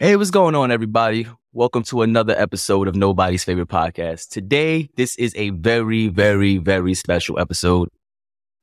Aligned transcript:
Hey, 0.00 0.16
what's 0.16 0.30
going 0.30 0.54
on, 0.54 0.70
everybody? 0.70 1.26
Welcome 1.52 1.82
to 1.84 2.00
another 2.00 2.34
episode 2.38 2.88
of 2.88 2.94
Nobody's 2.94 3.44
Favorite 3.44 3.68
Podcast. 3.68 4.30
Today, 4.30 4.88
this 4.96 5.16
is 5.16 5.34
a 5.36 5.50
very, 5.50 6.08
very, 6.08 6.56
very 6.56 6.94
special 6.94 7.38
episode. 7.38 7.90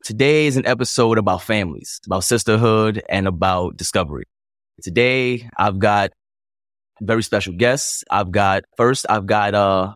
Today 0.03 0.47
is 0.47 0.57
an 0.57 0.65
episode 0.65 1.19
about 1.19 1.43
families, 1.43 1.99
about 2.07 2.23
sisterhood, 2.23 3.03
and 3.09 3.27
about 3.27 3.77
discovery. 3.77 4.23
Today, 4.81 5.47
I've 5.55 5.77
got 5.77 6.11
very 6.99 7.21
special 7.21 7.53
guests. 7.53 8.03
I've 8.09 8.31
got 8.31 8.63
first, 8.75 9.05
I've 9.07 9.27
got 9.27 9.53
uh 9.53 9.93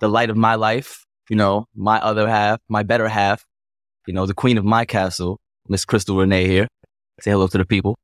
the 0.00 0.08
light 0.08 0.30
of 0.30 0.38
my 0.38 0.54
life, 0.54 1.04
you 1.28 1.36
know, 1.36 1.66
my 1.74 1.98
other 2.00 2.26
half, 2.26 2.60
my 2.68 2.82
better 2.82 3.08
half, 3.08 3.44
you 4.06 4.14
know, 4.14 4.24
the 4.24 4.34
queen 4.34 4.56
of 4.56 4.64
my 4.64 4.86
castle, 4.86 5.38
Miss 5.68 5.84
Crystal 5.84 6.16
Renee 6.16 6.46
here. 6.46 6.66
Say 7.20 7.30
hello 7.30 7.46
to 7.46 7.58
the 7.58 7.66
people. 7.66 7.94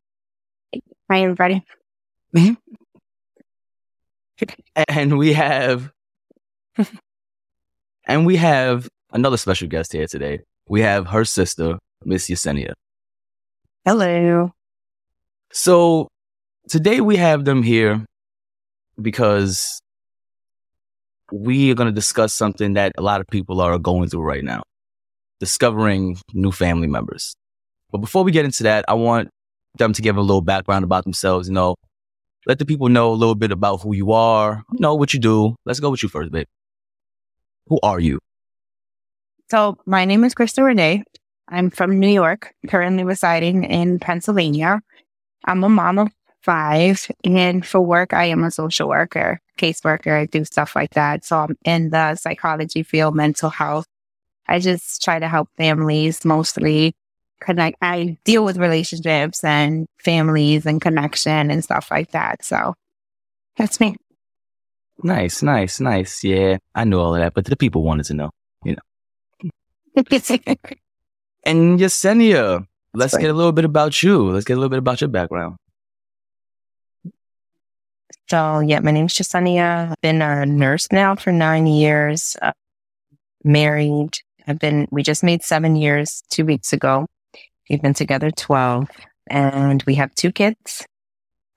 Hi, 1.10 1.22
everybody. 1.22 1.64
And 2.34 2.58
we 5.18 5.32
have 5.32 5.90
and 8.06 8.26
we 8.26 8.36
have 8.36 8.88
another 9.12 9.36
special 9.36 9.68
guest 9.68 9.92
here 9.92 10.06
today. 10.06 10.40
We 10.68 10.82
have 10.82 11.06
her 11.08 11.24
sister, 11.24 11.78
Miss 12.04 12.28
Yesenia. 12.28 12.72
Hello. 13.84 14.52
So 15.52 16.08
today 16.68 17.00
we 17.00 17.16
have 17.16 17.44
them 17.44 17.62
here 17.62 18.04
because 19.00 19.80
we 21.32 21.70
are 21.70 21.74
going 21.74 21.88
to 21.88 21.94
discuss 21.94 22.34
something 22.34 22.74
that 22.74 22.92
a 22.98 23.02
lot 23.02 23.20
of 23.20 23.26
people 23.26 23.60
are 23.60 23.78
going 23.78 24.08
through 24.08 24.22
right 24.22 24.44
now 24.44 24.62
discovering 25.40 26.18
new 26.32 26.52
family 26.52 26.88
members. 26.88 27.34
But 27.90 27.98
before 27.98 28.24
we 28.24 28.32
get 28.32 28.44
into 28.44 28.64
that, 28.64 28.84
I 28.88 28.94
want 28.94 29.28
them 29.76 29.92
to 29.92 30.02
give 30.02 30.16
a 30.16 30.20
little 30.20 30.42
background 30.42 30.84
about 30.84 31.04
themselves. 31.04 31.48
You 31.48 31.54
know, 31.54 31.76
let 32.48 32.58
the 32.58 32.64
people 32.64 32.88
know 32.88 33.12
a 33.12 33.14
little 33.14 33.34
bit 33.34 33.52
about 33.52 33.82
who 33.82 33.94
you 33.94 34.10
are, 34.10 34.64
know 34.72 34.94
what 34.94 35.12
you 35.12 35.20
do. 35.20 35.54
Let's 35.66 35.80
go 35.80 35.90
with 35.90 36.02
you 36.02 36.08
first, 36.08 36.32
babe. 36.32 36.46
Who 37.66 37.78
are 37.82 38.00
you? 38.00 38.18
So, 39.50 39.78
my 39.84 40.06
name 40.06 40.24
is 40.24 40.34
Crystal 40.34 40.64
Renee. 40.64 41.04
I'm 41.48 41.70
from 41.70 42.00
New 42.00 42.08
York, 42.08 42.54
currently 42.66 43.04
residing 43.04 43.64
in 43.64 43.98
Pennsylvania. 43.98 44.80
I'm 45.44 45.62
a 45.62 45.68
mom 45.68 45.98
of 45.98 46.08
five, 46.42 47.10
and 47.22 47.64
for 47.64 47.80
work, 47.80 48.14
I 48.14 48.24
am 48.24 48.42
a 48.42 48.50
social 48.50 48.88
worker, 48.88 49.40
caseworker. 49.58 50.18
I 50.18 50.26
do 50.26 50.44
stuff 50.44 50.74
like 50.74 50.94
that. 50.94 51.26
So, 51.26 51.38
I'm 51.38 51.56
in 51.64 51.90
the 51.90 52.14
psychology 52.16 52.82
field, 52.82 53.14
mental 53.14 53.50
health. 53.50 53.86
I 54.46 54.58
just 54.58 55.02
try 55.02 55.18
to 55.18 55.28
help 55.28 55.50
families 55.58 56.24
mostly 56.24 56.94
connect. 57.40 57.76
I 57.82 58.16
deal 58.24 58.44
with 58.44 58.56
relationships 58.56 59.42
and 59.44 59.86
families 59.98 60.66
and 60.66 60.80
connection 60.80 61.50
and 61.50 61.62
stuff 61.62 61.90
like 61.90 62.12
that. 62.12 62.44
So, 62.44 62.74
that's 63.56 63.80
me. 63.80 63.96
Nice, 65.02 65.42
nice, 65.42 65.80
nice. 65.80 66.24
Yeah, 66.24 66.58
I 66.74 66.84
know 66.84 67.00
all 67.00 67.14
of 67.14 67.20
that, 67.20 67.34
but 67.34 67.44
the 67.44 67.56
people 67.56 67.82
wanted 67.84 68.06
to 68.06 68.14
know, 68.14 68.30
you 68.64 68.76
know. 69.44 69.50
And 71.44 71.78
Yesenia, 71.78 72.66
let's 72.92 73.12
Sorry. 73.12 73.22
get 73.22 73.30
a 73.30 73.34
little 73.34 73.52
bit 73.52 73.64
about 73.64 74.02
you. 74.02 74.30
Let's 74.30 74.44
get 74.44 74.54
a 74.54 74.56
little 74.56 74.68
bit 74.68 74.80
about 74.80 75.00
your 75.00 75.08
background. 75.08 75.56
So, 78.28 78.60
yeah, 78.60 78.80
my 78.80 78.90
name's 78.90 79.14
Jasenia. 79.14 79.92
I've 79.92 80.00
been 80.02 80.20
a 80.20 80.44
nurse 80.44 80.88
now 80.92 81.14
for 81.16 81.32
nine 81.32 81.66
years, 81.66 82.36
uh, 82.42 82.52
married. 83.44 84.18
I've 84.46 84.58
been, 84.58 84.88
we 84.90 85.02
just 85.02 85.22
made 85.22 85.42
seven 85.42 85.76
years 85.76 86.22
two 86.28 86.44
weeks 86.44 86.74
ago. 86.74 87.06
We've 87.68 87.82
been 87.82 87.94
together 87.94 88.30
12 88.30 88.88
and 89.28 89.82
we 89.86 89.94
have 89.96 90.14
two 90.14 90.32
kids. 90.32 90.84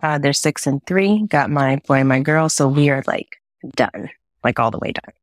Uh, 0.03 0.17
they're 0.17 0.33
six 0.33 0.65
and 0.67 0.81
three. 0.87 1.25
Got 1.27 1.49
my 1.49 1.79
boy 1.87 1.95
and 1.99 2.09
my 2.09 2.19
girl. 2.19 2.49
So 2.49 2.67
we 2.67 2.89
are 2.89 3.03
like 3.07 3.37
done, 3.75 4.09
like 4.43 4.59
all 4.59 4.71
the 4.71 4.79
way 4.79 4.91
done. 4.91 5.13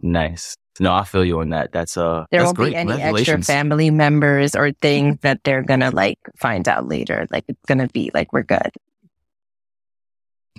Nice. 0.00 0.56
No, 0.78 0.92
I 0.94 1.04
feel 1.04 1.24
you 1.24 1.40
on 1.40 1.50
that. 1.50 1.72
That's 1.72 1.96
uh 1.96 2.24
There 2.30 2.40
that's 2.40 2.48
won't 2.48 2.56
great. 2.56 2.70
be 2.70 2.76
any 2.76 2.92
extra 3.02 3.42
family 3.42 3.90
members 3.90 4.56
or 4.56 4.72
things 4.72 5.18
that 5.20 5.44
they're 5.44 5.62
going 5.62 5.80
to 5.80 5.90
like 5.90 6.18
find 6.38 6.66
out 6.68 6.88
later. 6.88 7.26
Like 7.30 7.44
it's 7.48 7.64
going 7.66 7.78
to 7.78 7.88
be 7.88 8.10
like, 8.14 8.32
we're 8.32 8.42
good. 8.42 8.70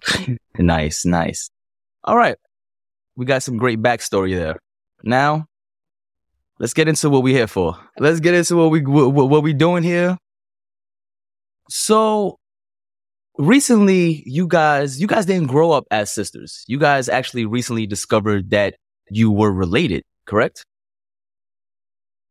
Nice, 0.57 1.05
nice. 1.05 1.49
All 2.03 2.17
right. 2.17 2.35
We 3.15 3.25
got 3.25 3.41
some 3.41 3.57
great 3.57 3.81
backstory 3.81 4.35
there. 4.35 4.59
Now, 5.03 5.47
let's 6.61 6.73
get 6.73 6.87
into 6.87 7.09
what 7.09 7.23
we're 7.23 7.35
here 7.35 7.47
for. 7.47 7.75
Let's 7.97 8.19
get 8.19 8.35
into 8.35 8.55
what 8.55 8.69
we 8.69 8.81
what, 8.83 9.27
what 9.29 9.43
we 9.43 9.51
doing 9.51 9.83
here. 9.83 10.17
So, 11.69 12.37
recently, 13.37 14.23
you 14.25 14.47
guys 14.47 15.01
you 15.01 15.07
guys 15.07 15.25
didn't 15.25 15.47
grow 15.47 15.71
up 15.71 15.85
as 15.91 16.13
sisters. 16.13 16.63
You 16.67 16.77
guys 16.77 17.09
actually 17.09 17.45
recently 17.45 17.87
discovered 17.87 18.51
that 18.51 18.75
you 19.09 19.31
were 19.31 19.51
related, 19.51 20.03
correct? 20.25 20.63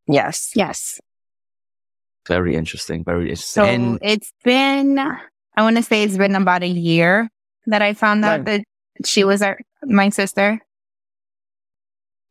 Yes. 0.06 0.52
Yes. 0.54 0.98
Very 2.26 2.54
interesting. 2.54 3.04
Very 3.04 3.30
interesting. 3.30 3.62
So 3.62 3.64
and 3.64 3.98
it's 4.02 4.32
been, 4.44 4.98
I 4.98 5.62
want 5.62 5.76
to 5.76 5.82
say 5.82 6.04
it's 6.04 6.16
been 6.16 6.34
about 6.34 6.62
a 6.62 6.68
year 6.68 7.28
that 7.66 7.82
I 7.82 7.94
found 7.94 8.24
out 8.24 8.44
that 8.44 8.62
she 9.04 9.24
was 9.24 9.42
our, 9.42 9.58
my 9.82 10.10
sister. 10.10 10.60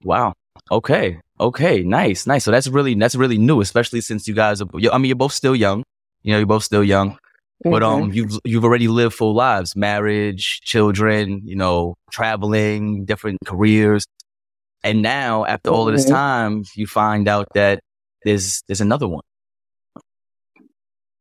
Wow. 0.04 0.34
Okay. 0.72 1.20
Okay. 1.40 1.84
Nice. 1.84 2.28
Nice. 2.28 2.44
So 2.44 2.52
that's 2.52 2.68
really 2.68 2.94
that's 2.96 3.16
really 3.16 3.38
new, 3.38 3.62
especially 3.62 4.02
since 4.02 4.28
you 4.28 4.34
guys 4.34 4.62
are. 4.62 4.68
I 4.92 4.98
mean, 4.98 5.06
you're 5.10 5.16
both 5.16 5.34
still 5.34 5.56
young. 5.56 5.84
You 6.24 6.34
know, 6.34 6.38
you're 6.40 6.48
both 6.48 6.64
still 6.66 6.84
young, 6.84 7.18
but 7.64 7.82
Mm-hmm. 7.82 8.04
um, 8.04 8.12
you've 8.14 8.38
you've 8.44 8.66
already 8.66 8.88
lived 8.90 9.16
full 9.16 9.34
lives, 9.34 9.76
marriage, 9.76 10.60
children, 10.64 11.42
you 11.46 11.56
know, 11.56 11.96
traveling, 12.12 13.06
different 13.06 13.38
careers, 13.46 14.06
and 14.84 15.02
now 15.02 15.46
after 15.46 15.70
all 15.70 15.88
of 15.88 15.94
this 15.96 16.06
Mhm. 16.06 16.10
time, 16.10 16.64
you 16.76 16.88
find 16.88 17.28
out 17.30 17.48
that 17.56 17.80
there's 18.26 18.62
there's 18.68 18.82
another 18.82 19.08
one. 19.08 19.24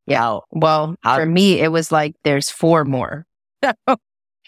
Yeah. 0.07 0.19
How- 0.21 0.43
Well, 0.51 0.97
How- 1.03 1.17
for 1.17 1.27
me, 1.27 1.61
it 1.61 1.71
was 1.71 1.93
like 1.93 2.15
there's 2.25 2.51
four 2.51 2.85
more. 2.85 3.25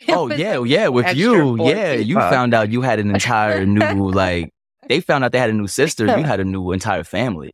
oh 0.08 0.30
yeah, 0.34 0.62
yeah. 0.64 0.88
With 0.88 1.14
you, 1.16 1.62
yeah, 1.64 1.92
you 1.92 2.14
found 2.16 2.54
out 2.54 2.70
you 2.70 2.80
had 2.82 2.98
an 2.98 3.10
entire 3.14 3.66
new 3.66 4.10
like. 4.10 4.50
They 4.88 5.00
found 5.00 5.24
out 5.24 5.32
they 5.32 5.38
had 5.38 5.50
a 5.50 5.54
new 5.54 5.68
sister. 5.68 6.06
You 6.06 6.24
had 6.24 6.40
a 6.40 6.44
new 6.44 6.72
entire 6.72 7.04
family. 7.04 7.52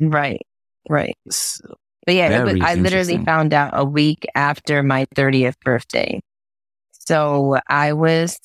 Right. 0.00 0.42
Right. 0.88 1.16
S- 1.28 1.60
But 2.06 2.14
yeah, 2.14 2.28
it 2.40 2.44
was, 2.44 2.54
I 2.62 2.74
literally 2.84 3.14
found 3.24 3.52
out 3.54 3.70
a 3.74 3.84
week 3.84 4.26
after 4.34 4.82
my 4.82 5.06
30th 5.14 5.58
birthday. 5.64 6.20
So 6.92 7.58
I 7.68 7.92
was, 7.92 8.38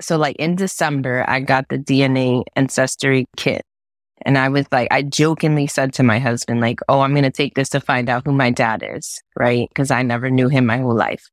so 0.00 0.16
like 0.16 0.36
in 0.36 0.56
December, 0.56 1.24
I 1.28 1.40
got 1.40 1.68
the 1.68 1.78
DNA 1.78 2.42
ancestry 2.56 3.26
kit. 3.36 3.62
And 4.22 4.38
I 4.38 4.48
was 4.48 4.66
like, 4.72 4.88
I 4.90 5.02
jokingly 5.02 5.66
said 5.66 5.92
to 5.94 6.02
my 6.02 6.18
husband, 6.18 6.60
like, 6.60 6.80
oh, 6.88 7.00
I'm 7.00 7.12
going 7.12 7.24
to 7.24 7.30
take 7.30 7.54
this 7.54 7.68
to 7.70 7.80
find 7.80 8.08
out 8.08 8.24
who 8.24 8.32
my 8.32 8.50
dad 8.50 8.82
is, 8.86 9.20
right? 9.36 9.68
Because 9.68 9.90
I 9.90 10.02
never 10.02 10.30
knew 10.30 10.48
him 10.48 10.66
my 10.66 10.78
whole 10.78 10.94
life. 10.94 11.28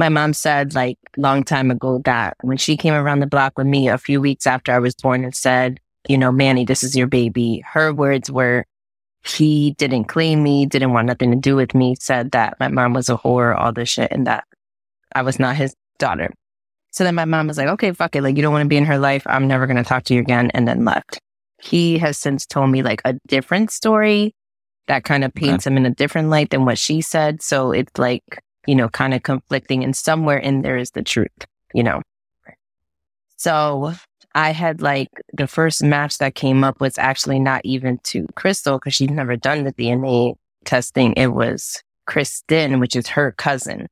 My 0.00 0.08
mom 0.08 0.32
said, 0.32 0.74
like, 0.74 0.96
long 1.18 1.44
time 1.44 1.70
ago 1.70 2.00
that 2.06 2.38
when 2.40 2.56
she 2.56 2.74
came 2.78 2.94
around 2.94 3.20
the 3.20 3.26
block 3.26 3.58
with 3.58 3.66
me 3.66 3.86
a 3.86 3.98
few 3.98 4.18
weeks 4.18 4.46
after 4.46 4.72
I 4.72 4.78
was 4.78 4.94
born 4.94 5.24
and 5.24 5.34
said, 5.34 5.78
you 6.08 6.16
know, 6.16 6.32
Manny, 6.32 6.64
this 6.64 6.82
is 6.82 6.96
your 6.96 7.06
baby. 7.06 7.62
Her 7.70 7.92
words 7.92 8.30
were, 8.30 8.64
he 9.26 9.72
didn't 9.72 10.04
claim 10.04 10.42
me, 10.42 10.64
didn't 10.64 10.94
want 10.94 11.06
nothing 11.06 11.32
to 11.32 11.36
do 11.36 11.54
with 11.54 11.74
me, 11.74 11.96
said 12.00 12.30
that 12.30 12.58
my 12.58 12.68
mom 12.68 12.94
was 12.94 13.10
a 13.10 13.18
whore, 13.18 13.54
all 13.54 13.74
this 13.74 13.90
shit, 13.90 14.10
and 14.10 14.26
that 14.26 14.44
I 15.14 15.20
was 15.20 15.38
not 15.38 15.56
his 15.56 15.76
daughter. 15.98 16.32
So 16.92 17.04
then 17.04 17.14
my 17.14 17.26
mom 17.26 17.48
was 17.48 17.58
like, 17.58 17.68
okay, 17.68 17.92
fuck 17.92 18.16
it. 18.16 18.22
Like, 18.22 18.36
you 18.36 18.42
don't 18.42 18.54
want 18.54 18.62
to 18.62 18.70
be 18.70 18.78
in 18.78 18.86
her 18.86 18.98
life. 18.98 19.26
I'm 19.26 19.46
never 19.46 19.66
going 19.66 19.76
to 19.76 19.84
talk 19.84 20.04
to 20.04 20.14
you 20.14 20.20
again. 20.20 20.50
And 20.54 20.66
then 20.66 20.86
left. 20.86 21.20
He 21.60 21.98
has 21.98 22.16
since 22.16 22.46
told 22.46 22.70
me 22.70 22.82
like 22.82 23.02
a 23.04 23.16
different 23.28 23.70
story 23.70 24.34
that 24.86 25.04
kind 25.04 25.24
of 25.24 25.34
paints 25.34 25.66
him 25.66 25.76
in 25.76 25.84
a 25.84 25.90
different 25.90 26.30
light 26.30 26.48
than 26.48 26.64
what 26.64 26.78
she 26.78 27.02
said. 27.02 27.42
So 27.42 27.72
it's 27.72 27.98
like, 27.98 28.24
you 28.66 28.74
know, 28.74 28.88
kind 28.88 29.14
of 29.14 29.22
conflicting. 29.22 29.82
And 29.84 29.94
somewhere 29.96 30.38
in 30.38 30.62
there 30.62 30.76
is 30.76 30.90
the 30.92 31.02
truth, 31.02 31.46
you 31.74 31.82
know? 31.82 32.02
So 33.36 33.92
I 34.34 34.50
had 34.52 34.82
like 34.82 35.08
the 35.32 35.46
first 35.46 35.82
match 35.82 36.18
that 36.18 36.34
came 36.34 36.62
up 36.62 36.80
was 36.80 36.98
actually 36.98 37.38
not 37.40 37.62
even 37.64 37.98
to 38.04 38.26
Crystal 38.34 38.78
because 38.78 38.94
she's 38.94 39.10
never 39.10 39.36
done 39.36 39.64
the 39.64 39.72
DNA 39.72 40.34
testing, 40.64 41.14
it 41.14 41.28
was 41.28 41.82
Kristen, 42.06 42.80
which 42.80 42.94
is 42.96 43.08
her 43.08 43.32
cousin. 43.32 43.86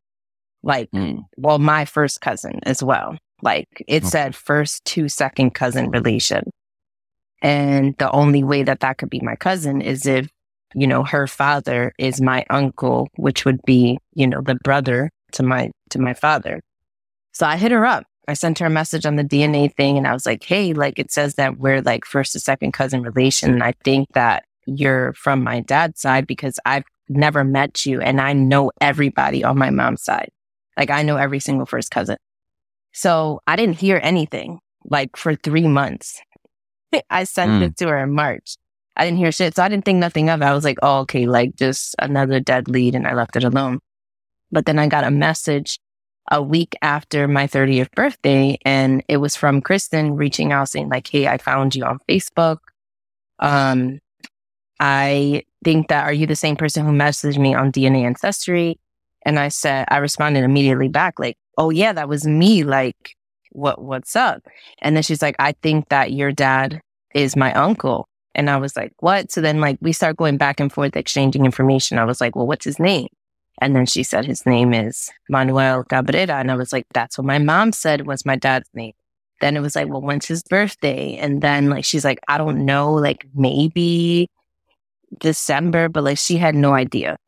Like, 0.62 0.90
Mm. 0.90 1.24
well, 1.36 1.58
my 1.58 1.84
first 1.84 2.20
cousin 2.20 2.60
as 2.64 2.82
well. 2.82 3.16
Like 3.42 3.68
it 3.86 4.02
Okay. 4.02 4.10
said 4.10 4.34
first 4.34 4.84
to 4.86 5.08
second 5.08 5.54
cousin 5.54 5.90
relation. 5.90 6.50
And 7.40 7.96
the 7.98 8.10
only 8.10 8.42
way 8.42 8.64
that 8.64 8.80
that 8.80 8.98
could 8.98 9.08
be 9.10 9.20
my 9.20 9.36
cousin 9.36 9.80
is 9.80 10.04
if, 10.06 10.28
you 10.74 10.86
know, 10.86 11.04
her 11.04 11.26
father 11.26 11.92
is 11.98 12.20
my 12.20 12.44
uncle, 12.50 13.08
which 13.16 13.44
would 13.44 13.60
be, 13.64 13.98
you 14.14 14.26
know, 14.26 14.40
the 14.40 14.56
brother 14.56 15.10
to 15.32 15.42
my, 15.42 15.70
to 15.90 15.98
my 15.98 16.14
father. 16.14 16.60
So 17.32 17.46
I 17.46 17.56
hit 17.56 17.72
her 17.72 17.86
up. 17.86 18.04
I 18.26 18.34
sent 18.34 18.58
her 18.58 18.66
a 18.66 18.70
message 18.70 19.06
on 19.06 19.16
the 19.16 19.24
DNA 19.24 19.74
thing 19.74 19.96
and 19.96 20.06
I 20.06 20.12
was 20.12 20.26
like, 20.26 20.44
Hey, 20.44 20.74
like 20.74 20.98
it 20.98 21.10
says 21.10 21.34
that 21.36 21.58
we're 21.58 21.80
like 21.80 22.04
first 22.04 22.32
to 22.32 22.40
second 22.40 22.72
cousin 22.72 23.02
relation. 23.02 23.52
And 23.52 23.62
I 23.62 23.72
think 23.84 24.08
that 24.12 24.44
you're 24.66 25.14
from 25.14 25.42
my 25.42 25.60
dad's 25.60 26.00
side 26.00 26.26
because 26.26 26.58
I've 26.66 26.84
never 27.08 27.42
met 27.44 27.86
you 27.86 28.02
and 28.02 28.20
I 28.20 28.34
know 28.34 28.70
everybody 28.82 29.42
on 29.42 29.56
my 29.56 29.70
mom's 29.70 30.02
side. 30.02 30.28
Like 30.76 30.90
I 30.90 31.02
know 31.02 31.16
every 31.16 31.40
single 31.40 31.64
first 31.64 31.90
cousin. 31.90 32.18
So 32.92 33.40
I 33.46 33.56
didn't 33.56 33.78
hear 33.78 33.98
anything 34.02 34.58
like 34.84 35.16
for 35.16 35.34
three 35.34 35.66
months. 35.66 36.20
I 37.10 37.24
sent 37.24 37.50
Mm. 37.52 37.62
it 37.62 37.76
to 37.78 37.88
her 37.88 37.98
in 37.98 38.12
March. 38.12 38.56
I 38.98 39.04
didn't 39.04 39.18
hear 39.18 39.32
shit. 39.32 39.54
So 39.54 39.62
I 39.62 39.68
didn't 39.68 39.84
think 39.84 39.98
nothing 39.98 40.28
of 40.28 40.42
it. 40.42 40.44
I 40.44 40.54
was 40.54 40.64
like, 40.64 40.78
oh, 40.82 41.00
okay, 41.00 41.26
like 41.26 41.54
just 41.56 41.94
another 41.98 42.40
dead 42.40 42.68
lead. 42.68 42.94
And 42.94 43.06
I 43.06 43.14
left 43.14 43.36
it 43.36 43.44
alone. 43.44 43.78
But 44.50 44.66
then 44.66 44.78
I 44.78 44.88
got 44.88 45.04
a 45.04 45.10
message 45.10 45.78
a 46.30 46.42
week 46.42 46.76
after 46.82 47.26
my 47.26 47.46
30th 47.46 47.90
birthday 47.92 48.58
and 48.64 49.02
it 49.08 49.16
was 49.18 49.34
from 49.34 49.62
Kristen 49.62 50.16
reaching 50.16 50.52
out 50.52 50.68
saying 50.68 50.88
like, 50.88 51.06
Hey, 51.06 51.26
I 51.26 51.38
found 51.38 51.74
you 51.74 51.84
on 51.84 52.00
Facebook. 52.08 52.58
Um, 53.38 54.00
I 54.80 55.44
think 55.64 55.88
that 55.88 56.04
are 56.04 56.12
you 56.12 56.26
the 56.26 56.36
same 56.36 56.56
person 56.56 56.84
who 56.84 56.92
messaged 56.92 57.38
me 57.38 57.54
on 57.54 57.72
DNA 57.72 58.04
ancestry? 58.04 58.78
And 59.24 59.38
I 59.38 59.48
said, 59.48 59.86
I 59.88 59.98
responded 59.98 60.44
immediately 60.44 60.88
back, 60.88 61.18
like, 61.18 61.36
oh 61.56 61.70
yeah, 61.70 61.92
that 61.92 62.08
was 62.08 62.26
me. 62.26 62.64
Like, 62.64 63.16
what, 63.52 63.82
what's 63.82 64.14
up? 64.14 64.42
And 64.80 64.94
then 64.94 65.02
she's 65.02 65.22
like, 65.22 65.36
I 65.38 65.52
think 65.62 65.88
that 65.88 66.12
your 66.12 66.32
dad 66.32 66.80
is 67.14 67.36
my 67.36 67.52
uncle. 67.54 68.08
And 68.38 68.48
I 68.48 68.56
was 68.56 68.76
like, 68.76 68.92
what? 69.00 69.32
So 69.32 69.40
then 69.40 69.60
like 69.60 69.78
we 69.80 69.92
start 69.92 70.16
going 70.16 70.36
back 70.36 70.60
and 70.60 70.72
forth, 70.72 70.94
exchanging 70.94 71.44
information. 71.44 71.98
I 71.98 72.04
was 72.04 72.20
like, 72.20 72.36
well, 72.36 72.46
what's 72.46 72.64
his 72.64 72.78
name? 72.78 73.08
And 73.60 73.74
then 73.74 73.84
she 73.84 74.04
said 74.04 74.24
his 74.24 74.46
name 74.46 74.72
is 74.72 75.10
Manuel 75.28 75.82
Cabrera. 75.82 76.36
And 76.36 76.48
I 76.48 76.54
was 76.54 76.72
like, 76.72 76.86
that's 76.94 77.18
what 77.18 77.24
my 77.24 77.38
mom 77.40 77.72
said 77.72 78.06
was 78.06 78.24
my 78.24 78.36
dad's 78.36 78.70
name. 78.74 78.92
Then 79.40 79.56
it 79.56 79.60
was 79.60 79.74
like, 79.74 79.88
well, 79.88 80.00
when's 80.00 80.26
his 80.26 80.44
birthday? 80.44 81.16
And 81.16 81.42
then 81.42 81.68
like, 81.68 81.84
she's 81.84 82.04
like, 82.04 82.20
I 82.28 82.38
don't 82.38 82.64
know, 82.64 82.94
like 82.94 83.26
maybe 83.34 84.30
December, 85.18 85.88
but 85.88 86.04
like 86.04 86.18
she 86.18 86.36
had 86.36 86.54
no 86.54 86.74
idea. 86.74 87.18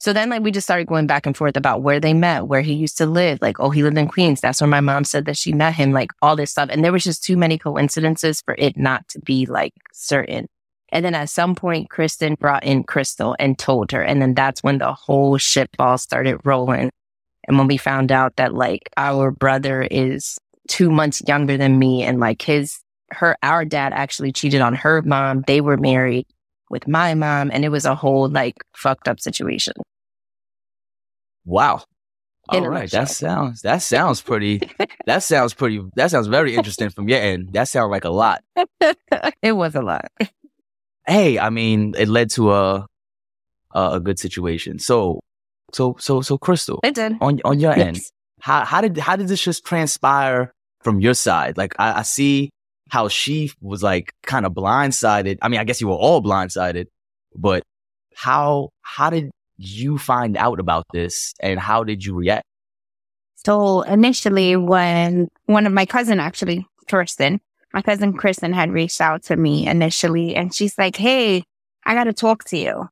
So 0.00 0.14
then 0.14 0.30
like 0.30 0.42
we 0.42 0.50
just 0.50 0.66
started 0.66 0.86
going 0.86 1.06
back 1.06 1.26
and 1.26 1.36
forth 1.36 1.58
about 1.58 1.82
where 1.82 2.00
they 2.00 2.14
met, 2.14 2.46
where 2.46 2.62
he 2.62 2.72
used 2.72 2.96
to 2.98 3.06
live. 3.06 3.38
Like, 3.42 3.60
oh, 3.60 3.68
he 3.68 3.82
lived 3.82 3.98
in 3.98 4.08
Queens. 4.08 4.40
That's 4.40 4.58
where 4.60 4.68
my 4.68 4.80
mom 4.80 5.04
said 5.04 5.26
that 5.26 5.36
she 5.36 5.52
met 5.52 5.74
him, 5.74 5.92
like 5.92 6.10
all 6.22 6.36
this 6.36 6.50
stuff. 6.50 6.70
And 6.72 6.82
there 6.82 6.90
was 6.90 7.04
just 7.04 7.22
too 7.22 7.36
many 7.36 7.58
coincidences 7.58 8.40
for 8.40 8.54
it 8.56 8.78
not 8.78 9.06
to 9.08 9.20
be 9.20 9.44
like 9.44 9.74
certain. 9.92 10.48
And 10.90 11.04
then 11.04 11.14
at 11.14 11.28
some 11.28 11.54
point, 11.54 11.90
Kristen 11.90 12.34
brought 12.34 12.64
in 12.64 12.82
Crystal 12.82 13.36
and 13.38 13.58
told 13.58 13.92
her. 13.92 14.02
And 14.02 14.22
then 14.22 14.32
that's 14.32 14.62
when 14.62 14.78
the 14.78 14.92
whole 14.94 15.36
shit 15.36 15.70
ball 15.76 15.98
started 15.98 16.40
rolling. 16.44 16.90
And 17.46 17.58
when 17.58 17.66
we 17.66 17.76
found 17.76 18.10
out 18.10 18.36
that 18.36 18.54
like 18.54 18.88
our 18.96 19.30
brother 19.30 19.82
is 19.82 20.38
two 20.66 20.90
months 20.90 21.22
younger 21.28 21.58
than 21.58 21.78
me 21.78 22.04
and 22.04 22.18
like 22.20 22.40
his, 22.40 22.78
her, 23.10 23.36
our 23.42 23.66
dad 23.66 23.92
actually 23.92 24.32
cheated 24.32 24.62
on 24.62 24.74
her 24.76 25.02
mom. 25.02 25.44
They 25.46 25.60
were 25.60 25.76
married 25.76 26.26
with 26.70 26.88
my 26.88 27.12
mom 27.12 27.50
and 27.52 27.66
it 27.66 27.68
was 27.68 27.84
a 27.84 27.94
whole 27.94 28.30
like 28.30 28.64
fucked 28.74 29.06
up 29.06 29.20
situation. 29.20 29.74
Wow. 31.50 31.82
All 32.48 32.68
right. 32.68 32.90
That 32.90 33.08
sounds 33.08 33.62
that 33.62 33.82
sounds 33.82 34.20
pretty 34.22 34.60
that 35.06 35.22
sounds 35.22 35.52
pretty 35.54 35.80
that 35.96 36.10
sounds 36.10 36.26
very 36.26 36.54
interesting 36.54 36.90
from 36.90 37.08
your 37.08 37.18
end. 37.20 37.52
That 37.52 37.68
sounds 37.68 37.90
like 37.90 38.04
a 38.04 38.10
lot. 38.10 38.42
it 39.42 39.52
was 39.52 39.74
a 39.74 39.82
lot. 39.82 40.06
Hey, 41.06 41.38
I 41.38 41.50
mean, 41.50 41.94
it 41.98 42.08
led 42.08 42.30
to 42.30 42.52
a 42.52 42.86
a, 43.74 43.90
a 43.94 44.00
good 44.00 44.18
situation. 44.18 44.78
So 44.78 45.20
so 45.72 45.96
so 45.98 46.20
so 46.22 46.38
Crystal, 46.38 46.80
It 46.82 46.94
did. 46.94 47.14
on 47.20 47.40
on 47.44 47.60
your 47.60 47.72
end, 47.72 48.00
how 48.40 48.64
how 48.64 48.80
did 48.80 48.96
how 48.98 49.16
did 49.16 49.28
this 49.28 49.42
just 49.42 49.64
transpire 49.64 50.52
from 50.82 51.00
your 51.00 51.14
side? 51.14 51.56
Like 51.56 51.74
I, 51.78 52.00
I 52.00 52.02
see 52.02 52.50
how 52.90 53.08
she 53.08 53.52
was 53.60 53.82
like 53.82 54.12
kind 54.24 54.44
of 54.46 54.52
blindsided. 54.52 55.38
I 55.42 55.48
mean, 55.48 55.60
I 55.60 55.64
guess 55.64 55.80
you 55.80 55.88
were 55.88 55.94
all 55.94 56.22
blindsided, 56.22 56.86
but 57.36 57.62
how 58.14 58.70
how 58.82 59.10
did 59.10 59.30
you 59.60 59.98
find 59.98 60.36
out 60.36 60.60
about 60.60 60.86
this 60.92 61.34
and 61.40 61.58
how 61.60 61.84
did 61.84 62.04
you 62.04 62.14
react? 62.14 62.44
So 63.44 63.82
initially, 63.82 64.56
when 64.56 65.28
one 65.46 65.66
of 65.66 65.72
my 65.72 65.86
cousin 65.86 66.20
actually, 66.20 66.66
Kirsten, 66.88 67.40
my 67.72 67.82
cousin 67.82 68.12
Kristen 68.12 68.52
had 68.52 68.72
reached 68.72 69.00
out 69.00 69.22
to 69.24 69.36
me 69.36 69.66
initially, 69.66 70.34
and 70.34 70.54
she's 70.54 70.76
like, 70.76 70.96
"Hey, 70.96 71.44
I 71.86 71.94
got 71.94 72.04
to 72.04 72.12
talk 72.12 72.44
to 72.44 72.58
you." 72.58 72.88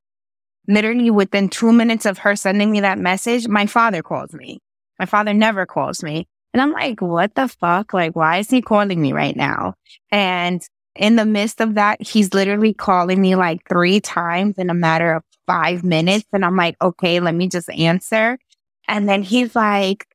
Literally 0.66 1.10
within 1.10 1.48
two 1.48 1.72
minutes 1.72 2.06
of 2.06 2.18
her 2.18 2.36
sending 2.36 2.70
me 2.70 2.80
that 2.80 2.98
message, 2.98 3.48
my 3.48 3.66
father 3.66 4.02
calls 4.02 4.32
me. 4.32 4.60
My 4.98 5.06
father 5.06 5.34
never 5.34 5.66
calls 5.66 6.02
me, 6.02 6.26
and 6.54 6.62
I'm 6.62 6.72
like, 6.72 7.02
"What 7.02 7.34
the 7.34 7.48
fuck? 7.48 7.92
Like, 7.92 8.16
why 8.16 8.38
is 8.38 8.50
he 8.50 8.62
calling 8.62 9.02
me 9.02 9.12
right 9.12 9.36
now?" 9.36 9.74
And 10.10 10.62
in 10.94 11.16
the 11.16 11.26
midst 11.26 11.60
of 11.60 11.74
that, 11.74 12.00
he's 12.02 12.34
literally 12.34 12.74
calling 12.74 13.20
me 13.20 13.36
like 13.36 13.60
three 13.68 14.00
times 14.00 14.58
in 14.58 14.70
a 14.70 14.74
matter 14.74 15.12
of 15.12 15.22
five 15.48 15.82
minutes, 15.82 16.26
and 16.32 16.44
I'm 16.44 16.56
like, 16.56 16.76
"Okay, 16.80 17.18
let 17.18 17.34
me 17.34 17.48
just 17.48 17.68
answer." 17.70 18.38
And 18.86 19.08
then 19.08 19.22
he's 19.22 19.56
like, 19.56 20.06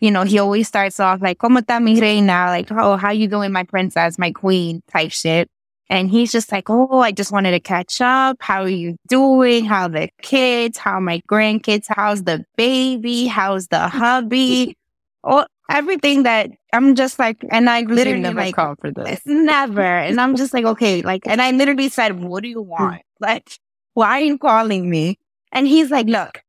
you 0.00 0.10
know, 0.10 0.24
he 0.24 0.38
always 0.38 0.68
starts 0.68 1.00
off 1.00 1.22
like, 1.22 1.38
¿Cómo 1.38 1.60
está 1.60 1.82
mi 1.82 1.98
reina? 1.98 2.46
Like, 2.48 2.70
oh, 2.70 2.96
how 2.96 3.10
you 3.10 3.26
doing, 3.26 3.52
my 3.52 3.62
princess, 3.62 4.18
my 4.18 4.30
queen 4.32 4.82
type 4.92 5.12
shit. 5.12 5.48
And 5.90 6.10
he's 6.10 6.32
just 6.32 6.50
like, 6.52 6.68
oh, 6.68 7.00
I 7.00 7.12
just 7.12 7.32
wanted 7.32 7.52
to 7.52 7.60
catch 7.60 8.00
up. 8.00 8.38
How 8.40 8.62
are 8.62 8.68
you 8.68 8.96
doing? 9.08 9.64
How 9.64 9.88
the 9.88 10.08
kids? 10.22 10.78
How 10.78 11.00
my 11.00 11.22
grandkids? 11.30 11.86
How's 11.88 12.24
the 12.24 12.44
baby? 12.56 13.26
How's 13.26 13.68
the 13.68 13.88
hubby? 13.88 14.76
Oh, 15.22 15.46
everything 15.70 16.24
that 16.24 16.50
I'm 16.72 16.94
just 16.94 17.18
like, 17.18 17.44
and 17.50 17.68
I 17.68 17.82
literally 17.82 18.20
never 18.20 18.40
like, 18.40 18.54
called 18.54 18.78
for 18.80 18.90
this. 18.90 19.08
it's 19.08 19.26
never. 19.26 19.82
And 19.82 20.20
I'm 20.20 20.36
just 20.36 20.52
like, 20.52 20.64
okay, 20.64 21.02
like, 21.02 21.22
and 21.26 21.40
I 21.40 21.50
literally 21.50 21.88
said, 21.88 22.22
what 22.22 22.42
do 22.42 22.48
you 22.48 22.62
hmm. 22.62 22.68
want? 22.68 23.02
Like, 23.20 23.58
why 23.94 24.20
are 24.20 24.24
you 24.24 24.38
calling 24.38 24.88
me? 24.90 25.18
And 25.52 25.66
he's 25.66 25.90
like, 25.90 26.06
look, 26.06 26.42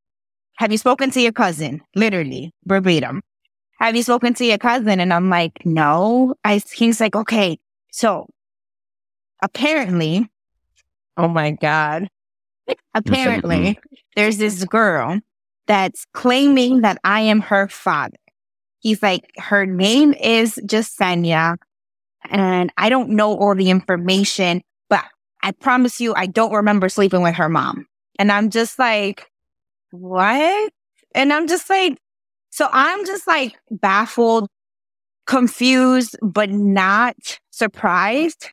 have 0.58 0.72
you 0.72 0.78
spoken 0.78 1.12
to 1.12 1.22
your 1.22 1.32
cousin? 1.32 1.82
Literally, 1.96 2.54
verbatim. 2.66 3.22
Have 3.80 3.96
you 3.96 4.04
spoken 4.04 4.34
to 4.36 4.46
your 4.46 4.58
cousin? 4.58 5.00
And 5.00 5.14
I'm 5.14 5.30
like, 5.30 5.66
no. 5.66 6.36
I, 6.44 6.62
he's 6.74 7.00
like, 7.00 7.16
okay. 7.16 7.60
So 7.92 8.28
apparently, 9.42 10.28
Oh 11.18 11.28
my 11.30 11.52
God. 11.52 12.10
apparently 12.94 13.80
there's 14.16 14.38
this 14.38 14.66
girl 14.66 15.20
that's 15.68 16.06
claiming 16.14 16.82
that 16.82 17.00
I 17.04 17.22
am 17.22 17.40
her 17.42 17.68
father. 17.68 18.18
He's 18.80 19.02
like, 19.02 19.32
her 19.38 19.66
name 19.66 20.14
is 20.14 20.60
Jasenia, 20.66 21.58
and 22.30 22.72
I 22.78 22.90
don't 22.90 23.10
know 23.10 23.36
all 23.38 23.56
the 23.56 23.70
information, 23.70 24.62
I 25.46 25.52
promise 25.52 26.02
you, 26.02 26.14
I 26.16 26.26
don't 26.26 26.52
remember 26.54 26.90
sleeping 26.90 27.22
with 27.22 27.36
her 27.36 27.50
mom. 27.50 27.86
And 28.20 28.32
I'm 28.32 28.50
just 28.50 28.80
like, 28.80 29.28
what? 29.92 30.72
And 31.14 31.32
I'm 31.32 31.48
just 31.48 31.70
like, 31.70 31.98
so 32.52 32.68
I'm 32.72 33.06
just 33.06 33.28
like 33.28 33.56
baffled, 33.72 34.48
confused, 35.28 36.16
but 36.22 36.50
not 36.50 37.16
surprised. 37.52 38.52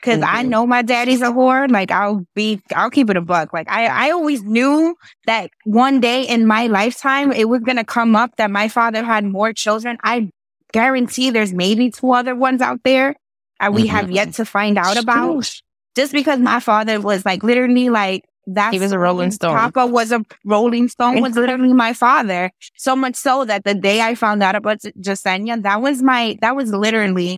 because 0.00 0.22
I 0.22 0.44
Mhm. 0.44 0.48
know 0.50 0.66
my 0.66 0.82
daddy's 0.82 1.22
a 1.22 1.26
whore. 1.32 1.68
Like 1.70 1.90
I'll 1.90 2.24
be, 2.34 2.60
I'll 2.76 2.90
keep 2.90 3.10
it 3.10 3.16
a 3.16 3.20
buck. 3.20 3.52
Like 3.52 3.68
I, 3.68 3.86
I 4.08 4.10
always 4.12 4.44
knew 4.44 4.94
that 5.26 5.50
one 5.64 6.00
day 6.00 6.22
in 6.22 6.46
my 6.46 6.68
lifetime 6.68 7.32
it 7.32 7.48
was 7.48 7.62
gonna 7.62 7.84
come 7.84 8.14
up 8.14 8.36
that 8.36 8.50
my 8.50 8.68
father 8.68 9.02
had 9.04 9.24
more 9.24 9.52
children. 9.52 9.98
I 10.04 10.30
guarantee 10.72 11.30
there's 11.30 11.52
maybe 11.52 11.90
two 11.90 12.12
other 12.12 12.36
ones 12.36 12.60
out 12.60 12.78
there 12.84 13.16
that 13.60 13.72
we 13.74 13.86
Mhm. 13.86 13.90
have 13.90 14.10
yet 14.12 14.34
to 14.34 14.44
find 14.44 14.78
out 14.78 14.96
about. 14.98 15.50
Just 15.98 16.12
because 16.12 16.38
my 16.38 16.60
father 16.60 17.00
was 17.00 17.26
like 17.26 17.42
literally 17.42 17.90
like 17.90 18.24
that. 18.46 18.72
He 18.72 18.78
was 18.78 18.92
a 18.92 18.98
Rolling 18.98 19.30
Stone. 19.30 19.56
Papa 19.56 19.86
was 19.86 20.12
a 20.12 20.24
Rolling 20.44 20.88
Stone. 20.88 21.20
Was 21.20 21.34
literally 21.34 21.72
my 21.72 21.92
father. 21.92 22.50
So 22.76 22.96
much 22.96 23.16
so 23.16 23.44
that 23.44 23.64
the 23.64 23.74
day 23.74 24.00
I 24.00 24.14
found 24.14 24.42
out 24.42 24.54
about 24.54 24.78
Jasenia, 24.78 25.62
that 25.62 25.82
was 25.82 26.02
my. 26.02 26.38
That 26.40 26.56
was 26.56 26.72
literally. 26.72 27.36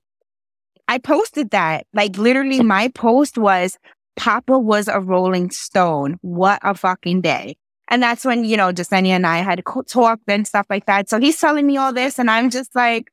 I 0.89 0.99
posted 0.99 1.51
that. 1.51 1.87
Like 1.95 2.19
literally, 2.19 2.61
my 2.61 2.89
post 2.89 3.39
was 3.39 3.79
Papa 4.17 4.59
was 4.59 4.89
a 4.89 5.01
Rolling 5.01 5.51
Stone. 5.51 6.19
What 6.21 6.61
a 6.63 6.75
fucking 6.75 7.23
day. 7.23 7.57
And 7.89 8.03
that's 8.03 8.25
when, 8.25 8.45
you 8.45 8.57
know, 8.57 8.73
Jasenia 8.73 9.17
and 9.17 9.27
I 9.27 9.39
had 9.39 9.63
talked 9.89 10.23
and 10.29 10.47
stuff 10.47 10.67
like 10.71 10.87
that. 10.87 11.09
So 11.09 11.19
he's 11.19 11.41
telling 11.41 11.67
me 11.67 11.77
all 11.77 11.93
this, 11.93 12.19
and 12.19 12.31
I'm 12.31 12.51
just 12.51 12.75
like, 12.77 13.11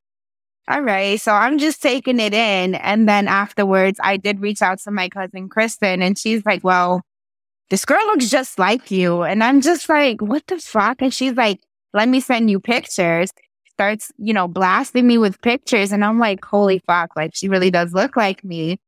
all 0.70 0.82
right. 0.82 1.20
So 1.20 1.32
I'm 1.32 1.58
just 1.58 1.82
taking 1.82 2.20
it 2.20 2.34
in. 2.34 2.76
And 2.76 3.08
then 3.08 3.28
afterwards, 3.28 4.00
I 4.04 4.18
did 4.18 4.42
reach 4.42 4.62
out 4.62 4.80
to 4.80 4.92
my 4.92 5.10
cousin 5.10 5.50
Kristen, 5.50 6.02
and 6.02 6.18
she's 6.18 6.46
like, 6.46 6.64
well, 6.64 7.02
this 7.70 7.86
girl 7.86 8.06
looks 8.08 8.30
just 8.30 8.60
like 8.60 8.92
you. 8.92 9.24
And 9.24 9.44
I'm 9.44 9.62
just 9.62 9.88
like, 9.90 10.22
what 10.22 10.46
the 10.48 10.58
fuck? 10.58 11.02
And 11.02 11.14
she's 11.14 11.34
like, 11.34 11.60
let 11.94 12.08
me 12.08 12.20
send 12.20 12.50
you 12.50 12.60
pictures. 12.60 13.32
Starts, 13.74 14.12
you 14.18 14.34
know, 14.34 14.48
blasting 14.48 15.06
me 15.06 15.18
with 15.18 15.42
pictures. 15.42 15.92
And 15.92 16.04
I'm 16.04 16.20
like, 16.20 16.44
holy 16.44 16.80
fuck, 16.88 17.16
like 17.16 17.32
she 17.36 17.48
really 17.48 17.70
does 17.70 17.94
look 17.94 18.16
like 18.16 18.44
me. 18.44 18.80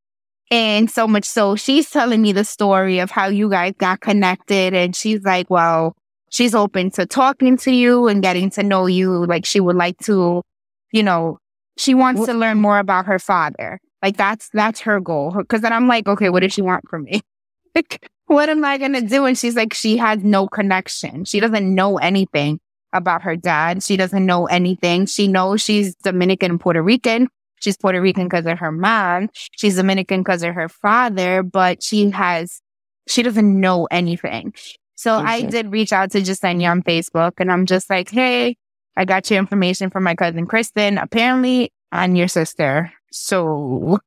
And 0.52 0.90
so 0.90 1.08
much 1.08 1.26
so 1.26 1.56
she's 1.56 1.92
telling 1.92 2.22
me 2.22 2.32
the 2.32 2.44
story 2.44 3.00
of 3.00 3.12
how 3.12 3.28
you 3.28 3.50
guys 3.50 3.74
got 3.78 4.02
connected. 4.02 4.74
And 4.74 4.96
she's 4.96 5.22
like, 5.24 5.50
well, 5.50 5.96
she's 6.32 6.56
open 6.56 6.90
to 6.92 7.06
talking 7.06 7.56
to 7.58 7.72
you 7.72 8.08
and 8.08 8.24
getting 8.24 8.50
to 8.52 8.64
know 8.64 8.88
you. 8.88 9.26
Like 9.26 9.46
she 9.46 9.60
would 9.60 9.76
like 9.76 10.00
to, 10.00 10.42
you 10.92 11.04
know, 11.04 11.38
she 11.80 11.94
wants 11.94 12.26
to 12.26 12.34
learn 12.34 12.60
more 12.60 12.78
about 12.78 13.06
her 13.06 13.20
father. 13.20 13.80
Like 14.04 14.18
that's, 14.18 14.50
that's 14.50 14.82
her 14.82 15.00
goal. 15.00 15.44
Cause 15.48 15.62
then 15.62 15.74
I'm 15.74 15.88
like, 15.88 16.08
okay, 16.08 16.30
what 16.30 16.42
does 16.42 16.54
she 16.54 16.62
want 16.62 16.88
from 16.90 17.04
me? 17.04 17.22
Like, 17.76 18.10
what 18.26 18.50
am 18.50 18.66
I 18.66 18.80
going 18.80 18.94
to 18.94 19.02
do? 19.02 19.26
And 19.26 19.38
she's 19.38 19.56
like, 19.56 19.76
she 19.76 19.96
has 19.98 20.24
no 20.24 20.48
connection. 20.48 21.24
She 21.24 21.40
doesn't 21.40 21.74
know 21.74 21.98
anything 22.00 22.60
about 22.94 23.22
her 23.22 23.36
dad. 23.36 23.84
She 23.84 23.96
doesn't 23.96 24.26
know 24.26 24.48
anything. 24.48 25.06
She 25.06 25.28
knows 25.28 25.62
she's 25.62 25.96
Dominican 25.98 26.52
and 26.52 26.60
Puerto 26.60 26.82
Rican. 26.82 27.28
She's 27.62 27.78
Puerto 27.78 28.02
Rican 28.02 28.26
because 28.26 28.48
of 28.48 28.58
her 28.58 28.72
mom. 28.72 29.30
She's 29.52 29.76
Dominican 29.76 30.22
because 30.22 30.42
of 30.42 30.56
her 30.56 30.68
father, 30.68 31.44
but 31.44 31.84
she 31.84 32.10
has, 32.10 32.60
she 33.08 33.22
doesn't 33.22 33.60
know 33.60 33.88
anything. 33.92 34.54
So 34.96 35.20
okay. 35.20 35.28
I 35.28 35.42
did 35.44 35.72
reach 35.72 35.94
out 35.94 36.12
to 36.12 36.22
Jasenia 36.22 36.72
on 36.72 36.82
Facebook 36.82 37.34
and 37.38 37.52
I'm 37.52 37.68
just 37.68 37.88
like, 37.90 38.10
hey, 38.10 38.58
I 39.00 39.06
got 39.06 39.32
your 39.32 39.40
information 39.40 39.90
from 39.90 40.04
my 40.04 40.14
cousin 40.14 40.46
Kristen. 40.46 40.98
Apparently, 40.98 41.72
I'm 41.90 42.18
your 42.18 42.28
sister. 42.28 42.92
So, 43.14 43.98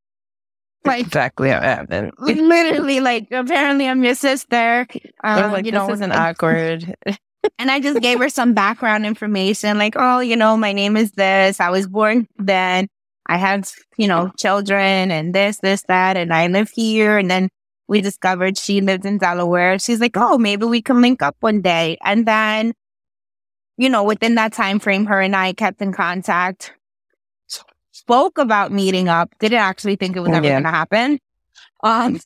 like, 0.84 1.06
exactly 1.06 1.48
what 1.48 1.62
happened. 1.62 2.12
literally, 2.18 3.00
like, 3.00 3.28
apparently, 3.32 3.88
I'm 3.88 4.04
your 4.04 4.14
sister. 4.14 4.86
Um, 5.24 5.52
like, 5.52 5.64
you 5.64 5.72
know, 5.72 5.86
it 5.86 5.88
wasn't 5.88 6.12
awkward. 6.12 6.94
and 7.58 7.70
I 7.70 7.80
just 7.80 8.02
gave 8.02 8.18
her 8.18 8.28
some 8.28 8.52
background 8.52 9.06
information, 9.06 9.78
like, 9.78 9.94
oh, 9.96 10.20
you 10.20 10.36
know, 10.36 10.58
my 10.58 10.74
name 10.74 10.98
is 10.98 11.12
this. 11.12 11.58
I 11.58 11.70
was 11.70 11.88
born 11.88 12.28
then. 12.36 12.86
I 13.26 13.38
had, 13.38 13.66
you 13.96 14.06
know, 14.06 14.30
children 14.36 15.10
and 15.10 15.34
this, 15.34 15.56
this, 15.60 15.84
that, 15.88 16.18
and 16.18 16.34
I 16.34 16.48
live 16.48 16.68
here. 16.68 17.16
And 17.16 17.30
then 17.30 17.48
we 17.88 18.02
discovered 18.02 18.58
she 18.58 18.82
lived 18.82 19.06
in 19.06 19.16
Delaware. 19.16 19.78
She's 19.78 20.00
like, 20.00 20.18
oh, 20.18 20.36
maybe 20.36 20.66
we 20.66 20.82
can 20.82 21.00
link 21.00 21.22
up 21.22 21.36
one 21.40 21.62
day. 21.62 21.96
And 22.04 22.26
then, 22.26 22.74
you 23.82 23.88
know, 23.88 24.04
within 24.04 24.36
that 24.36 24.52
time 24.52 24.78
frame, 24.78 25.06
her 25.06 25.20
and 25.20 25.34
I 25.34 25.54
kept 25.54 25.82
in 25.82 25.92
contact, 25.92 26.72
spoke 27.90 28.38
about 28.38 28.70
meeting 28.70 29.08
up, 29.08 29.34
didn't 29.40 29.58
actually 29.58 29.96
think 29.96 30.14
it 30.14 30.20
was 30.20 30.30
ever 30.30 30.46
yeah. 30.46 30.52
going 30.52 30.62
to 30.62 30.70
happen. 30.70 31.18
Um, 31.82 32.20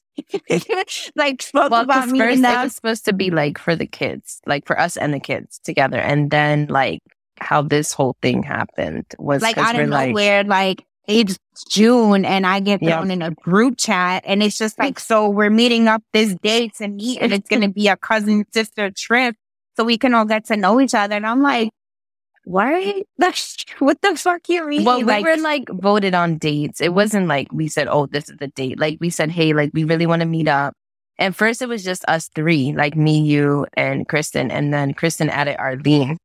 like 1.16 1.40
spoke 1.40 1.70
well, 1.70 1.80
about 1.80 2.08
meeting 2.08 2.44
up. 2.44 2.58
It 2.58 2.64
was 2.64 2.75
supposed 2.75 3.06
to 3.06 3.14
be 3.14 3.30
like 3.30 3.56
for 3.56 3.75
the 3.75 3.86
kids, 3.86 4.42
like 4.44 4.66
for 4.66 4.78
us 4.78 4.98
and 4.98 5.14
the 5.14 5.18
kids 5.18 5.58
together. 5.64 5.96
And 5.96 6.30
then 6.30 6.66
like 6.66 7.00
how 7.38 7.62
this 7.62 7.94
whole 7.94 8.18
thing 8.20 8.42
happened 8.42 9.06
was 9.18 9.40
like 9.40 9.56
out 9.56 9.80
of 9.80 9.88
nowhere, 9.88 10.44
like, 10.44 10.80
like 10.80 10.86
it's 11.08 11.38
June 11.70 12.26
and 12.26 12.46
I 12.46 12.60
get 12.60 12.80
thrown 12.80 13.08
yep. 13.08 13.12
in 13.14 13.22
a 13.22 13.30
group 13.30 13.78
chat 13.78 14.25
and 14.26 14.42
it's 14.42 14.58
just 14.58 14.78
like, 14.78 15.00
so 15.00 15.30
we're 15.30 15.48
meeting 15.48 15.88
up 15.88 16.02
this 16.12 16.34
date 16.42 16.75
to 16.75 16.88
meet 16.88 17.22
and 17.22 17.32
it's 17.32 17.48
going 17.48 17.62
to 17.62 17.70
be 17.70 17.88
a 17.88 17.96
cousin 17.96 18.44
sister 18.52 18.90
trip 18.90 19.36
so 19.76 19.85
we 19.85 19.99
can 19.99 20.14
all 20.14 20.25
get 20.25 20.47
to 20.47 20.56
know 20.56 20.80
each 20.80 20.95
other. 20.95 21.16
And 21.16 21.26
I'm 21.26 21.42
like, 21.42 21.71
what? 22.45 23.04
what 23.78 24.00
the 24.02 24.16
fuck 24.16 24.49
you 24.49 24.66
mean? 24.66 24.85
Well, 24.85 24.99
we 24.99 25.04
like, 25.04 25.25
were 25.25 25.37
like 25.37 25.68
voted 25.68 26.14
on 26.14 26.38
dates. 26.38 26.80
It 26.80 26.95
wasn't 26.95 27.26
like 27.26 27.52
we 27.52 27.68
said, 27.68 27.88
oh, 27.88 28.06
this 28.06 28.28
is 28.28 28.37
the 28.38 28.49
date. 28.49 28.78
Like 28.78 28.99
we 29.00 29.11
said, 29.11 29.30
hey, 29.30 29.52
like 29.52 29.71
we 29.75 29.85
really 29.85 30.06
want 30.06 30.21
to 30.21 30.26
meet 30.26 30.49
up. 30.49 30.75
And 31.18 31.35
first 31.35 31.62
it 31.62 31.68
was 31.68 31.83
just 31.83 32.04
us 32.09 32.28
three, 32.35 32.73
like 32.73 32.95
me, 32.95 33.21
you, 33.21 33.66
and 33.75 34.06
Kristen. 34.06 34.50
And 34.50 34.73
then 34.73 34.95
Kristen 34.95 35.28
added 35.28 35.56
Arlene. 35.59 36.18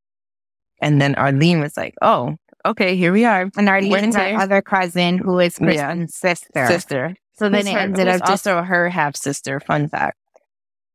And 0.81 1.01
then 1.01 1.15
Arlene 1.15 1.60
was 1.60 1.77
like, 1.77 1.96
oh, 2.01 2.36
okay, 2.65 2.96
here 2.96 3.12
we 3.12 3.25
are. 3.25 3.50
And 3.58 3.70
Arlene's 3.70 4.15
our 4.15 4.36
other 4.36 4.62
cousin 4.62 5.17
who 5.17 5.39
is 5.39 5.58
Kristen's 5.58 6.20
yeah. 6.24 6.34
sister. 6.34 6.67
Sister. 6.67 7.15
So 7.34 7.50
then 7.50 7.65
it 7.65 7.75
ended 7.75 8.08
up 8.08 8.20
just 8.20 8.48
also 8.48 8.62
her 8.62 8.89
half 8.89 9.15
sister. 9.15 9.60
Fun 9.60 9.88
fact. 9.88 10.17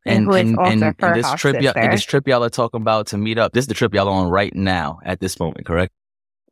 And, 0.06 0.28
and, 0.28 0.58
and, 0.58 0.82
and, 0.84 0.94
and 0.98 1.14
this 1.16 1.34
trip, 1.34 1.60
y'all, 1.60 1.72
this 1.74 2.04
trip 2.04 2.28
y'all 2.28 2.44
are 2.44 2.50
talking 2.50 2.80
about 2.80 3.08
to 3.08 3.18
meet 3.18 3.38
up. 3.38 3.52
This 3.52 3.64
is 3.64 3.68
the 3.68 3.74
trip 3.74 3.92
y'all 3.92 4.08
on 4.08 4.28
right 4.28 4.54
now 4.54 5.00
at 5.04 5.20
this 5.20 5.38
moment, 5.40 5.66
correct? 5.66 5.92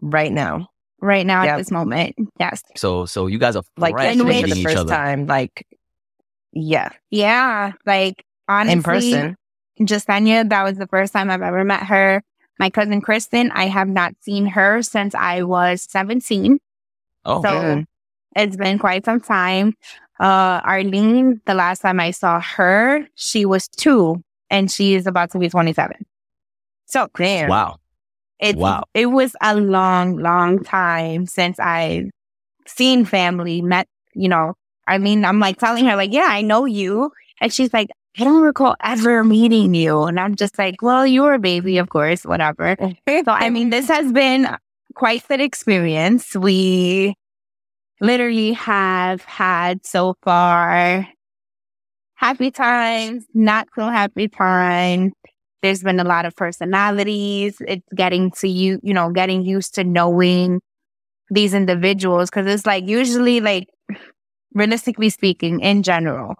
Right 0.01 0.33
now, 0.33 0.69
right 1.01 1.25
now 1.25 1.45
yep. 1.45 1.55
at 1.55 1.59
this 1.59 1.71
moment, 1.71 2.17
yes. 2.41 2.63
So, 2.77 3.07
so 3.07 3.27
you 3.27 3.39
guys 3.39 3.57
are 3.57 3.63
like 3.77 3.95
and 3.99 4.21
for 4.21 4.27
the 4.27 4.63
first 4.63 4.89
time, 4.89 5.27
like 5.27 5.67
yeah, 6.53 6.91
yeah, 7.11 7.73
like 7.87 8.25
honestly, 8.49 8.73
in 8.73 8.83
person. 8.83 9.37
Jasenia, 9.81 10.49
that 10.49 10.63
was 10.63 10.79
the 10.79 10.87
first 10.87 11.13
time 11.13 11.31
I've 11.31 11.43
ever 11.43 11.65
met 11.65 11.83
her. 11.85 12.23
My 12.59 12.71
cousin 12.71 13.01
Kristen, 13.01 13.51
I 13.51 13.67
have 13.67 13.89
not 13.89 14.15
seen 14.21 14.47
her 14.47 14.83
since 14.83 15.15
I 15.15 15.43
was 15.43 15.87
17. 15.91 16.59
Oh, 17.25 17.43
so 17.43 17.61
good. 17.61 17.87
it's 18.37 18.57
been 18.57 18.79
quite 18.79 19.05
some 19.05 19.21
time. 19.21 19.75
Uh, 20.21 20.61
Arlene, 20.65 21.41
the 21.47 21.55
last 21.55 21.81
time 21.81 21.99
I 22.01 22.13
saw 22.13 22.41
her, 22.41 23.07
she 23.17 23.45
was 23.45 23.69
two 23.69 24.23
and 24.51 24.71
she 24.71 24.95
is 24.95 25.07
about 25.07 25.31
to 25.33 25.39
be 25.39 25.49
27. 25.49 25.97
So, 26.87 27.09
damn. 27.17 27.49
Wow. 27.49 27.79
It's, 28.39 28.57
wow. 28.57 28.85
It 28.95 29.07
was 29.07 29.35
a 29.43 29.57
long, 29.57 30.19
long 30.19 30.63
time 30.63 31.27
since 31.27 31.59
I 31.59 32.11
seen 32.67 33.05
family, 33.05 33.63
met, 33.63 33.89
you 34.15 34.29
know, 34.29 34.55
I 34.87 34.99
mean, 34.99 35.25
I'm 35.25 35.41
like 35.41 35.59
telling 35.59 35.87
her, 35.87 35.97
like, 35.97 36.13
yeah, 36.13 36.27
I 36.29 36.43
know 36.43 36.65
you. 36.67 37.11
And 37.41 37.53
she's 37.53 37.73
like, 37.73 37.91
I 38.19 38.25
don't 38.25 38.43
recall 38.43 38.77
ever 38.83 39.25
meeting 39.25 39.75
you. 39.75 40.05
And 40.05 40.21
I'm 40.21 40.37
just 40.37 40.59
like, 40.59 40.83
well, 40.83 41.07
you're 41.07 41.35
a 41.35 41.39
baby, 41.39 41.79
of 41.79 41.89
course, 41.89 42.25
whatever. 42.25 42.77
so, 43.09 43.23
I 43.27 43.51
mean, 43.51 43.71
this 43.71 43.89
has 43.89 44.13
been 44.13 44.57
quite 44.95 45.25
an 45.31 45.41
experience. 45.41 46.37
We 46.37 47.15
literally 48.01 48.53
have 48.53 49.23
had 49.23 49.87
so 49.87 50.15
far 50.23 51.07
happy 52.15 52.51
times, 52.51 53.27
not 53.35 53.69
so 53.75 53.89
happy 53.89 54.29
times. 54.29 55.13
There's 55.63 55.83
been 55.83 56.01
a 56.01 56.05
lot 56.05 56.27
of 56.27 56.37
personalities. 56.37 57.57
It's 57.67 57.87
getting 57.95 58.31
to 58.33 58.49
you, 58.49 58.81
you 58.83 58.95
know, 58.95 59.11
getting 59.11 59.45
used 59.45 59.75
to 59.77 59.85
knowing 59.85 60.61
these 61.31 61.55
individuals. 61.55 62.31
Cause 62.31 62.47
it's 62.47 62.67
like 62.67 62.87
usually 62.87 63.41
like 63.41 63.67
realistically 64.55 65.11
speaking, 65.11 65.61
in 65.61 65.83
general, 65.83 66.37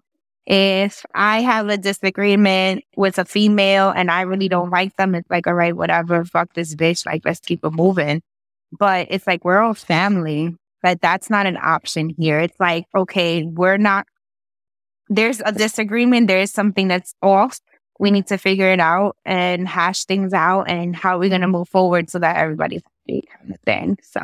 if 0.47 1.05
I 1.15 1.41
have 1.41 1.69
a 1.69 1.79
disagreement 1.79 2.85
with 2.97 3.19
a 3.19 3.25
female 3.25 3.91
and 3.91 4.11
I 4.11 4.23
really 4.23 4.49
don't 4.49 4.71
like 4.71 4.95
them, 4.97 5.15
it's 5.15 5.29
like, 5.31 5.47
all 5.47 5.55
right, 5.55 5.75
whatever, 5.75 6.25
fuck 6.25 6.53
this 6.55 6.75
bitch. 6.75 7.07
Like, 7.07 7.23
let's 7.25 7.41
keep 7.41 7.65
it 7.65 7.73
moving. 7.73 8.23
But 8.79 9.09
it's 9.11 9.27
like, 9.27 9.45
we're 9.45 9.59
all 9.59 9.75
family, 9.75 10.55
but 10.85 11.01
that's 11.01 11.31
not 11.31 11.47
an 11.47 11.57
option 11.57 12.11
here. 12.19 12.39
It's 12.41 12.61
like, 12.61 12.85
okay, 12.95 13.43
we're 13.43 13.79
not, 13.79 14.07
there's 15.09 15.41
a 15.41 15.51
disagreement. 15.51 16.29
There's 16.29 16.53
something 16.53 16.89
that's 16.89 17.15
off. 17.23 17.59
We 17.99 18.11
need 18.11 18.27
to 18.27 18.37
figure 18.37 18.71
it 18.71 18.81
out 18.81 19.17
and 19.25 19.67
hash 19.67 20.05
things 20.05 20.35
out 20.35 20.65
and 20.65 20.95
how 20.95 21.19
we're 21.19 21.31
going 21.31 21.41
to 21.41 21.49
move 21.49 21.71
forward 21.71 22.11
so 22.11 22.19
that 22.19 22.37
everybody's 22.37 22.83
happy 22.83 23.27
kind 23.33 23.55
of 23.55 23.61
thing. 23.63 23.99
So 24.03 24.21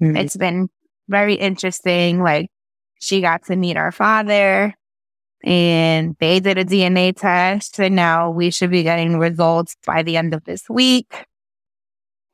mm-hmm. 0.00 0.16
it's 0.16 0.38
been 0.38 0.70
very 1.08 1.34
interesting. 1.34 2.22
Like, 2.22 2.50
she 2.98 3.20
got 3.20 3.44
to 3.44 3.56
meet 3.56 3.76
our 3.76 3.92
father 3.92 4.72
and 5.44 6.16
they 6.18 6.40
did 6.40 6.56
a 6.56 6.64
DNA 6.64 7.14
test. 7.14 7.78
And 7.78 7.94
now 7.94 8.30
we 8.30 8.50
should 8.50 8.70
be 8.70 8.84
getting 8.84 9.18
results 9.18 9.76
by 9.84 10.02
the 10.02 10.16
end 10.16 10.32
of 10.32 10.44
this 10.44 10.62
week. 10.70 11.26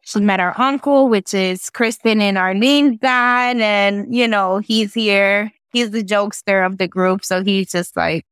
She 0.07 0.21
met 0.21 0.39
our 0.39 0.55
uncle, 0.57 1.09
which 1.09 1.35
is 1.35 1.69
Kristen 1.69 2.21
and 2.21 2.39
Arlene's 2.39 2.97
dad. 3.01 3.57
And, 3.57 4.15
you 4.15 4.29
know, 4.29 4.59
he's 4.59 4.95
here. 4.95 5.53
He's 5.73 5.91
the 5.91 6.05
jokester 6.05 6.65
of 6.65 6.79
the 6.79 6.87
group. 6.87 7.25
So 7.25 7.43
he's 7.43 7.73
just 7.73 7.97
like, 7.97 8.25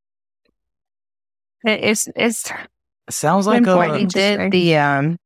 it's, 1.64 2.08
it's, 2.14 2.48
sounds 3.10 3.48
like 3.48 3.66
a, 3.66 3.76
we 3.76 4.06
did 4.06 4.52
the, 4.52 4.76
um, 4.76 5.16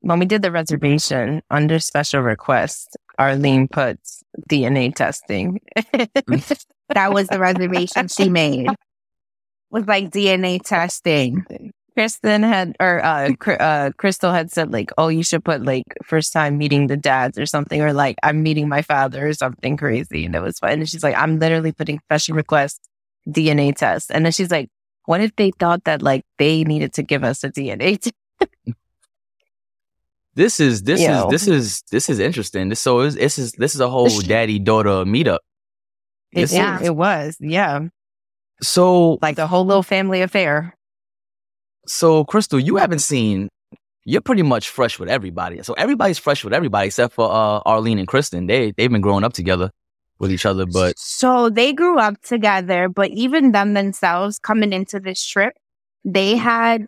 when 0.00 0.18
we 0.18 0.26
did 0.26 0.42
the 0.42 0.52
reservation 0.52 1.40
under 1.50 1.78
special 1.78 2.20
request, 2.20 2.98
Arlene 3.18 3.66
puts 3.66 4.22
DNA 4.50 4.94
testing. 4.94 5.60
that 5.94 7.10
was 7.10 7.28
the 7.28 7.38
reservation 7.38 8.08
she 8.08 8.28
made. 8.28 8.68
Was 9.72 9.86
like 9.86 10.10
DNA 10.10 10.60
testing. 10.60 11.46
Kristen 12.00 12.42
had, 12.42 12.76
or 12.80 13.04
uh, 13.04 13.30
uh, 13.46 13.90
Crystal 13.98 14.32
had 14.32 14.50
said 14.50 14.72
like, 14.72 14.90
"Oh, 14.96 15.08
you 15.08 15.22
should 15.22 15.44
put 15.44 15.66
like 15.66 15.84
first 16.02 16.32
time 16.32 16.56
meeting 16.56 16.86
the 16.86 16.96
dads 16.96 17.36
or 17.36 17.44
something, 17.44 17.82
or 17.82 17.92
like 17.92 18.16
I'm 18.22 18.42
meeting 18.42 18.70
my 18.70 18.80
father 18.80 19.28
or 19.28 19.34
something 19.34 19.76
crazy." 19.76 20.24
And 20.24 20.34
it 20.34 20.40
was 20.40 20.58
fun. 20.58 20.70
And 20.70 20.88
she's 20.88 21.02
like, 21.02 21.14
"I'm 21.14 21.38
literally 21.38 21.72
putting 21.72 22.00
special 22.00 22.36
request 22.36 22.88
DNA 23.28 23.76
test." 23.76 24.10
And 24.10 24.24
then 24.24 24.32
she's 24.32 24.50
like, 24.50 24.70
"What 25.04 25.20
if 25.20 25.36
they 25.36 25.50
thought 25.50 25.84
that 25.84 26.00
like 26.00 26.24
they 26.38 26.64
needed 26.64 26.94
to 26.94 27.02
give 27.02 27.22
us 27.22 27.44
a 27.44 27.50
DNA 27.50 28.00
test?" 28.00 28.14
This 30.34 30.58
is 30.58 30.84
this 30.84 31.02
is 31.02 31.26
this 31.28 31.46
is 31.46 31.82
this 31.90 32.08
is 32.08 32.18
interesting. 32.18 32.70
This 32.70 32.80
so 32.80 33.10
this 33.10 33.38
is 33.38 33.52
this 33.52 33.74
is 33.74 33.80
a 33.82 33.90
whole 33.90 34.08
daddy 34.20 34.58
daughter 34.58 35.04
meetup. 35.04 35.40
It, 36.32 36.50
yeah, 36.50 36.80
is. 36.80 36.86
it 36.86 36.96
was. 36.96 37.36
Yeah. 37.40 37.88
So 38.62 39.18
like 39.20 39.36
the 39.36 39.46
whole 39.46 39.66
little 39.66 39.82
family 39.82 40.22
affair. 40.22 40.74
So, 41.90 42.24
Crystal, 42.24 42.60
you 42.60 42.76
haven't 42.76 43.00
seen. 43.00 43.48
You're 44.04 44.20
pretty 44.20 44.42
much 44.42 44.68
fresh 44.68 44.98
with 45.00 45.08
everybody. 45.08 45.60
So 45.64 45.72
everybody's 45.74 46.18
fresh 46.18 46.44
with 46.44 46.54
everybody 46.54 46.86
except 46.86 47.14
for 47.14 47.26
uh, 47.30 47.60
Arlene 47.66 47.98
and 47.98 48.06
Kristen. 48.06 48.46
They 48.46 48.70
they've 48.76 48.90
been 48.90 49.00
growing 49.00 49.24
up 49.24 49.32
together 49.32 49.70
with 50.20 50.30
each 50.30 50.46
other, 50.46 50.66
but 50.66 50.96
So 50.98 51.50
they 51.50 51.72
grew 51.72 51.98
up 51.98 52.20
together, 52.22 52.88
but 52.88 53.10
even 53.10 53.50
them 53.52 53.74
themselves 53.74 54.38
coming 54.38 54.72
into 54.72 55.00
this 55.00 55.20
trip, 55.24 55.54
they 56.04 56.36
had, 56.36 56.86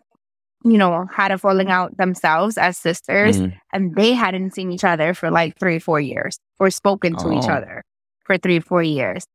you 0.63 0.77
know, 0.77 1.05
had 1.11 1.31
a 1.31 1.37
falling 1.37 1.69
out 1.69 1.97
themselves 1.97 2.57
as 2.57 2.77
sisters, 2.77 3.39
Mhm. 3.39 3.53
and 3.73 3.95
they 3.95 4.13
hadn't 4.13 4.51
seen 4.55 4.71
each 4.71 4.83
other 4.85 5.13
for 5.13 5.29
like 5.29 5.57
three, 5.59 5.79
four 5.79 5.99
years 5.99 6.37
or 6.59 6.69
spoken 6.69 7.15
to 7.17 7.31
each 7.33 7.49
Oh. 7.49 7.53
other 7.57 7.83
for 8.25 8.37
three, 8.37 8.59
four 8.61 8.81
years. 8.83 9.25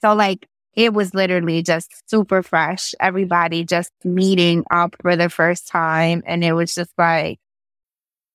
So 0.00 0.14
like 0.14 0.46
it 0.78 0.94
was 0.94 1.12
literally 1.12 1.60
just 1.60 2.08
super 2.08 2.40
fresh. 2.40 2.94
Everybody 3.00 3.64
just 3.64 3.90
meeting 4.04 4.64
up 4.70 4.94
for 5.02 5.16
the 5.16 5.28
first 5.28 5.66
time. 5.66 6.22
And 6.24 6.44
it 6.44 6.52
was 6.52 6.72
just 6.72 6.92
like, 6.96 7.40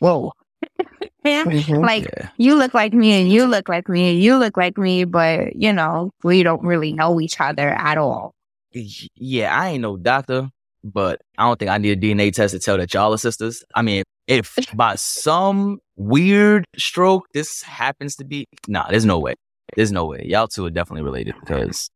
Whoa. 0.00 0.32
yeah, 1.24 1.44
Mhm. 1.44 1.82
like 1.82 2.04
yeah. 2.04 2.28
you 2.36 2.54
look 2.56 2.74
like 2.74 2.92
me 2.92 3.12
and 3.12 3.30
you 3.30 3.46
look 3.46 3.68
like 3.68 3.88
me 3.88 4.10
and 4.10 4.20
you 4.22 4.36
look 4.36 4.56
like 4.56 4.76
me, 4.76 5.04
but 5.04 5.54
you 5.56 5.72
know, 5.72 6.10
we 6.24 6.42
don't 6.42 6.62
really 6.62 6.92
know 6.92 7.20
each 7.20 7.40
other 7.40 7.68
at 7.70 7.96
all. 7.96 8.32
Yeah, 8.72 9.56
I 9.58 9.70
ain't 9.70 9.82
no 9.82 9.96
doctor, 9.96 10.48
but 10.84 11.20
I 11.38 11.44
don't 11.46 11.58
think 11.58 11.70
I 11.70 11.78
need 11.78 11.90
a 11.92 12.00
DNA 12.00 12.32
test 12.32 12.52
to 12.54 12.58
tell 12.60 12.76
that 12.78 12.92
y'all 12.92 13.12
are 13.14 13.18
sisters. 13.18 13.64
I 13.74 13.82
mean, 13.82 14.02
if 14.26 14.54
by 14.74 14.94
some 14.96 15.78
weird 15.96 16.64
stroke 16.76 17.26
this 17.32 17.62
happens 17.62 18.16
to 18.16 18.24
be, 18.24 18.46
nah, 18.68 18.88
there's 18.90 19.04
no 19.04 19.18
way. 19.18 19.34
There's 19.76 19.92
no 19.92 20.04
way. 20.06 20.24
Y'all 20.26 20.48
two 20.48 20.66
are 20.66 20.70
definitely 20.70 21.02
related 21.02 21.34
because 21.40 21.90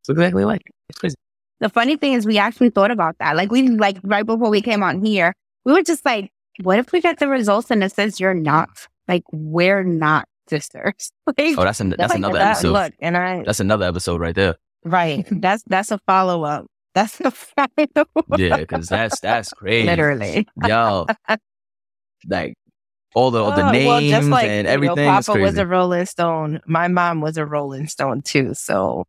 it's 0.00 0.08
exactly 0.08 0.44
like 0.44 0.62
it's 0.88 0.98
crazy. 0.98 1.16
The 1.60 1.68
funny 1.68 1.96
thing 1.96 2.12
is 2.12 2.24
we 2.26 2.38
actually 2.38 2.70
thought 2.70 2.90
about 2.92 3.16
that. 3.18 3.34
Like 3.36 3.50
we 3.50 3.68
like 3.68 3.98
right 4.04 4.24
before 4.24 4.50
we 4.50 4.60
came 4.62 4.82
on 4.82 5.04
here, 5.04 5.34
we 5.64 5.72
were 5.72 5.82
just 5.82 6.04
like, 6.04 6.30
what 6.62 6.78
if 6.78 6.92
we 6.92 7.00
get 7.00 7.18
the 7.18 7.28
results 7.28 7.70
and 7.70 7.82
it 7.84 7.92
says 7.92 8.18
you're 8.20 8.34
not 8.34 8.68
like 9.06 9.22
we're 9.32 9.82
not 9.84 10.26
sisters? 10.48 11.12
like, 11.26 11.36
Oh, 11.58 11.64
that's 11.64 11.80
an, 11.80 11.90
that's 11.90 12.10
Like 12.10 12.18
another 12.18 12.38
that, 12.38 12.50
episode. 12.52 12.72
Look, 12.72 12.92
and 13.00 13.16
I 13.16 13.42
That's 13.44 13.60
another 13.60 13.86
episode 13.86 14.20
right 14.20 14.34
there. 14.34 14.56
right. 14.84 15.26
That's 15.30 15.62
that's 15.66 15.90
a 15.90 15.98
follow 16.06 16.44
up. 16.44 16.66
That's 16.94 17.20
a 17.20 17.30
follow 17.30 17.68
up. 17.96 18.08
Yeah, 18.38 18.56
because 18.58 18.88
that's 18.88 19.20
that's 19.20 19.52
crazy. 19.52 19.86
Literally. 19.86 20.48
Y'all, 20.66 21.06
like 22.28 22.54
all 23.14 23.30
the 23.30 23.42
all 23.42 23.52
the 23.52 23.66
Oh, 23.68 23.70
names 23.70 23.86
well, 23.86 24.00
just 24.00 24.28
like, 24.28 24.48
and 24.48 24.56
you 24.56 24.62
know, 24.64 24.70
everything. 24.92 25.08
is 25.14 25.26
Papa 25.26 25.38
was 25.40 25.58
a 25.58 25.66
Rolling 25.66 26.06
Stone. 26.06 26.60
My 26.66 26.88
mom 26.88 27.20
was 27.20 27.36
a 27.36 27.46
Rolling 27.46 27.86
Stone 27.86 28.22
too. 28.22 28.54
So 28.54 29.04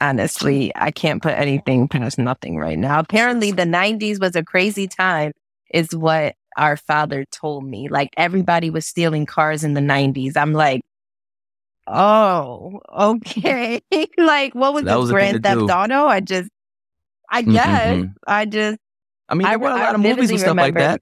honestly, 0.00 0.72
I 0.74 0.90
can't 0.90 1.22
put 1.22 1.32
anything 1.38 1.88
past 1.88 2.18
nothing 2.18 2.56
right 2.58 2.78
now. 2.78 2.98
Apparently, 3.00 3.50
the 3.52 3.64
'90s 3.64 4.20
was 4.20 4.36
a 4.36 4.44
crazy 4.44 4.86
time, 4.88 5.32
is 5.72 5.94
what 5.94 6.34
our 6.56 6.76
father 6.76 7.24
told 7.30 7.64
me. 7.64 7.88
Like 7.88 8.10
everybody 8.16 8.70
was 8.70 8.86
stealing 8.86 9.26
cars 9.26 9.64
in 9.64 9.74
the 9.74 9.80
'90s. 9.80 10.36
I'm 10.36 10.52
like. 10.52 10.80
Oh, 11.88 12.80
okay. 12.96 13.80
like, 14.16 14.54
what 14.54 14.72
was 14.72 14.84
That 14.84 14.94
this 14.94 14.98
was 15.00 15.08
the 15.08 15.14
Grand 15.14 15.42
Theft. 15.42 15.62
Auto? 15.62 16.06
I 16.06 16.20
just, 16.20 16.48
I 17.28 17.42
Mhm, 17.42 17.52
guess, 17.52 17.96
mhm. 17.96 18.14
I 18.26 18.44
just, 18.44 18.78
I 19.28 19.34
mean, 19.34 19.46
I 19.48 19.50
there 19.50 19.58
were 19.58 19.68
a 19.68 19.70
lot 19.74 19.90
I 19.90 19.94
of 19.94 20.00
movies 20.00 20.30
and 20.30 20.38
stuff 20.38 20.56
like 20.56 20.74
that 20.74 21.00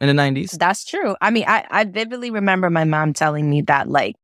in 0.00 0.08
the 0.08 0.14
nineties. 0.14 0.50
That's 0.52 0.84
true. 0.84 1.16
I 1.20 1.30
mean, 1.30 1.44
I, 1.46 1.64
I 1.70 1.84
vividly 1.84 2.30
remember 2.30 2.68
my 2.70 2.84
mom 2.84 3.14
telling 3.14 3.48
me 3.48 3.62
that, 3.62 3.88
like, 3.88 4.14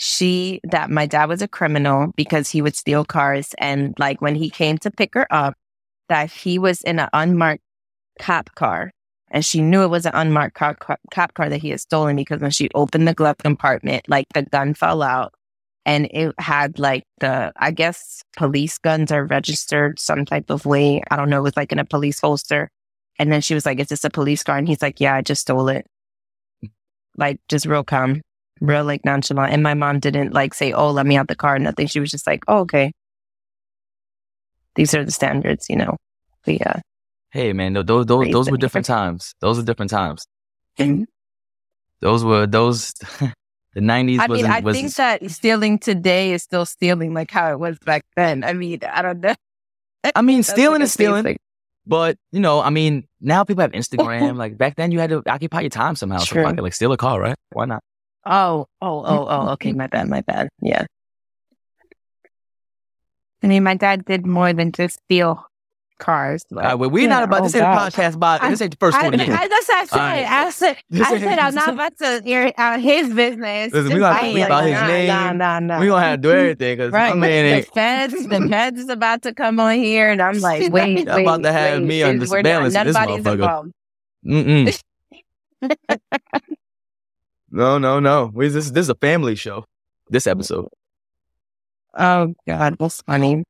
she, 0.00 0.60
that 0.64 0.90
my 0.90 1.06
dad 1.06 1.26
was 1.28 1.42
a 1.42 1.48
criminal 1.48 2.12
because 2.16 2.50
he 2.50 2.60
would 2.60 2.76
steal 2.76 3.04
cars. 3.04 3.54
And, 3.58 3.94
like, 3.98 4.20
when 4.20 4.34
he 4.34 4.50
came 4.50 4.78
to 4.78 4.90
pick 4.90 5.14
her 5.14 5.26
up, 5.30 5.54
that 6.08 6.30
he 6.32 6.58
was 6.58 6.82
in 6.82 6.98
an 6.98 7.08
unmarked 7.12 7.62
cop 8.18 8.54
car. 8.54 8.90
And 9.30 9.44
she 9.44 9.60
knew 9.60 9.82
it 9.82 9.88
was 9.88 10.06
an 10.06 10.12
unmarked 10.14 10.54
cop, 10.54 10.84
cop 11.12 11.34
car 11.34 11.48
that 11.48 11.58
he 11.58 11.70
had 11.70 11.80
stolen 11.80 12.16
because 12.16 12.40
when 12.40 12.50
she 12.50 12.70
opened 12.74 13.06
the 13.06 13.14
glove 13.14 13.38
compartment, 13.38 14.08
like, 14.08 14.26
the 14.34 14.42
gun 14.42 14.74
fell 14.74 15.02
out. 15.02 15.34
And 15.84 16.06
it 16.12 16.34
had, 16.38 16.78
like, 16.78 17.04
the, 17.20 17.52
I 17.56 17.70
guess, 17.70 18.22
police 18.36 18.78
guns 18.78 19.12
are 19.12 19.24
registered 19.24 19.98
some 19.98 20.24
type 20.24 20.50
of 20.50 20.66
way. 20.66 21.02
I 21.10 21.16
don't 21.16 21.30
know. 21.30 21.38
It 21.38 21.42
was 21.42 21.56
like 21.56 21.72
in 21.72 21.78
a 21.78 21.84
police 21.84 22.20
holster. 22.20 22.70
And 23.18 23.32
then 23.32 23.40
she 23.40 23.54
was 23.54 23.66
like, 23.66 23.80
Is 23.80 23.88
this 23.88 24.04
a 24.04 24.10
police 24.10 24.42
car? 24.42 24.56
And 24.56 24.68
he's 24.68 24.82
like, 24.82 25.00
Yeah, 25.00 25.14
I 25.14 25.22
just 25.22 25.42
stole 25.42 25.68
it. 25.68 25.86
Like, 27.16 27.40
just 27.48 27.66
real 27.66 27.84
calm, 27.84 28.22
real 28.60 28.84
like 28.84 29.04
nonchalant. 29.04 29.52
And 29.52 29.62
my 29.62 29.74
mom 29.74 29.98
didn't 30.00 30.32
like 30.32 30.54
say, 30.54 30.72
Oh, 30.72 30.90
let 30.90 31.06
me 31.06 31.16
out 31.16 31.28
the 31.28 31.34
car, 31.34 31.58
nothing. 31.58 31.86
She 31.86 32.00
was 32.00 32.10
just 32.10 32.26
like, 32.26 32.44
Oh, 32.48 32.60
okay. 32.60 32.92
These 34.76 34.94
are 34.94 35.04
the 35.04 35.10
standards, 35.10 35.68
you 35.68 35.76
know. 35.76 35.96
But 36.44 36.60
yeah. 36.60 36.80
Hey 37.30 37.52
man, 37.52 37.74
tho- 37.74 37.82
those 37.82 38.06
those 38.06 38.30
those 38.30 38.50
were 38.50 38.56
different 38.56 38.86
times. 38.86 39.34
Those 39.40 39.58
were 39.58 39.64
different 39.64 39.90
times. 39.90 40.26
Mhm. 40.78 41.06
Those 42.00 42.24
were 42.24 42.46
those. 42.46 42.92
the 43.74 43.80
nineties 43.80 44.20
I 44.20 44.26
was 44.26 44.42
mean, 44.42 44.50
I 44.50 44.60
was 44.60 44.76
think 44.76 44.94
that 44.94 45.30
stealing 45.30 45.78
today 45.78 46.32
is 46.32 46.42
still 46.42 46.64
stealing 46.64 47.12
like 47.12 47.30
how 47.30 47.50
it 47.52 47.58
was 47.60 47.78
back 47.80 48.04
then. 48.16 48.44
I 48.44 48.52
mean, 48.54 48.80
I 48.90 49.02
don't 49.02 49.20
know. 49.20 49.34
I 50.16 50.22
mean, 50.22 50.42
stealing 50.42 50.80
like 50.80 50.86
is 50.86 50.92
stealing. 50.92 51.22
basic- 51.24 51.40
But 51.86 52.16
you 52.32 52.40
know, 52.40 52.60
I 52.62 52.70
mean, 52.70 53.06
now 53.20 53.44
people 53.44 53.60
have 53.62 53.72
Instagram. 53.82 54.36
like 54.36 54.56
back 54.56 54.76
then, 54.76 54.90
you 54.92 55.00
had 55.00 55.10
to 55.10 55.22
occupy 55.26 55.60
your 55.60 55.70
time 55.70 55.96
somehow. 55.96 56.18
So 56.18 56.40
like 56.40 56.72
steal 56.74 56.92
a 56.92 56.96
car, 56.96 57.20
right? 57.20 57.36
Why 57.52 57.66
not? 57.66 57.82
Oh, 58.24 58.66
oh, 58.80 59.04
oh, 59.04 59.26
oh, 59.28 59.48
okay. 59.52 59.72
My 59.72 59.86
bad, 59.86 60.08
my 60.08 60.20
bad. 60.22 60.48
Yeah. 60.62 60.84
I 63.42 63.46
mean, 63.46 63.62
my 63.64 63.74
dad 63.74 64.04
did 64.04 64.26
more 64.26 64.52
than 64.52 64.72
just 64.72 65.00
steal 65.04 65.47
cars. 65.98 66.44
All 66.52 66.58
right, 66.58 66.72
uh, 66.72 66.76
well, 66.76 66.90
we're 66.90 67.02
Yeah, 67.02 67.08
not 67.08 67.22
about 67.24 67.40
oh 67.40 67.44
this. 67.44 67.54
Ain't 67.54 67.64
a 67.64 67.66
podcast 67.68 68.14
about 68.14 68.40
this. 68.42 68.60
Ain't 68.62 68.70
the 68.72 68.76
first 68.78 68.96
I, 68.96 69.04
one. 69.04 69.18
yet. 69.18 69.28
I, 69.28 69.48
that's 69.48 69.68
what 69.68 69.76
I 69.76 69.84
said. 69.84 69.98
All 69.98 70.06
right. 70.06 70.26
I 70.26 70.50
said, 70.50 70.76
This 70.90 71.06
I 71.06 71.18
said, 71.18 71.38
I'm 71.38 71.54
not 71.54 71.68
about 71.68 71.96
to 71.98 72.22
air 72.26 72.52
out 72.56 72.78
uh, 72.78 72.80
his 72.80 73.12
business. 73.12 73.72
Listen, 73.72 73.84
we 73.94 74.00
Just 74.00 74.00
gonna 74.00 74.12
have 74.14 74.20
to 74.20 74.26
saying, 74.32 74.36
bleep 74.36 74.50
out 74.50 74.64
his 74.64 74.72
nah, 74.72 74.86
name. 74.86 75.08
Nah, 75.08 75.32
nah, 75.32 75.58
nah. 75.60 75.80
We 75.80 75.86
gonna 75.88 76.02
have 76.04 76.18
to 76.18 76.22
do 76.22 76.30
everything 76.32 76.76
because 76.76 76.92
Right. 76.92 77.10
I 77.10 77.14
mean, 77.14 77.20
the 77.22 77.26
ain't- 77.28 77.66
feds, 77.74 78.26
the 78.26 78.46
feds 78.50 78.80
is 78.80 78.88
about 78.88 79.22
to 79.22 79.34
come 79.34 79.60
on 79.60 79.74
here, 79.74 80.10
and 80.10 80.22
I'm 80.22 80.38
like, 80.40 80.72
wait, 80.72 81.06
Y'all 81.06 81.16
wait, 81.16 81.22
about 81.22 81.42
to 81.42 81.52
have 81.52 81.78
wait. 81.80 81.86
me 81.86 82.02
on 82.02 82.18
This- 82.18 82.30
we're 82.30 82.42
not- 82.42 82.70
surveillance 82.72 82.74
in 82.74 82.86
this 82.86 82.96
motherfucker. 82.96 83.70
Mm-mm. 84.26 84.82
no, 87.50 87.78
no, 87.78 88.00
no. 88.00 88.30
We, 88.32 88.48
this, 88.48 88.70
this 88.70 88.82
is 88.84 88.88
a 88.90 88.94
family 88.94 89.34
show. 89.34 89.64
This 90.10 90.26
episode. 90.26 90.68
Oh 91.96 92.34
God, 92.46 92.76
that's 92.78 93.02
funny. 93.02 93.44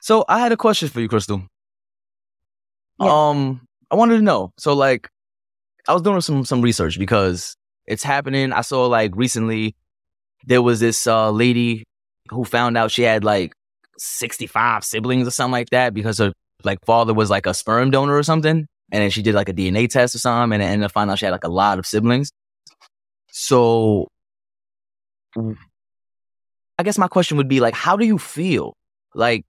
So 0.00 0.24
I 0.28 0.38
had 0.40 0.52
a 0.52 0.56
question 0.56 0.88
for 0.88 1.00
you, 1.00 1.08
Crystal. 1.08 1.42
Um, 3.00 3.66
I 3.90 3.96
wanted 3.96 4.16
to 4.16 4.22
know. 4.22 4.52
So, 4.58 4.74
like, 4.74 5.08
I 5.88 5.92
was 5.92 6.02
doing 6.02 6.20
some 6.20 6.44
some 6.44 6.62
research 6.62 6.98
because 6.98 7.56
it's 7.86 8.02
happening. 8.02 8.52
I 8.52 8.62
saw 8.62 8.86
like 8.86 9.12
recently 9.16 9.74
there 10.46 10.62
was 10.62 10.80
this 10.80 11.06
uh 11.06 11.30
lady 11.30 11.84
who 12.30 12.44
found 12.44 12.76
out 12.76 12.90
she 12.90 13.02
had 13.02 13.24
like 13.24 13.52
sixty 13.98 14.46
five 14.46 14.84
siblings 14.84 15.26
or 15.28 15.30
something 15.30 15.52
like 15.52 15.70
that 15.70 15.94
because 15.94 16.18
her 16.18 16.32
like 16.64 16.78
father 16.86 17.12
was 17.14 17.30
like 17.30 17.46
a 17.46 17.54
sperm 17.54 17.90
donor 17.90 18.16
or 18.16 18.22
something, 18.22 18.66
and 18.92 19.02
then 19.02 19.10
she 19.10 19.22
did 19.22 19.34
like 19.34 19.48
a 19.48 19.52
DNA 19.52 19.88
test 19.88 20.14
or 20.14 20.18
something, 20.18 20.54
and 20.54 20.62
then 20.62 20.70
ended 20.72 20.86
up 20.86 20.92
finding 20.92 21.12
out 21.12 21.18
she 21.18 21.26
had 21.26 21.32
like 21.32 21.44
a 21.44 21.48
lot 21.48 21.78
of 21.78 21.86
siblings. 21.86 22.30
So, 23.30 24.08
I 25.36 26.82
guess 26.82 26.98
my 26.98 27.08
question 27.08 27.36
would 27.36 27.48
be 27.48 27.60
like, 27.60 27.74
how 27.74 27.96
do 27.96 28.06
you 28.06 28.18
feel? 28.18 28.74
Like, 29.14 29.44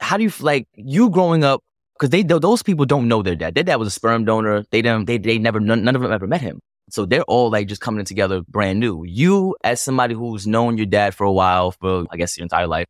how 0.00 0.16
do 0.16 0.22
you 0.24 0.32
like 0.40 0.66
you 0.74 1.10
growing 1.10 1.44
up? 1.44 1.62
Because 1.98 2.10
they 2.10 2.22
those 2.22 2.62
people 2.62 2.84
don't 2.84 3.08
know 3.08 3.22
their 3.22 3.36
dad. 3.36 3.54
Their 3.54 3.64
dad 3.64 3.76
was 3.76 3.88
a 3.88 3.90
sperm 3.90 4.24
donor. 4.24 4.64
They 4.70 4.82
don't. 4.82 5.06
They 5.06 5.18
they 5.18 5.38
never. 5.38 5.60
None, 5.60 5.82
none 5.82 5.96
of 5.96 6.02
them 6.02 6.12
ever 6.12 6.26
met 6.26 6.42
him. 6.42 6.60
So 6.90 7.04
they're 7.04 7.22
all 7.22 7.50
like 7.50 7.68
just 7.68 7.80
coming 7.80 8.04
together 8.04 8.42
brand 8.42 8.80
new. 8.80 9.04
You 9.04 9.56
as 9.64 9.80
somebody 9.80 10.14
who's 10.14 10.46
known 10.46 10.76
your 10.76 10.86
dad 10.86 11.14
for 11.14 11.24
a 11.24 11.32
while, 11.32 11.72
for 11.72 12.04
I 12.10 12.16
guess 12.16 12.36
your 12.36 12.44
entire 12.44 12.66
life, 12.66 12.86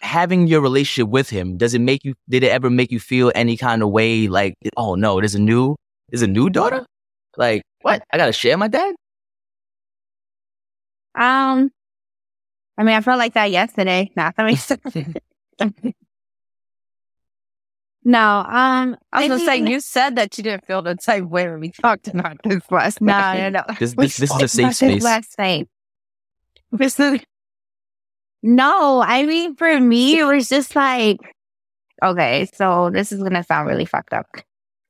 having 0.00 0.46
your 0.46 0.60
relationship 0.60 1.10
with 1.10 1.30
him, 1.30 1.56
does 1.56 1.74
it 1.74 1.80
make 1.80 2.04
you? 2.04 2.14
Did 2.28 2.42
it 2.42 2.50
ever 2.50 2.70
make 2.70 2.90
you 2.90 3.00
feel 3.00 3.30
any 3.34 3.56
kind 3.56 3.82
of 3.82 3.90
way? 3.90 4.28
Like, 4.28 4.54
oh 4.76 4.94
no, 4.94 5.20
there's 5.20 5.34
a 5.34 5.40
new, 5.40 5.76
there's 6.08 6.22
a 6.22 6.26
new 6.26 6.50
daughter. 6.50 6.86
Like 7.36 7.62
what? 7.82 8.02
I 8.12 8.16
gotta 8.16 8.32
share 8.32 8.56
my 8.56 8.68
dad. 8.68 8.94
Um, 11.14 11.70
I 12.76 12.84
mean, 12.84 12.94
I 12.94 13.00
felt 13.00 13.18
like 13.18 13.34
that 13.34 13.50
yesterday. 13.50 14.10
Not 14.16 14.36
that 14.36 14.46
makes 14.46 14.64
sense. 14.64 15.14
No, 18.08 18.38
um, 18.38 18.96
I 19.12 19.20
was 19.20 19.24
I 19.24 19.28
gonna 19.28 19.44
say 19.44 19.70
you 19.70 19.80
said 19.80 20.16
that 20.16 20.38
you 20.38 20.42
didn't 20.42 20.64
feel 20.64 20.80
the 20.80 20.96
same 20.98 21.28
way 21.28 21.46
when 21.46 21.60
we 21.60 21.70
talked 21.70 22.08
about 22.08 22.38
this 22.42 22.62
last 22.70 23.02
no, 23.02 23.12
night. 23.12 23.50
no, 23.50 23.64
no. 23.68 23.74
This 23.78 23.94
We 23.94 24.06
this, 24.06 24.16
this 24.16 24.30
is 24.30 24.42
a 24.42 24.48
safe 24.48 24.66
this 24.66 24.76
space. 24.78 25.02
Last 25.02 25.38
night. 25.38 25.68
This 26.72 26.98
is- 26.98 27.20
No, 28.42 29.02
I 29.02 29.26
mean, 29.26 29.56
for 29.56 29.78
me, 29.78 30.18
it 30.18 30.24
was 30.24 30.48
just 30.48 30.74
like, 30.74 31.18
okay, 32.02 32.48
so 32.54 32.88
this 32.88 33.12
is 33.12 33.22
gonna 33.22 33.44
sound 33.44 33.68
really 33.68 33.84
fucked 33.84 34.14
up. 34.14 34.26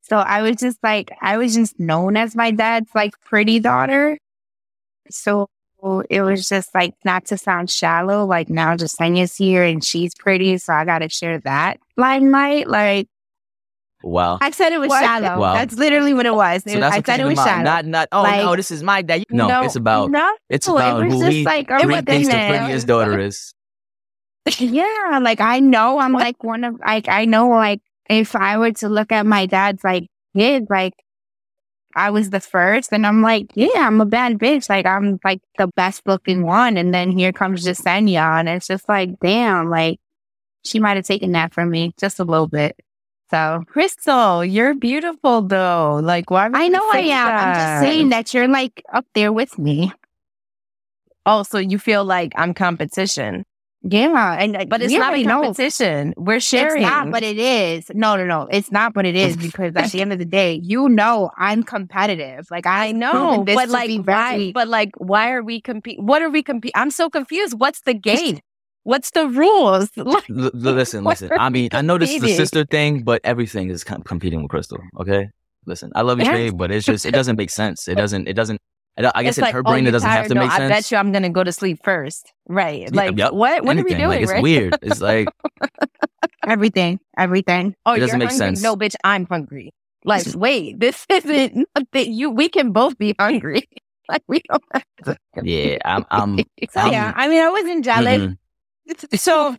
So 0.03 0.19
I 0.19 0.43
was 0.43 0.55
just 0.55 0.79
like, 0.85 1.11
I 1.21 1.39
was 1.39 1.57
just 1.57 1.81
known 1.81 2.17
as 2.17 2.37
my 2.37 2.53
dad's 2.53 2.91
like 2.95 3.15
pretty 3.25 3.59
daughter. 3.59 4.17
So 5.11 5.49
it 6.11 6.23
was 6.23 6.49
just 6.49 6.75
like, 6.75 6.95
not 7.05 7.25
to 7.27 7.39
sound 7.39 7.71
shallow, 7.71 8.25
like 8.27 8.49
now 8.49 8.77
Jasenia's 8.77 9.37
here 9.37 9.63
and 9.65 9.83
she's 9.85 10.15
pretty, 10.15 10.59
so 10.59 10.73
I 10.73 10.85
gotta 10.85 11.09
share 11.09 11.39
that 11.41 11.79
limelight. 11.97 12.69
Like, 12.69 13.09
Wow. 14.05 14.39
I 14.41 14.51
said 14.53 14.73
it 14.73 14.79
was 14.79 14.91
What? 14.91 15.03
shallow. 15.03 15.41
Wow. 15.41 15.55
That's 15.55 15.75
literally 15.75 16.15
what 16.15 16.25
it 16.25 16.35
was. 16.35 16.63
So 16.65 16.79
that's 16.79 16.97
I 16.97 17.03
said 17.03 17.21
it 17.21 17.25
was 17.25 17.37
shallow. 17.39 17.63
Not 17.65 17.85
not 17.85 18.09
oh 18.13 18.23
Like- 18.23 18.43
no, 18.43 18.55
this 18.55 18.71
is 18.71 18.83
my 18.83 19.03
dad. 19.03 19.25
No, 19.31 19.49
No, 19.49 19.63
it's 19.65 19.75
about 19.77 20.11
no, 20.11 20.37
it's 20.49 20.69
it 20.69 20.71
about 20.71 21.05
was 21.05 21.15
who 21.15 21.21
just 21.21 21.33
he, 21.33 21.45
like, 21.45 21.69
oh 21.71 21.79
who 21.81 21.93
oh 21.93 21.97
he 21.97 22.03
thinks 22.03 22.29
the 22.29 22.35
prettiest 22.35 22.87
daughter 22.87 23.19
is. 23.19 23.53
Yeah, 24.59 25.19
like 25.21 25.41
I 25.41 25.61
know 25.61 25.99
I'm 25.99 26.13
like 26.13 26.43
one 26.43 26.65
of 26.65 26.79
like 26.81 27.09
I 27.09 27.25
know 27.27 27.49
like 27.51 27.81
if 28.09 28.35
I 28.37 28.57
were 28.57 28.73
to 28.73 28.89
look 28.89 29.13
at 29.13 29.27
my 29.27 29.47
dad's 29.47 29.83
like 29.85 30.07
kid, 30.35 30.67
like 30.71 30.95
I 31.99 32.11
was 32.11 32.31
the 32.31 32.41
first 32.41 32.93
and 32.93 33.05
I'm 33.05 33.23
like, 33.23 33.51
yeah, 33.55 33.87
I'm 33.87 34.01
a 34.01 34.07
bad 34.07 34.39
bitch. 34.39 34.71
Like 34.71 34.87
I'm 34.87 35.19
like 35.25 35.41
the 35.59 35.67
best 35.67 36.03
looking 36.07 36.45
one. 36.45 36.77
And 36.77 36.95
then 36.95 37.11
here 37.11 37.33
comes 37.33 37.67
Jasenia 37.67 38.39
and 38.39 38.49
it's 38.49 38.69
just 38.69 38.89
like, 38.89 39.19
damn, 39.21 39.69
like 39.69 39.99
she 40.65 40.79
might 40.79 40.97
have 40.97 41.07
taken 41.07 41.33
that 41.33 41.53
from 41.53 41.71
me 41.71 41.93
just 41.99 42.21
a 42.21 42.25
little 42.25 42.47
bit. 42.47 42.79
So 43.31 43.65
Crystal, 43.67 44.45
you're 44.45 44.75
beautiful 44.75 45.43
though. 45.43 46.01
Like 46.01 46.31
why? 46.31 46.49
would 46.49 46.57
I 46.57 46.69
know 46.69 46.89
I 46.93 47.01
am. 47.01 47.27
I'm 47.27 47.55
just 47.55 47.81
saying 47.83 48.11
that 48.11 48.33
you're 48.33 48.49
like 48.49 48.85
up 48.93 49.07
there 49.15 49.33
with 49.33 49.59
me. 49.59 49.93
Oh, 51.27 51.43
so 51.43 51.59
you 51.59 51.79
feel 51.79 52.05
like 52.05 52.33
I'm 52.37 52.55
competition, 52.55 53.45
Yeah. 53.83 54.37
And 54.39 54.57
uh, 54.57 54.65
but 54.67 54.83
it's 54.83 54.93
not 54.93 55.03
a 55.03 55.05
already 55.07 55.25
know. 55.25 55.43
competition. 55.43 56.15
We're 56.17 56.41
sharing. 56.41 56.83
It's 56.83 56.91
not, 56.91 57.11
but 57.11 57.23
it 57.23 57.39
is. 57.39 57.91
No, 57.95 58.17
no, 58.17 58.25
no. 58.27 58.49
It's 58.51 58.73
not, 58.73 58.93
but 58.93 59.07
it 59.07 59.15
is 59.15 59.37
because 59.47 59.75
at 59.77 59.93
the 59.93 60.01
end 60.01 60.13
of 60.13 60.19
the 60.19 60.25
day, 60.25 60.61
you 60.63 60.89
know, 60.89 61.31
I'm 61.37 61.63
competitive. 61.63 62.49
Like 62.51 62.67
I 62.67 62.89
I 62.89 62.93
know, 62.93 63.45
this 63.45 63.55
but 63.55 63.69
like, 63.69 63.89
be 63.89 63.99
why? 64.01 64.53
But 64.53 64.69
like, 64.69 64.91
why 64.99 65.31
are 65.33 65.43
we 65.43 65.61
compete? 65.61 66.01
What 66.01 66.23
are 66.23 66.31
we 66.31 66.43
compete? 66.43 66.73
I'm 66.75 66.91
so 66.91 67.09
confused. 67.09 67.59
What's 67.59 67.83
the 67.83 67.95
game? 67.95 68.41
What's 68.85 69.11
the 69.11 69.29
rules? 69.29 69.91
Like, 69.97 70.31
L- 70.31 70.47
l- 70.47 70.51
listen, 70.55 71.05
listen. 71.05 71.31
I 71.39 71.51
mean, 71.51 71.69
I 71.73 71.83
know 71.83 71.99
this 71.99 72.09
is 72.11 72.17
a 72.17 72.19
competing? 72.21 72.37
sister 72.37 72.65
thing, 72.65 73.03
but 73.03 73.21
everything 73.25 73.69
is 73.71 73.85
com- 73.85 74.03
competing 74.03 74.41
with 74.43 74.51
Crystal. 74.51 74.79
Okay, 74.99 75.29
listen. 75.67 75.93
I 75.95 76.03
love 76.03 76.19
you, 76.19 76.25
babe, 76.25 76.57
but 76.57 76.71
it's 76.71 76.87
just 76.87 77.05
it 77.05 77.13
doesn't 77.13 77.37
make 77.37 77.51
sense. 77.51 77.87
It 77.87 77.97
doesn't. 77.97 78.27
It 78.27 78.35
doesn't. 78.35 78.59
I 79.07 79.13
I 79.15 79.23
guess 79.23 79.31
it's 79.33 79.39
in 79.39 79.43
like, 79.43 79.55
her 79.55 79.63
oh, 79.65 79.73
it 79.75 79.83
doesn't 79.91 80.09
have 80.09 80.19
tired? 80.21 80.29
to 80.29 80.35
no, 80.35 80.41
make 80.43 80.51
I 80.51 80.69
bet 80.69 80.91
you 80.91 80.97
I'm 80.99 81.13
gonna 81.13 81.31
go 81.31 81.45
to 81.45 81.53
sleep 81.53 81.79
first. 81.85 82.33
Right? 82.49 82.83
Yeah, 82.83 82.89
Like, 82.93 83.17
yep. 83.19 83.33
what? 83.33 83.65
What 83.65 83.77
Anything. 83.77 83.79
are 83.79 83.85
we 83.85 83.95
doing? 83.95 84.09
Like, 84.09 84.23
it's 84.23 84.33
right? 84.33 84.43
weird. 84.43 84.79
It's 84.83 85.01
like 85.01 85.29
everything, 86.47 86.99
everything. 87.17 87.75
Oh, 87.87 87.93
It 87.95 88.01
doesn't 88.01 88.21
you're 88.21 88.27
make 88.29 88.31
hungry? 88.31 88.47
sense. 88.57 88.63
No, 88.63 88.77
bitch, 88.77 88.95
I'm 89.05 89.27
hungry. 89.27 89.73
Like, 90.05 90.27
wait, 90.35 90.81
this 90.81 91.05
isn't 91.11 91.67
nothing. 91.77 92.13
You, 92.13 92.31
we 92.31 92.49
can 92.49 92.73
both 92.73 92.97
be 92.99 93.15
hungry. 93.19 93.69
Like, 94.11 94.23
we 94.27 94.41
don't 94.49 94.65
have 94.73 94.85
to. 95.05 95.17
yeah. 95.43 95.77
I'm. 95.85 96.07
I'm 96.11 96.39
So 96.71 96.81
Um, 96.81 96.93
yeah, 96.93 97.13
I 97.15 97.29
mean, 97.29 97.43
I 97.43 97.51
wasn't 97.51 97.85
jealous. 97.85 98.17
mhm. 98.23 99.19
So 99.19 99.55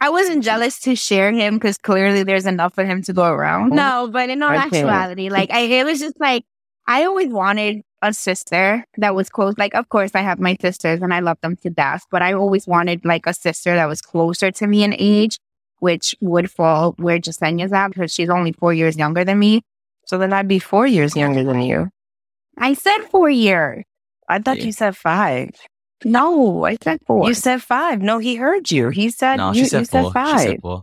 I 0.00 0.10
wasn't 0.10 0.42
jealous 0.42 0.80
to 0.80 0.96
share 0.96 1.30
him 1.30 1.54
because 1.54 1.78
clearly 1.78 2.24
there's 2.24 2.46
enough 2.46 2.74
for 2.74 2.84
him 2.84 3.00
to 3.02 3.12
go 3.12 3.22
around. 3.26 3.70
No, 3.70 4.08
but 4.12 4.28
in 4.28 4.42
all 4.42 4.50
I 4.50 4.68
can't. 4.68 4.74
actuality, 4.74 5.28
like 5.30 5.52
I, 5.52 5.60
it 5.60 5.84
was 5.86 6.00
just 6.00 6.18
like 6.18 6.42
I 6.88 7.04
always 7.04 7.28
wanted 7.28 7.82
a 8.02 8.12
sister 8.12 8.84
that 8.98 9.14
was 9.14 9.28
close. 9.28 9.54
Like, 9.58 9.74
of 9.74 9.88
course, 9.88 10.10
I 10.14 10.20
have 10.20 10.38
my 10.38 10.56
sisters 10.60 11.00
and 11.02 11.12
I 11.14 11.20
love 11.20 11.38
them 11.42 11.56
to 11.62 11.70
death, 11.70 12.04
but 12.10 12.22
I 12.22 12.32
always 12.34 12.66
wanted 12.66 13.04
like 13.04 13.26
a 13.26 13.32
sister 13.34 13.74
that 13.74 13.86
was 13.88 14.00
closer 14.02 14.50
to 14.50 14.66
me 14.66 14.84
in 14.84 14.94
age, 14.98 15.38
which 15.80 16.14
would 16.20 16.50
fall 16.50 16.92
where 16.98 17.18
Jasenia's 17.18 17.72
at 17.72 17.88
because 17.88 18.12
she's 18.12 18.28
only 18.30 18.52
four 18.52 18.72
years 18.74 18.96
younger 18.96 19.24
than 19.24 19.38
me. 19.38 19.62
So 20.04 20.18
then 20.18 20.32
I'd 20.32 20.46
be 20.48 20.58
four 20.58 20.86
years 20.86 21.16
younger 21.16 21.42
than 21.42 21.60
you. 21.62 21.88
I 22.58 22.74
said 22.74 22.98
four 23.10 23.28
years. 23.30 23.84
I 24.28 24.38
thought 24.40 24.58
Yeah. 24.58 24.64
you 24.66 24.72
said 24.72 24.96
five. 24.96 25.50
No, 26.04 26.64
I 26.64 26.76
said 26.82 27.00
four. 27.06 27.26
You 27.26 27.34
said 27.34 27.62
five. 27.62 28.00
No, 28.02 28.18
he 28.18 28.36
heard 28.36 28.70
you. 28.70 28.90
He 28.90 29.08
said 29.10 29.36
No, 29.36 29.52
you, 29.52 29.64
she 29.64 29.68
said 29.70 29.80
you 29.80 29.86
four. 29.86 30.02
said 30.04 30.12
five. 30.12 30.40
She 30.40 30.46
said 30.48 30.60
four. 30.62 30.82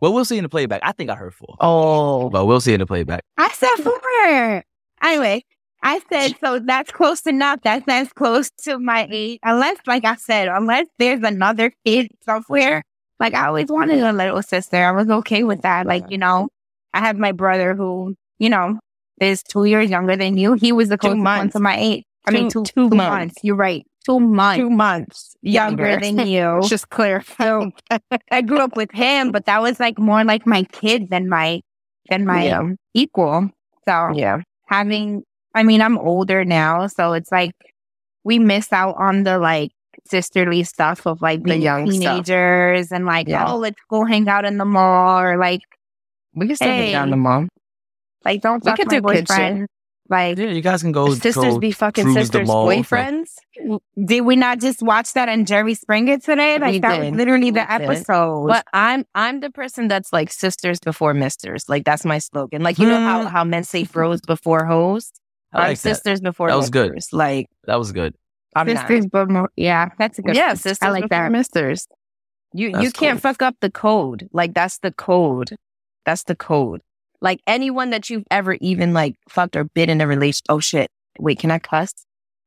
Well, 0.00 0.12
we'll 0.12 0.24
see 0.24 0.38
in 0.38 0.42
the 0.44 0.48
playback. 0.48 0.80
I 0.82 0.92
think 0.92 1.10
I 1.10 1.14
heard 1.14 1.34
four, 1.34 1.56
Oh, 1.60 2.30
but 2.30 2.46
we'll 2.46 2.60
see 2.60 2.72
in 2.72 2.80
the 2.80 2.86
playback. 2.86 3.22
I 3.36 3.48
said 3.50 3.68
four. 3.82 4.64
Anyway, 5.02 5.44
I 5.82 6.00
said 6.12 6.34
so 6.44 6.58
that's 6.58 6.90
close 6.92 7.22
enough. 7.26 7.60
That's 7.62 7.84
as 7.88 8.12
close 8.12 8.50
to 8.64 8.78
my 8.78 9.08
age. 9.10 9.38
Unless, 9.42 9.78
like 9.86 10.04
I 10.04 10.16
said, 10.16 10.48
unless 10.48 10.86
there's 10.98 11.22
another 11.22 11.72
kid 11.84 12.08
somewhere. 12.24 12.82
Like 13.18 13.34
I 13.34 13.46
always 13.46 13.68
wanted 13.68 14.00
a 14.00 14.12
little 14.12 14.42
sister. 14.42 14.76
I 14.76 14.92
was 14.92 15.08
okay 15.08 15.42
with 15.44 15.62
that. 15.62 15.86
Like, 15.86 16.04
you 16.10 16.18
know, 16.18 16.48
I 16.94 17.00
have 17.00 17.16
my 17.18 17.32
brother 17.32 17.74
who, 17.74 18.14
you 18.38 18.48
know, 18.48 18.78
is 19.20 19.42
two 19.42 19.64
years 19.64 19.90
younger 19.90 20.16
than 20.16 20.38
you. 20.38 20.54
He 20.54 20.72
was 20.72 20.88
the 20.88 20.96
closest 20.98 21.22
one 21.22 21.50
to 21.50 21.60
my 21.60 21.76
age. 21.78 22.04
I 22.26 22.30
mean, 22.30 22.48
Two- 22.50 22.64
two, 22.64 22.72
two 22.84 22.90
two 22.90 22.96
months. 22.96 23.10
months. 23.18 23.34
You're 23.42 23.56
right. 23.56 23.84
Two 24.06 24.18
months 24.20 24.58
two 24.58 24.70
months 24.70 25.36
younger 25.42 26.00
than 26.00 26.26
you. 26.26 26.60
Just 26.66 26.88
clear. 26.88 27.20
clarify. 27.20 27.68
I 28.30 28.40
grew 28.40 28.58
up 28.60 28.74
with 28.74 28.90
him, 28.92 29.30
but 29.30 29.44
that 29.44 29.60
was 29.60 29.78
like 29.78 29.98
more 29.98 30.24
like 30.24 30.46
my 30.46 30.62
kid 30.64 31.10
than 31.10 31.28
my 31.28 31.60
than 32.08 32.24
my 32.24 32.46
Yeah. 32.46 32.60
um, 32.60 32.76
equal. 32.94 33.50
So 33.86 34.10
yeah. 34.14 34.40
having, 34.68 35.22
I 35.54 35.62
mean, 35.62 35.80
I'm 35.82 35.98
older 35.98 36.44
now, 36.44 36.86
so 36.86 37.12
it's 37.12 37.30
like 37.32 37.52
we 38.24 38.38
miss 38.38 38.72
out 38.72 38.96
on 38.98 39.24
the 39.24 39.38
like 39.38 39.72
sisterly 40.06 40.62
stuff 40.62 41.06
of 41.06 41.20
like 41.22 41.40
The 41.40 41.44
being 41.50 41.62
young 41.62 41.90
stuff. 41.90 42.00
teenagers 42.26 42.92
and 42.92 43.04
like, 43.06 43.28
Yeah. 43.28 43.50
oh, 43.52 43.56
let's 43.56 43.80
go 43.88 44.04
hang 44.04 44.28
out 44.28 44.44
in 44.44 44.58
the 44.58 44.64
mall 44.64 45.20
or 45.20 45.36
like, 45.36 45.60
We 46.34 46.46
can 46.46 46.56
still 46.56 46.68
hang 46.68 46.94
out 46.94 47.04
in 47.04 47.10
the 47.10 47.16
mall. 47.16 47.46
like 48.24 48.40
don't 48.42 48.64
We 48.64 48.70
fuck 48.70 48.78
could 48.78 48.86
my 48.88 48.94
do 48.96 49.02
boyfriend. 49.02 49.66
Like, 50.08 50.38
Yeah, 50.38 50.46
you 50.46 50.60
guys 50.60 50.82
can 50.82 50.90
go. 50.92 51.14
sisters 51.14 51.54
go 51.54 51.58
be 51.60 51.70
fucking 51.70 52.12
sisters' 52.14 52.48
boyfriends. 52.48 53.28
did 54.04 54.22
we 54.22 54.34
not 54.36 54.58
just 54.60 54.82
watch 54.82 55.12
that 55.12 55.28
on 55.28 55.44
Jerry 55.44 55.74
Springer 55.74 56.18
today? 56.18 56.58
Like 56.58 56.72
We 56.72 56.78
that 56.80 56.98
did. 57.00 57.10
was 57.12 57.18
literally 57.18 57.50
the 57.52 57.60
We 57.68 57.78
did. 57.78 57.88
episode. 57.90 58.46
But 58.48 58.66
I'm 58.72 59.04
I'm 59.14 59.38
the 59.40 59.50
person 59.50 59.86
that's 59.88 60.12
like 60.12 60.32
sisters 60.32 60.78
before 60.80 61.14
misters. 61.14 61.68
Like 61.68 61.84
that's 61.84 62.04
my 62.04 62.18
slogan. 62.18 62.62
Like 62.62 62.78
you 62.78 62.86
know 62.88 62.98
how 63.00 63.22
Hmm. 63.22 63.28
how 63.28 63.44
men 63.44 63.62
say 63.64 63.84
bros 63.84 64.20
before 64.20 64.64
hoes. 64.66 65.12
I 65.52 65.58
I'm 65.58 65.68
like 65.68 65.80
that. 65.80 65.96
sisters 65.96 66.20
before 66.20 66.48
That 66.48 66.56
was 66.56 66.70
good. 66.70 66.92
misters. 66.92 67.12
Like 67.12 67.46
That 67.66 67.76
was 67.76 67.92
good. 67.92 68.14
I'm 68.56 68.68
sisters, 68.68 69.06
but 69.06 69.30
more, 69.30 69.50
yeah, 69.56 69.90
that's 69.98 70.18
a 70.18 70.22
good. 70.22 70.34
Yeah, 70.34 70.48
one. 70.48 70.56
sisters 70.56 70.78
I 70.82 70.90
like 70.90 71.04
before 71.08 71.24
that. 71.24 71.32
misters. 71.32 71.86
You 72.52 72.72
That's 72.72 72.84
you 72.84 72.90
can't 72.90 73.20
cool. 73.22 73.30
fuck 73.32 73.42
up 73.42 73.54
the 73.60 73.70
code. 73.70 74.28
Like 74.32 74.54
that's 74.54 74.78
the 74.78 74.90
code. 74.92 75.54
That's 76.04 76.24
the 76.24 76.34
code. 76.34 76.80
Like 77.20 77.40
anyone 77.46 77.90
that 77.90 78.10
you've 78.10 78.24
ever 78.30 78.54
even 78.60 78.92
like 78.92 79.14
fucked 79.28 79.54
or 79.54 79.64
been 79.64 79.88
in 79.90 80.00
a 80.00 80.06
relation. 80.06 80.42
Oh 80.48 80.58
shit. 80.58 80.90
Wait, 81.18 81.38
can 81.38 81.50
I 81.50 81.58
cuss? 81.60 81.92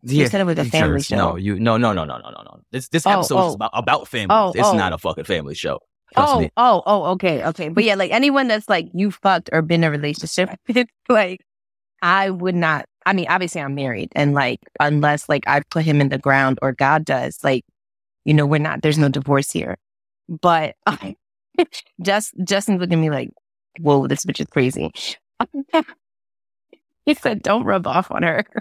You 0.01 0.27
said 0.27 0.41
it 0.41 0.43
was 0.43 0.57
a 0.57 0.63
sure. 0.63 0.71
family 0.71 1.01
show. 1.01 1.15
No, 1.15 1.35
you 1.37 1.57
no 1.57 1.77
no 1.77 1.93
no 1.93 2.03
no 2.03 2.17
no 2.17 2.29
no 2.29 2.41
no. 2.43 2.59
This 2.71 2.89
this 2.89 3.05
Oh, 3.07 3.11
episode 3.11 3.37
oh. 3.37 3.47
is 3.49 3.55
about 3.55 3.71
about 3.73 4.07
family. 4.09 4.35
Oh, 4.35 4.51
it's 4.53 4.67
oh. 4.67 4.75
not 4.75 4.91
a 4.91 4.97
fucking 4.97 5.23
family 5.23 5.55
show. 5.55 5.79
Trust 6.13 6.33
oh, 6.33 6.39
me. 6.41 6.49
oh, 6.57 6.83
oh, 6.85 7.03
okay, 7.11 7.43
okay. 7.45 7.69
But 7.69 7.85
yeah, 7.85 7.95
like 7.95 8.11
anyone 8.11 8.49
that's 8.49 8.67
like 8.67 8.89
you 8.93 9.11
fucked 9.11 9.49
or 9.53 9.61
been 9.61 9.83
in 9.83 9.87
a 9.87 9.91
relationship 9.91 10.49
like 11.09 11.39
I 12.01 12.29
would 12.29 12.55
not. 12.55 12.85
I 13.05 13.13
mean, 13.13 13.27
obviously 13.29 13.61
I'm 13.61 13.75
married, 13.75 14.11
and 14.15 14.33
like 14.33 14.59
unless 14.79 15.29
like 15.29 15.43
I 15.47 15.61
put 15.69 15.85
him 15.85 16.01
in 16.01 16.09
the 16.09 16.17
ground 16.17 16.59
or 16.61 16.73
God 16.73 17.05
does, 17.05 17.39
like 17.43 17.65
you 18.25 18.33
know, 18.33 18.45
we're 18.45 18.59
not. 18.59 18.81
There's 18.81 18.97
no 18.97 19.09
divorce 19.09 19.51
here. 19.51 19.77
But 20.29 20.75
just 22.01 22.33
Justin's 22.43 22.79
looking 22.79 22.99
at 22.99 23.01
me 23.01 23.09
like, 23.09 23.29
"Whoa, 23.79 24.07
this 24.07 24.25
bitch 24.25 24.39
is 24.39 24.47
crazy." 24.47 24.91
he 27.05 27.13
said, 27.13 27.43
"Don't 27.43 27.63
rub 27.65 27.87
off 27.87 28.11
on 28.11 28.23
her." 28.23 28.45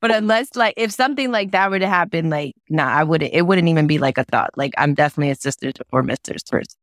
But 0.00 0.10
unless 0.10 0.56
like 0.56 0.74
if 0.76 0.90
something 0.90 1.30
like 1.30 1.52
that 1.52 1.70
were 1.70 1.78
to 1.78 1.86
happen, 1.86 2.28
like 2.28 2.54
nah, 2.68 2.88
I 2.88 3.04
wouldn't. 3.04 3.32
It 3.32 3.42
wouldn't 3.42 3.68
even 3.68 3.86
be 3.86 3.98
like 3.98 4.18
a 4.18 4.24
thought. 4.24 4.50
Like 4.56 4.72
I'm 4.76 4.94
definitely 4.94 5.30
a 5.30 5.36
sister 5.36 5.70
or 5.92 6.02
misters 6.02 6.42
first. 6.50 6.76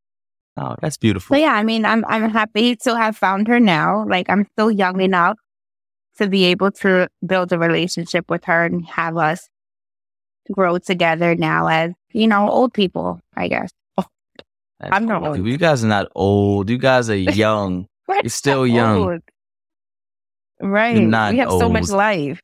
Oh, 0.55 0.77
that's 0.81 0.95
beautiful. 0.95 1.35
So 1.35 1.39
yeah, 1.39 1.51
I 1.51 1.63
mean, 1.63 1.83
I'm 1.83 2.05
I'm 2.07 2.29
happy 2.29 2.77
to 2.77 2.95
have 2.95 3.17
found 3.17 3.49
her 3.49 3.59
now. 3.59 4.05
Like 4.07 4.29
I'm 4.29 4.45
still 4.53 4.71
young 4.71 5.01
enough 5.01 5.37
to 6.19 6.27
be 6.29 6.45
able 6.45 6.71
to 6.83 7.09
build 7.25 7.51
a 7.51 7.57
relationship 7.59 8.29
with 8.29 8.45
her 8.45 8.63
and 8.65 8.85
have 8.85 9.17
us 9.17 9.49
grow 10.51 10.77
together 10.77 11.35
now 11.35 11.67
as 11.67 11.91
you 12.13 12.27
know 12.27 12.49
old 12.49 12.73
people. 12.73 13.19
I 13.35 13.47
guess. 13.49 13.71
That's 13.97 14.93
I'm 14.95 15.05
not 15.05 15.21
cool. 15.23 15.29
old. 15.35 15.45
You 15.45 15.57
guys 15.57 15.83
are 15.83 15.87
not 15.87 16.07
old. 16.15 16.69
You 16.69 16.77
guys 16.77 17.09
are 17.09 17.15
young. 17.45 17.87
You're 18.07 18.29
still 18.29 18.65
young. 18.65 18.97
Old. 18.97 19.21
Right. 20.61 20.95
You're 20.97 21.07
not 21.07 21.33
we 21.33 21.39
have 21.39 21.49
so 21.51 21.67
much 21.69 21.89
life. 21.89 22.41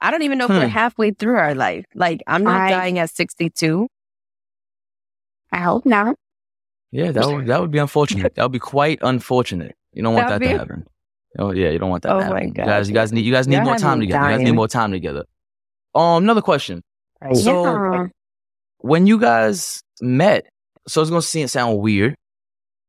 I 0.00 0.10
don't 0.10 0.22
even 0.22 0.38
know 0.38 0.44
if 0.44 0.50
we're 0.50 0.62
Hmm. 0.66 0.68
halfway 0.68 1.10
through 1.12 1.36
our 1.36 1.54
life. 1.54 1.84
Like 1.94 2.22
I'm 2.26 2.44
not 2.44 2.60
I- 2.60 2.70
dying 2.70 2.98
at 2.98 3.10
62. 3.10 3.88
I 5.50 5.58
hope 5.58 5.86
not. 5.86 6.16
Yeah, 6.90 7.10
that 7.12 7.26
would 7.26 7.46
that 7.46 7.60
would 7.60 7.70
be 7.70 7.78
unfortunate. 7.78 8.34
That 8.34 8.42
would 8.44 8.52
be 8.52 8.58
quite 8.58 8.98
unfortunate. 9.02 9.74
You 9.92 10.02
don't 10.02 10.14
want 10.14 10.28
That'd 10.28 10.46
that 10.48 10.52
to 10.52 10.58
happen. 10.58 10.86
Oh 11.38 11.52
yeah, 11.52 11.70
you 11.70 11.78
don't 11.78 11.90
want 11.90 12.02
that 12.04 12.12
Oh 12.14 12.18
to 12.20 12.24
my 12.30 12.34
happen. 12.36 12.48
You 12.48 12.54
God. 12.54 12.66
guys, 12.66 12.88
you 12.88 12.94
guys 12.94 13.12
need 13.12 13.24
you 13.24 13.32
guys 13.32 13.46
need 13.48 13.56
Y'all 13.56 13.64
more 13.64 13.74
have 13.74 13.80
time 13.82 13.98
me 13.98 14.06
together. 14.06 14.24
You 14.30 14.36
guys 14.36 14.44
need 14.44 14.52
more 14.52 14.68
time 14.68 14.92
together. 14.92 15.24
Um, 15.94 16.22
another 16.24 16.42
question. 16.42 16.82
So 17.34 17.64
Yeah. 17.64 18.06
when 18.78 19.06
you 19.06 19.18
guys 19.18 19.80
met, 20.00 20.46
so 20.86 21.00
it's 21.02 21.10
gonna 21.10 21.22
seem 21.22 21.48
sound 21.48 21.78
weird, 21.78 22.14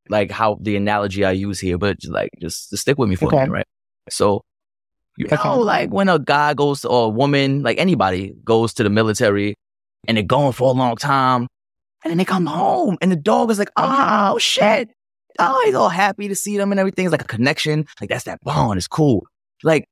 like 0.09 0.31
how 0.31 0.57
the 0.61 0.75
analogy 0.75 1.25
I 1.25 1.31
use 1.31 1.59
here, 1.59 1.77
but 1.77 1.99
just 1.99 2.13
like 2.13 2.29
just, 2.39 2.69
just 2.69 2.81
stick 2.81 2.97
with 2.97 3.09
me 3.09 3.15
for 3.15 3.27
Okay. 3.27 3.37
a 3.37 3.39
minute, 3.41 3.51
right? 3.53 3.67
So 4.09 4.41
you 5.17 5.27
know, 5.27 5.59
like 5.59 5.89
when 5.91 6.07
a 6.07 6.17
guy 6.17 6.53
goes 6.53 6.81
to, 6.81 6.87
or 6.87 7.05
a 7.07 7.09
woman, 7.09 7.61
like 7.61 7.77
anybody 7.77 8.33
goes 8.45 8.73
to 8.75 8.83
the 8.83 8.89
military 8.89 9.55
and 10.07 10.15
they're 10.15 10.23
going 10.23 10.53
for 10.53 10.69
a 10.69 10.71
long 10.73 10.95
time, 10.95 11.47
and 12.03 12.11
then 12.11 12.17
they 12.17 12.23
come 12.25 12.45
home 12.45 12.97
and 13.01 13.11
the 13.11 13.17
dog 13.17 13.51
is 13.51 13.59
like, 13.59 13.71
oh 13.75 14.37
shit. 14.37 14.89
Oh, 15.39 15.61
he's 15.65 15.75
all 15.75 15.89
happy 15.89 16.27
to 16.27 16.35
see 16.35 16.57
them 16.57 16.71
and 16.71 16.79
everything. 16.79 17.05
It's 17.05 17.11
like 17.11 17.21
a 17.21 17.25
connection. 17.25 17.85
Like 18.01 18.09
that's 18.09 18.25
that 18.25 18.39
bond. 18.43 18.77
It's 18.77 18.87
cool. 18.87 19.25
Like 19.63 19.85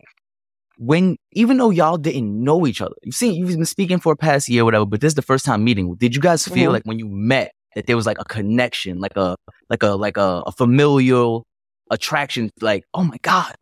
when 0.77 1.17
even 1.31 1.57
though 1.57 1.69
y'all 1.71 1.97
didn't 1.97 2.43
know 2.43 2.67
each 2.67 2.81
other, 2.81 2.95
you've 3.03 3.15
seen 3.15 3.33
you've 3.33 3.49
been 3.49 3.65
speaking 3.65 3.99
for 3.99 4.13
a 4.13 4.17
past 4.17 4.47
year, 4.49 4.63
whatever, 4.65 4.85
but 4.85 5.01
this 5.01 5.09
is 5.11 5.15
the 5.15 5.21
first 5.21 5.45
time 5.45 5.63
meeting. 5.63 5.95
Did 5.95 6.15
you 6.15 6.21
guys 6.21 6.47
feel 6.47 6.69
Mhm. 6.69 6.73
like 6.73 6.83
when 6.83 6.99
you 6.99 7.07
met 7.07 7.51
that 7.75 7.87
there 7.87 7.95
was 7.95 8.05
like 8.05 8.19
a 8.19 8.25
connection, 8.25 8.99
like 8.99 9.15
a 9.17 9.35
like 9.69 9.83
a 9.83 9.87
like 9.89 10.17
a, 10.17 10.43
a 10.45 10.51
familial 10.51 11.45
attraction, 11.89 12.49
like, 12.61 12.83
oh 12.93 13.03
my 13.03 13.17
God, 13.21 13.55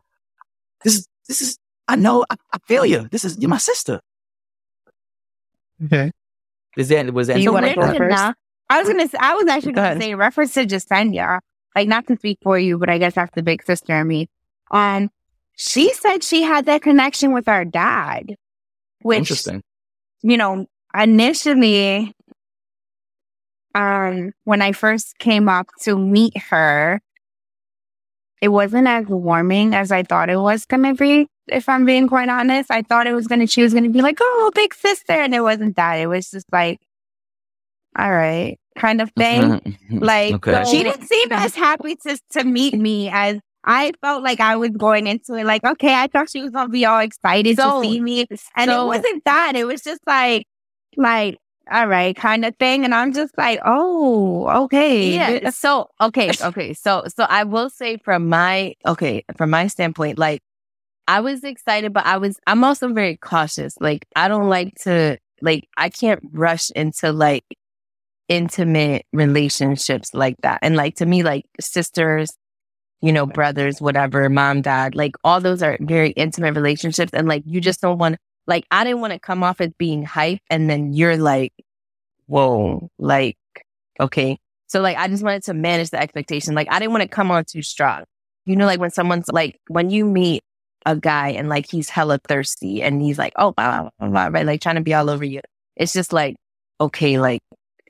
this 0.84 0.94
is 0.96 1.08
this 1.28 1.40
is 1.42 1.56
I 1.88 1.96
know 1.96 2.24
I, 2.30 2.36
I 2.52 2.58
feel 2.66 2.84
you. 2.84 3.08
This 3.10 3.24
is 3.24 3.38
you're 3.38 3.48
my 3.48 3.58
sister. 3.58 4.00
Okay. 5.84 6.10
Is 6.76 6.88
that 6.88 7.12
was 7.12 7.26
that 7.28 7.34
Do 7.36 7.40
you 7.40 7.48
So 7.48 7.52
wanna 7.52 7.74
go 7.74 7.80
like 7.80 7.98
Rick 7.98 8.10
that? 8.10 8.10
first? 8.10 8.22
and 8.24 8.34
I 8.70 8.76
I 8.76 8.80
was 8.80 8.88
gonna 8.88 9.08
say, 9.08 9.18
I 9.20 9.34
was 9.34 9.46
actually 9.46 9.72
Go 9.72 9.76
gonna 9.76 9.88
ahead. 9.92 10.02
say, 10.02 10.14
reference 10.14 10.54
to 10.54 10.66
Jasenia, 10.66 11.40
like 11.76 11.88
not 11.88 12.06
to 12.06 12.16
speak 12.16 12.38
for 12.42 12.58
you, 12.58 12.78
but 12.78 12.88
I 12.88 12.98
guess 12.98 13.14
that's 13.14 13.34
the 13.34 13.42
big 13.42 13.62
sister 13.62 14.00
in 14.00 14.08
me. 14.08 14.28
Um, 14.70 15.10
she 15.56 15.92
said 15.92 16.24
she 16.24 16.42
had 16.42 16.66
that 16.66 16.82
connection 16.82 17.32
with 17.32 17.48
our 17.48 17.64
dad, 17.64 18.34
which 19.02 19.18
Interesting. 19.18 19.62
you 20.22 20.36
know, 20.36 20.66
initially, 20.98 22.12
um, 23.74 24.32
when 24.44 24.62
I 24.62 24.72
first 24.72 25.18
came 25.18 25.48
up 25.48 25.66
to 25.82 25.98
meet 25.98 26.36
her, 26.50 27.00
it 28.40 28.48
wasn't 28.48 28.86
as 28.88 29.06
warming 29.06 29.74
as 29.74 29.92
I 29.92 30.02
thought 30.02 30.30
it 30.30 30.36
was 30.36 30.64
gonna 30.64 30.94
be. 30.94 31.28
If 31.48 31.68
I'm 31.68 31.84
being 31.84 32.08
quite 32.08 32.28
honest, 32.28 32.70
I 32.70 32.82
thought 32.82 33.06
it 33.06 33.14
was 33.14 33.26
gonna, 33.26 33.46
she 33.46 33.62
was 33.62 33.72
gonna 33.74 33.90
be 33.90 34.02
like, 34.02 34.18
"Oh, 34.20 34.50
big 34.54 34.74
sister," 34.74 35.12
and 35.12 35.34
it 35.34 35.40
wasn't 35.40 35.76
that. 35.76 35.94
It 35.96 36.06
was 36.06 36.30
just 36.30 36.46
like, 36.52 36.80
"All 37.98 38.10
right," 38.10 38.58
kind 38.76 39.00
of 39.00 39.12
mm-hmm, 39.14 39.58
thing. 39.58 39.74
Mm-hmm. 39.74 39.98
Like 39.98 40.34
okay. 40.34 40.64
she 40.70 40.82
didn't 40.82 41.06
seem 41.06 41.32
as 41.32 41.54
happy 41.54 41.96
to 42.06 42.18
to 42.32 42.44
meet 42.44 42.74
me 42.74 43.10
as 43.10 43.40
I 43.64 43.92
felt 44.00 44.22
like 44.22 44.40
I 44.40 44.56
was 44.56 44.70
going 44.70 45.08
into 45.08 45.34
it. 45.34 45.44
Like, 45.44 45.64
okay, 45.64 45.94
I 45.94 46.06
thought 46.06 46.30
she 46.30 46.40
was 46.40 46.52
gonna 46.52 46.68
be 46.68 46.84
all 46.84 47.00
excited 47.00 47.56
So- 47.56 47.82
to 47.82 47.88
see 47.88 48.00
me, 48.00 48.26
and 48.54 48.70
so- 48.70 48.84
it 48.84 48.86
wasn't 48.86 49.24
that. 49.24 49.56
It 49.56 49.64
was 49.64 49.82
just 49.82 50.00
like, 50.06 50.46
like, 50.96 51.38
all 51.70 51.88
right, 51.88 52.14
kind 52.14 52.44
of 52.44 52.54
thing. 52.58 52.84
And 52.84 52.94
I'm 52.94 53.12
just 53.12 53.36
like, 53.36 53.58
oh, 53.64 54.64
okay, 54.66 55.10
Yeah. 55.14 55.50
So 55.50 55.88
okay, 56.00 56.30
okay. 56.42 56.74
So 56.74 57.04
so 57.08 57.24
I 57.24 57.42
will 57.42 57.70
say 57.70 57.96
from 57.98 58.28
my 58.28 58.74
okay, 58.86 59.24
from 59.36 59.50
my 59.50 59.66
standpoint, 59.66 60.16
like 60.16 60.42
I 61.08 61.20
was 61.20 61.42
excited, 61.42 61.92
but 61.92 62.06
I 62.06 62.18
was 62.18 62.38
I'm 62.46 62.62
also 62.62 62.92
very 62.92 63.16
cautious. 63.16 63.74
Like 63.80 64.06
I 64.14 64.28
don't 64.28 64.48
like 64.48 64.74
to 64.82 65.18
like 65.42 65.68
I 65.76 65.88
can't 65.88 66.20
rush 66.32 66.70
into 66.70 67.12
like 67.12 67.44
intimate 68.28 69.06
relationships 69.12 70.12
like 70.14 70.36
that. 70.42 70.58
And 70.62 70.76
like 70.76 70.96
to 70.96 71.06
me, 71.06 71.22
like 71.22 71.44
sisters, 71.60 72.30
you 73.00 73.12
know, 73.12 73.26
brothers, 73.26 73.80
whatever, 73.80 74.28
mom, 74.28 74.62
dad, 74.62 74.94
like 74.94 75.12
all 75.24 75.40
those 75.40 75.62
are 75.62 75.76
very 75.80 76.10
intimate 76.10 76.54
relationships. 76.54 77.12
And 77.12 77.28
like 77.28 77.42
you 77.46 77.60
just 77.60 77.80
don't 77.80 77.98
want 77.98 78.16
like 78.46 78.64
I 78.70 78.84
didn't 78.84 79.00
want 79.00 79.12
to 79.12 79.18
come 79.18 79.42
off 79.42 79.60
as 79.60 79.72
being 79.78 80.04
hype 80.04 80.40
and 80.50 80.68
then 80.70 80.92
you're 80.92 81.16
like, 81.16 81.52
whoa, 82.26 82.90
like, 82.98 83.38
okay. 84.00 84.38
So 84.68 84.80
like 84.80 84.96
I 84.96 85.08
just 85.08 85.22
wanted 85.22 85.44
to 85.44 85.54
manage 85.54 85.90
the 85.90 86.00
expectation. 86.00 86.54
Like 86.54 86.68
I 86.70 86.78
didn't 86.78 86.92
want 86.92 87.02
to 87.02 87.08
come 87.08 87.30
on 87.30 87.44
too 87.44 87.62
strong. 87.62 88.04
You 88.44 88.56
know, 88.56 88.66
like 88.66 88.80
when 88.80 88.90
someone's 88.90 89.28
like 89.28 89.60
when 89.68 89.90
you 89.90 90.04
meet 90.04 90.42
a 90.84 90.96
guy 90.96 91.30
and 91.30 91.48
like 91.48 91.68
he's 91.68 91.88
hella 91.88 92.18
thirsty 92.28 92.82
and 92.82 93.02
he's 93.02 93.18
like, 93.18 93.32
oh 93.36 93.52
blah, 93.52 93.88
blah, 93.98 94.08
blah, 94.08 94.26
right, 94.26 94.46
like 94.46 94.60
trying 94.60 94.76
to 94.76 94.80
be 94.80 94.94
all 94.94 95.10
over 95.10 95.24
you. 95.24 95.40
It's 95.76 95.92
just 95.92 96.12
like, 96.12 96.36
okay, 96.80 97.18
like 97.18 97.40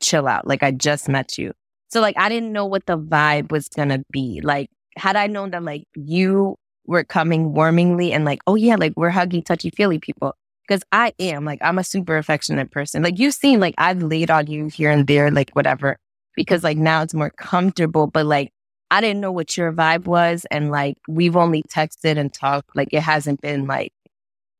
chill 0.03 0.27
out. 0.29 0.47
Like 0.47 0.63
I 0.63 0.71
just 0.71 1.09
met 1.09 1.39
you. 1.39 1.53
So 1.89 2.01
like 2.01 2.17
I 2.19 2.29
didn't 2.29 2.53
know 2.53 2.67
what 2.67 2.87
the 2.87 2.99
vibe 2.99 3.51
was 3.51 3.69
gonna 3.69 4.03
be. 4.11 4.41
Like 4.43 4.71
had 4.97 5.17
I 5.17 5.27
known 5.27 5.51
that 5.51 5.63
like 5.63 5.85
you 5.95 6.57
were 6.87 7.05
coming 7.05 7.53
warmingly 7.53 8.13
and 8.13 8.25
like, 8.25 8.41
oh 8.47 8.55
yeah, 8.55 8.77
like 8.77 8.93
we're 8.97 9.11
huggy, 9.11 9.45
touchy 9.45 9.71
feely 9.71 9.99
people. 9.99 10.35
Cause 10.69 10.83
I 10.91 11.13
am 11.21 11.45
like 11.45 11.61
I'm 11.63 11.79
a 11.79 11.85
super 11.85 12.17
affectionate 12.17 12.71
person. 12.71 13.03
Like 13.03 13.19
you've 13.19 13.35
seen 13.35 13.61
like 13.61 13.75
I've 13.79 14.03
laid 14.03 14.31
on 14.31 14.49
you 14.49 14.67
here 14.67 14.91
and 14.91 15.07
there, 15.07 15.31
like 15.31 15.51
whatever. 15.53 15.97
Because 16.35 16.65
like 16.65 16.77
now 16.77 17.03
it's 17.03 17.15
more 17.15 17.31
comfortable. 17.31 18.09
But 18.09 18.27
like 18.27 18.51
I 18.91 19.01
didn't 19.01 19.21
know 19.21 19.33
what 19.33 19.57
your 19.57 19.73
vibe 19.73 20.07
was 20.07 20.47
and 20.51 20.71
like 20.71 20.97
we've 21.09 21.37
only 21.37 21.63
texted 21.65 22.19
and 22.19 22.33
talked. 22.33 22.75
Like 22.75 22.89
it 22.93 23.03
hasn't 23.03 23.41
been 23.41 23.67
like, 23.67 23.93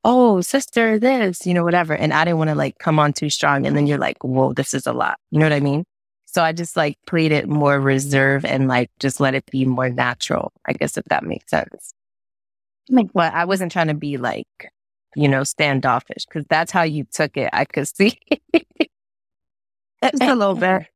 oh, 0.07 0.39
sister, 0.39 0.97
this, 0.97 1.45
you 1.45 1.53
know, 1.53 1.65
whatever. 1.65 1.93
And 1.93 2.13
I 2.13 2.23
didn't 2.23 2.37
want 2.37 2.49
to 2.49 2.55
like 2.55 2.79
come 2.79 2.97
on 2.97 3.11
too 3.11 3.29
strong. 3.29 3.67
And 3.67 3.75
then 3.75 3.87
you're 3.87 3.97
like, 3.97 4.23
whoa, 4.23 4.53
this 4.53 4.73
is 4.73 4.87
a 4.87 4.93
lot. 4.93 5.19
You 5.31 5.39
know 5.39 5.45
what 5.45 5.53
I 5.53 5.59
mean? 5.59 5.83
So 6.25 6.41
I 6.43 6.53
just 6.53 6.77
like 6.77 6.97
played 7.05 7.33
it 7.33 7.49
more 7.49 7.77
reserve 7.81 8.45
and 8.45 8.69
like 8.69 8.89
just 8.99 9.19
let 9.19 9.35
it 9.35 9.45
be 9.51 9.65
more 9.65 9.89
natural, 9.89 10.53
I 10.65 10.73
guess, 10.73 10.97
if 10.97 11.03
that 11.05 11.25
makes 11.25 11.49
sense. 11.49 11.93
Like, 12.89 13.07
well, 13.13 13.29
I 13.33 13.43
wasn't 13.43 13.73
trying 13.73 13.87
to 13.87 13.93
be 13.95 14.15
like, 14.15 14.47
you 15.17 15.27
know, 15.27 15.43
standoffish 15.43 16.25
because 16.25 16.45
that's 16.49 16.71
how 16.71 16.83
you 16.83 17.05
took 17.11 17.35
it. 17.35 17.49
I 17.51 17.65
could 17.65 17.89
see. 17.89 18.17
just 20.01 20.21
a 20.21 20.35
little 20.35 20.55
bit. 20.55 20.87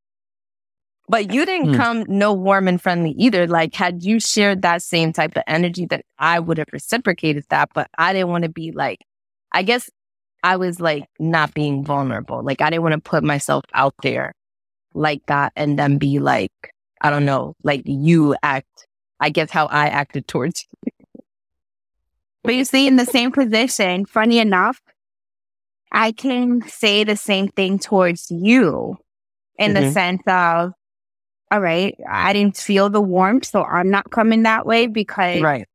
But 1.12 1.34
you 1.34 1.46
didn't 1.46 1.74
Hmm. 1.74 1.76
come 1.76 2.06
no 2.08 2.32
warm 2.32 2.70
and 2.70 2.82
friendly 2.82 3.12
either. 3.18 3.46
Like, 3.46 3.76
had 3.76 4.02
you 4.02 4.18
shared 4.22 4.62
that 4.62 4.82
same 4.82 5.12
type 5.12 5.36
of 5.36 5.44
energy, 5.46 5.86
that 5.88 6.06
I 6.18 6.40
would 6.40 6.58
have 6.58 6.70
reciprocated 6.72 7.44
that. 7.50 7.70
But 7.74 7.90
I 7.98 8.14
didn't 8.14 8.30
want 8.30 8.46
to 8.46 8.50
be 8.50 8.72
like, 8.72 9.00
I 9.52 9.64
guess 9.64 9.90
I 10.42 10.56
was 10.56 10.80
like 10.80 11.04
not 11.20 11.54
being 11.54 11.84
vulnerable. 11.84 12.42
Like, 12.42 12.62
I 12.62 12.70
didn't 12.70 12.84
want 12.84 12.94
to 12.94 13.02
put 13.02 13.26
myself 13.26 13.66
out 13.74 13.94
there 14.02 14.32
like 14.94 15.22
that 15.28 15.52
and 15.58 15.78
then 15.78 15.98
be 15.98 16.20
like, 16.20 16.54
I 17.02 17.10
don't 17.10 17.26
know, 17.26 17.56
like 17.62 17.82
you 17.86 18.36
act, 18.42 18.88
I 19.20 19.32
guess 19.32 19.52
how 19.52 19.66
I 19.66 19.88
acted 19.88 20.30
towards 20.30 20.66
you. 20.86 20.92
But 22.44 22.56
you 22.56 22.64
see, 22.64 22.88
in 22.88 22.96
the 22.96 23.06
same 23.06 23.34
position, 23.34 24.06
funny 24.06 24.40
enough, 24.40 24.80
I 25.92 26.14
can 26.14 26.62
say 26.70 27.04
the 27.04 27.18
same 27.18 27.50
thing 27.50 27.80
towards 27.80 28.32
you 28.32 28.98
in 29.60 29.74
the 29.74 29.82
Mhm. 29.82 29.94
sense 29.94 30.22
of, 30.26 30.72
all 31.52 31.60
right, 31.60 31.96
I 32.10 32.34
didn't 32.34 32.58
feel 32.58 32.90
the 32.90 33.02
warmth, 33.02 33.46
so 33.46 33.64
I'm 33.64 33.90
not 33.90 34.10
coming 34.12 34.44
that 34.44 34.66
way 34.66 34.88
because 34.88 35.42
Right. 35.42 35.66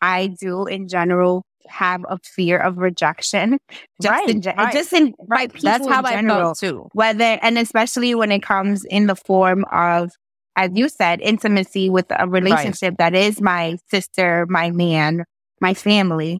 I 0.00 0.26
do 0.28 0.66
in 0.66 0.88
general 0.88 1.42
have 1.68 2.04
a 2.08 2.18
fear 2.24 2.58
of 2.58 2.78
rejection. 2.78 3.58
Just 4.02 4.10
Right, 4.12 4.28
in, 4.28 4.42
gen- 4.42 4.56
right. 4.56 4.72
just 4.72 4.92
in 4.92 5.14
by 5.28 5.46
people 5.46 5.60
That's 5.62 5.86
how 5.86 6.00
in 6.00 6.06
I 6.06 6.10
general. 6.12 6.38
felt 6.40 6.58
too. 6.58 6.88
Whether 6.92 7.38
and 7.42 7.56
especially 7.58 8.14
when 8.14 8.30
it 8.32 8.42
comes 8.42 8.84
in 8.84 9.06
the 9.06 9.16
form 9.16 9.64
of, 9.72 10.10
as 10.56 10.70
you 10.74 10.88
said, 10.88 11.20
intimacy 11.22 11.88
with 11.88 12.06
a 12.10 12.28
relationship 12.28 12.96
that 12.98 13.14
is 13.14 13.40
my 13.40 13.78
sister, 13.90 14.44
my 14.50 14.70
man, 14.70 15.24
my 15.60 15.72
family. 15.74 16.38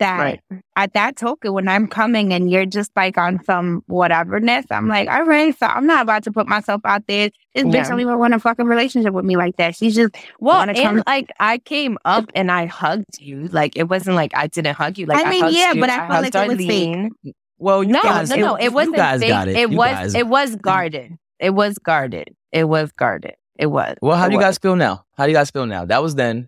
That 0.00 0.18
Right. 0.18 0.40
at 0.76 0.94
that 0.94 1.16
token, 1.16 1.52
when 1.52 1.68
I'm 1.68 1.86
coming 1.86 2.32
and 2.32 2.50
you're 2.50 2.66
just 2.66 2.90
like 2.96 3.16
on 3.18 3.38
some 3.44 3.84
whateverness, 3.88 4.64
I'm 4.70 4.88
like, 4.88 5.08
all 5.08 5.24
right, 5.24 5.56
so 5.58 5.66
I'm 5.66 5.86
not 5.86 6.02
about 6.02 6.24
to 6.24 6.32
put 6.32 6.48
myself 6.48 6.80
out 6.84 7.02
there. 7.06 7.30
This 7.54 7.64
bitch 7.64 7.74
Yeah. 7.74 7.88
don't 7.90 8.00
even 8.00 8.18
want 8.18 8.32
a 8.34 8.38
fucking 8.40 8.64
relationship 8.66 9.12
with 9.12 9.24
me 9.26 9.36
like 9.36 9.56
that. 9.56 9.76
She's 9.76 9.94
just 9.94 10.16
Well, 10.40 10.62
and 10.62 10.76
come- 10.76 11.02
like 11.06 11.30
I 11.38 11.58
came 11.58 11.98
up 12.04 12.24
and 12.34 12.50
I 12.50 12.64
hugged 12.66 13.20
you. 13.20 13.48
Like 13.52 13.76
it 13.76 13.90
wasn't 13.90 14.16
like 14.16 14.32
I 14.34 14.46
didn't 14.46 14.74
hug 14.74 14.96
you. 14.98 15.06
Like 15.06 15.24
I 15.24 15.28
mean, 15.30 15.42
hugged 15.42 15.54
yeah, 15.54 15.72
you, 15.74 15.80
but 15.80 15.90
I 15.90 15.96
felt 15.98 16.10
hugged 16.24 16.34
like 16.34 16.44
it 16.50 16.56
was 16.56 16.66
fake. 16.66 17.34
Well, 17.58 17.84
you 17.84 17.92
No, 17.92 18.02
guys, 18.02 18.30
no, 18.30 18.36
no. 18.36 18.54
It 18.56 18.72
wasn't. 18.72 18.96
You 18.96 19.02
guys 19.02 19.20
fake. 19.20 19.28
got 19.28 19.48
it. 19.48 19.56
It 19.56 19.70
You 19.70 19.76
was. 19.76 19.90
guys- 19.92 20.14
It 20.14 20.26
was 20.28 20.56
guarded. 20.56 21.12
It 21.38 21.50
was 21.50 21.78
guarded. 21.78 22.34
It 22.52 22.64
was 22.68 22.90
guarded. 22.92 23.34
It 23.58 23.66
was. 23.66 23.96
Well, 24.00 24.16
how 24.16 24.24
It 24.24 24.28
do 24.28 24.32
you 24.32 24.38
was. 24.38 24.46
guys 24.46 24.58
feel 24.58 24.76
now? 24.76 25.04
How 25.18 25.26
do 25.26 25.30
you 25.30 25.36
guys 25.36 25.50
feel 25.50 25.66
now? 25.66 25.84
That 25.84 26.02
was 26.02 26.14
then. 26.14 26.46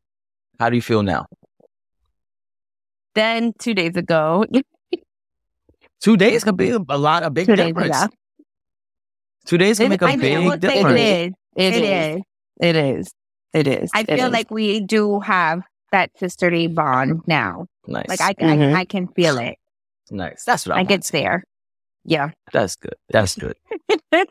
How 0.59 0.71
do 0.71 0.77
you 0.77 0.81
feel 0.83 1.03
now? 1.03 1.27
Then 3.15 3.53
two 3.59 3.75
days 3.75 3.97
ago, 3.97 4.45
Two 6.01 6.17
days 6.17 6.43
could 6.43 6.57
be 6.57 6.71
a 6.71 6.79
lot, 6.99 7.23
a 7.23 7.31
big 7.31 7.47
Two 7.47 7.55
days 7.55 7.67
difference. 7.69 7.97
ago. 8.05 8.13
Two 9.47 9.57
days 9.59 9.79
can 9.79 9.89
make 9.89 10.03
a 10.03 10.07
I 10.07 10.17
big 10.17 10.21
think 10.21 10.41
I 10.41 10.49
would 10.49 10.63
say 10.63 10.75
difference. 10.75 11.01
it 11.01 11.07
is. 11.07 11.33
it 11.57 11.75
It 11.75 11.85
is. 11.85 12.17
is. 12.17 12.23
It 12.61 12.77
is. 12.77 13.13
It 13.55 13.67
is. 13.69 13.91
I 13.95 14.05
feel 14.05 14.27
is. 14.27 14.33
like 14.33 14.51
we 14.51 14.81
do 14.81 15.21
have 15.21 15.63
that 15.93 16.11
sisterly 16.19 16.67
bond 16.67 17.21
now. 17.29 17.67
Nice, 17.87 18.09
Like 18.09 18.21
I, 18.21 18.35
Mhm. 18.35 18.75
I, 18.75 18.81
I 18.81 18.85
can 18.85 19.07
feel 19.09 19.39
it. 19.39 19.59
nice. 20.11 20.43
That's 20.45 20.67
what 20.67 20.75
I 20.75 20.81
Like 20.81 20.89
want. 20.91 20.99
it's 21.01 21.11
there. 21.11 21.45
yeah. 22.05 22.31
That's 22.53 22.75
good. 22.77 22.95
That's 23.11 23.37
good. 23.37 23.55
two 24.13 24.25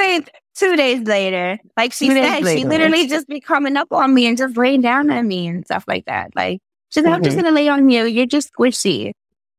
days, 0.00 0.22
two 0.54 0.76
days 0.76 1.00
later, 1.02 1.58
like 1.76 1.92
she 1.92 2.08
Two 2.08 2.14
said, 2.14 2.44
she 2.46 2.64
literally 2.64 3.08
just 3.08 3.26
be 3.26 3.40
coming 3.40 3.76
up 3.76 3.88
on 3.92 4.14
me 4.14 4.26
and 4.26 4.36
just 4.38 4.56
laying 4.56 4.82
down 4.82 5.10
on 5.10 5.26
me 5.26 5.48
and 5.48 5.64
stuff 5.64 5.84
like 5.88 6.04
that. 6.04 6.30
Like 6.36 6.60
she's 6.92 7.04
like, 7.04 7.14
I'm 7.14 7.22
just 7.22 7.36
Mhm. 7.36 7.42
gonna 7.42 7.54
lay 7.54 7.68
on 7.68 7.88
you. 7.90 8.04
You're 8.04 8.26
just 8.26 8.52
squishy. 8.52 9.12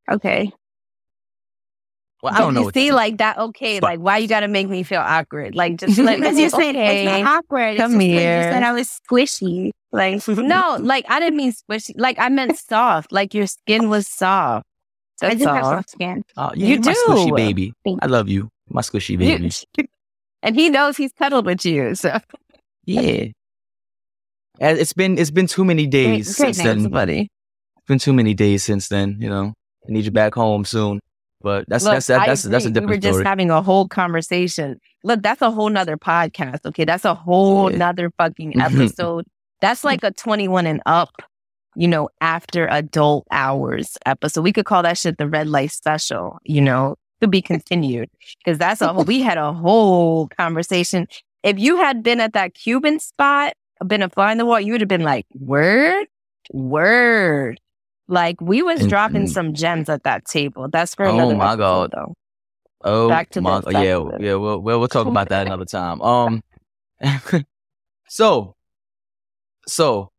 Okay. 0.10 0.52
Well, 2.22 2.34
I 2.34 2.38
don't 2.40 2.54
know. 2.54 2.62
You 2.62 2.66
what 2.68 2.74
see, 2.74 2.92
like 2.94 3.18
that. 3.18 3.38
Okay, 3.38 3.80
But- 3.82 3.88
like 3.88 4.00
why 4.00 4.18
you 4.18 4.28
got 4.30 4.42
to 4.42 4.48
make 4.48 4.70
me 4.70 4.84
feel 4.84 5.02
awkward? 5.02 5.56
Like 5.56 5.76
just 5.78 5.98
let 5.98 6.20
me. 6.20 6.24
Because 6.26 6.40
you 6.40 6.50
said 6.50 6.70
okay. 6.76 7.04
it's 7.06 7.24
not 7.26 7.38
awkward. 7.40 7.76
come 7.78 7.96
it's 7.96 8.00
just 8.00 8.20
here. 8.20 8.38
You 8.38 8.44
said 8.54 8.64
I 8.64 8.72
was 8.72 9.00
squishy. 9.12 9.72
Like 9.92 10.26
no, 10.28 10.78
like 10.82 11.06
I 11.10 11.20
didn't 11.20 11.36
mean 11.38 11.52
squishy. 11.52 11.94
Like 11.98 12.18
I 12.20 12.30
meant 12.30 12.58
soft. 12.58 13.12
Like 13.12 13.34
your 13.34 13.48
skin 13.48 13.90
was 13.90 14.08
soft. 14.08 14.66
I 15.22 15.30
That's 15.30 15.42
do 15.42 15.48
have 15.48 15.64
soft 15.66 15.90
skin. 15.92 16.24
Oh, 16.38 16.52
yeah, 16.56 16.68
You 16.68 16.74
you're 16.76 16.82
my 16.82 16.94
squishy 16.94 17.28
do. 17.28 17.36
baby. 17.36 17.74
I 18.02 18.08
love 18.08 18.28
you, 18.30 18.50
my 18.70 18.82
squishy 18.82 19.18
baby. 19.18 19.52
You- 19.78 19.86
and 20.42 20.56
he 20.56 20.70
knows 20.70 20.98
he's 20.98 21.12
cuddled 21.14 21.46
with 21.46 21.66
you. 21.66 21.96
So 21.96 22.18
Yeah. 22.86 23.26
And 24.60 24.78
It's 24.78 24.94
been 24.94 25.18
it's 25.18 25.32
been 25.32 25.48
too 25.48 25.66
many 25.66 25.88
days 25.88 26.36
great 26.38 26.56
since 26.56 26.58
names, 26.66 26.84
then. 26.84 26.92
buddy. 26.92 27.22
It's 27.78 27.88
been 27.88 28.00
too 28.00 28.14
many 28.14 28.34
days 28.34 28.64
since 28.64 28.88
then. 28.88 29.18
You 29.20 29.30
know, 29.30 29.54
I 29.88 29.92
need 29.92 30.06
you 30.06 30.12
back 30.12 30.36
home 30.36 30.64
soon. 30.66 31.00
But 31.42 31.66
that's 31.68 31.84
Look, 31.84 31.94
that's 31.96 32.08
that, 32.08 32.26
that's 32.26 32.44
that's 32.44 32.66
a 32.66 32.70
different 32.70 32.90
We 32.92 32.96
were 32.96 33.02
just 33.02 33.16
story. 33.16 33.26
having 33.26 33.50
a 33.52 33.62
whole 33.62 33.88
conversation. 33.90 34.78
Look, 35.04 35.22
that's 35.22 35.42
a 35.42 35.52
whole 35.52 35.70
nother 35.70 35.98
podcast. 35.98 36.66
Okay, 36.66 36.86
that's 36.86 37.04
a 37.04 37.14
whole 37.14 37.70
Yeah. 37.72 37.78
nother 37.78 38.12
fucking 38.18 38.62
episode. 38.62 39.26
that's 39.60 39.84
like 39.84 40.04
a 40.04 40.12
twenty-one 40.12 40.66
and 40.68 40.82
up. 40.86 41.12
You 41.76 41.88
know, 41.88 42.08
after 42.22 42.68
adult 42.68 43.26
hours 43.32 43.98
episode, 44.06 44.44
we 44.44 44.54
could 44.54 44.66
call 44.66 44.84
that 44.84 44.98
shit 44.98 45.18
the 45.18 45.28
red 45.28 45.48
light 45.50 45.72
special. 45.72 46.38
You 46.44 46.62
know, 46.62 46.96
to 47.20 47.28
be 47.28 47.42
continued 47.42 48.10
because 48.46 48.58
that's 48.58 48.82
a 48.82 48.94
we 48.94 49.22
had 49.22 49.38
a 49.38 49.52
whole 49.52 50.30
conversation. 50.38 51.08
If 51.44 51.60
you 51.60 51.76
had 51.78 52.04
been 52.04 52.22
at 52.22 52.32
that 52.34 52.54
Cuban 52.54 53.00
spot, 53.00 53.54
been 53.88 54.02
a 54.02 54.10
fly 54.10 54.32
in 54.32 54.38
the 54.38 54.46
wall, 54.46 54.60
you 54.60 54.72
would 54.74 54.82
have 54.82 54.88
been 54.88 55.04
like, 55.04 55.26
word, 55.34 56.08
word. 56.52 57.60
Like 58.08 58.40
we 58.42 58.62
was 58.62 58.82
And- 58.82 58.90
dropping 58.90 59.16
and- 59.18 59.32
some 59.32 59.54
gems 59.54 59.90
at 59.90 60.04
that 60.04 60.26
table. 60.26 60.68
That's 60.70 60.96
for 60.96 61.04
another. 61.06 61.22
Oh 61.22 61.30
another 61.30 61.36
my 61.38 61.46
episode, 61.54 61.58
God. 61.60 61.92
though. 61.96 62.14
oh 62.84 63.08
back 63.10 63.30
to 63.32 63.42
my, 63.42 63.60
this, 63.62 63.74
yeah, 63.74 63.80
to 63.82 64.18
yeah. 64.20 64.36
We'll, 64.36 64.60
we'll 64.60 64.80
we'll 64.80 64.88
talk 64.90 65.08
about 65.08 65.30
that 65.30 65.48
another 65.48 65.66
time. 65.66 66.02
Um, 66.02 66.42
so, 68.10 68.56
so, 69.68 70.12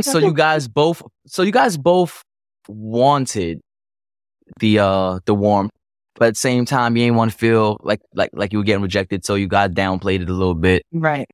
so 0.00 0.18
you 0.18 0.34
guys 0.34 0.68
both, 0.68 1.02
so 1.26 1.42
you 1.42 1.52
guys 1.52 1.76
both 1.78 2.22
wanted 2.68 3.60
the 4.58 4.78
uh 4.78 5.20
the 5.24 5.34
warmth, 5.34 5.70
but 6.16 6.28
at 6.28 6.34
the 6.34 6.38
same 6.38 6.64
time 6.66 6.96
you 6.96 7.04
ain't 7.04 7.16
want 7.16 7.30
to 7.32 7.36
feel 7.36 7.78
like 7.82 8.00
like 8.14 8.30
like 8.34 8.52
you 8.52 8.58
were 8.58 8.64
getting 8.64 8.82
rejected, 8.82 9.24
so 9.24 9.34
you 9.36 9.46
got 9.48 9.70
downplayed 9.70 10.20
it 10.20 10.28
a 10.28 10.34
little 10.34 10.54
bit. 10.54 10.82
Right. 10.92 11.26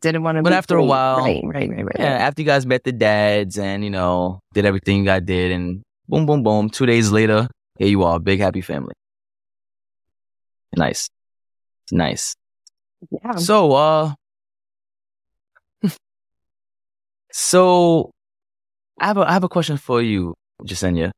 Didn't 0.00 0.22
want 0.22 0.38
to. 0.38 0.42
But 0.42 0.52
after 0.54 0.76
a 0.76 0.82
while- 0.84 1.18
right, 1.18 1.42
right, 1.44 1.68
right, 1.68 1.84
right. 1.84 1.96
Yeah, 1.98 2.16
after 2.26 2.40
you 2.42 2.46
guys 2.46 2.64
met 2.64 2.84
the 2.84 2.92
dads 2.92 3.58
and 3.58 3.84
you 3.84 3.90
know 3.90 4.40
did 4.54 4.64
everything 4.64 4.98
you 4.98 5.04
guys 5.04 5.22
did, 5.22 5.52
and 5.52 5.82
boom, 6.08 6.24
boom, 6.26 6.42
boom. 6.42 6.70
Two 6.70 6.86
days 6.86 7.10
later, 7.12 7.48
here 7.78 7.88
you 7.88 8.02
are, 8.02 8.18
big 8.18 8.40
happy 8.40 8.62
family. 8.62 8.94
Nice, 10.76 11.08
nice. 11.92 12.34
Yeah. 13.10 13.36
So, 13.36 13.72
uh, 13.72 14.14
so 17.32 18.10
I 19.00 19.06
have 19.06 19.16
a 19.18 19.20
I 19.28 19.32
have 19.32 19.44
a 19.44 19.48
question 19.48 19.76
for 19.76 20.00
you, 20.02 20.34
Jasenia. 20.62 21.10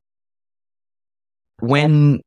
When 1.61 2.21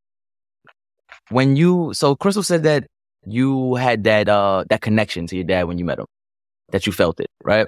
when 1.30 1.56
you 1.56 1.93
so 1.93 2.15
Crystal 2.15 2.43
said 2.43 2.63
that 2.63 2.86
you 3.25 3.75
had 3.75 4.04
that 4.06 4.30
uh 4.30 4.63
that 4.69 4.82
connection 4.82 5.28
to 5.28 5.36
your 5.36 5.43
dad 5.45 5.67
when 5.67 5.78
you 5.78 5.86
met 5.86 5.99
him, 5.99 6.06
that 6.71 6.86
you 6.86 6.93
felt 6.93 7.19
it, 7.19 7.27
right? 7.43 7.67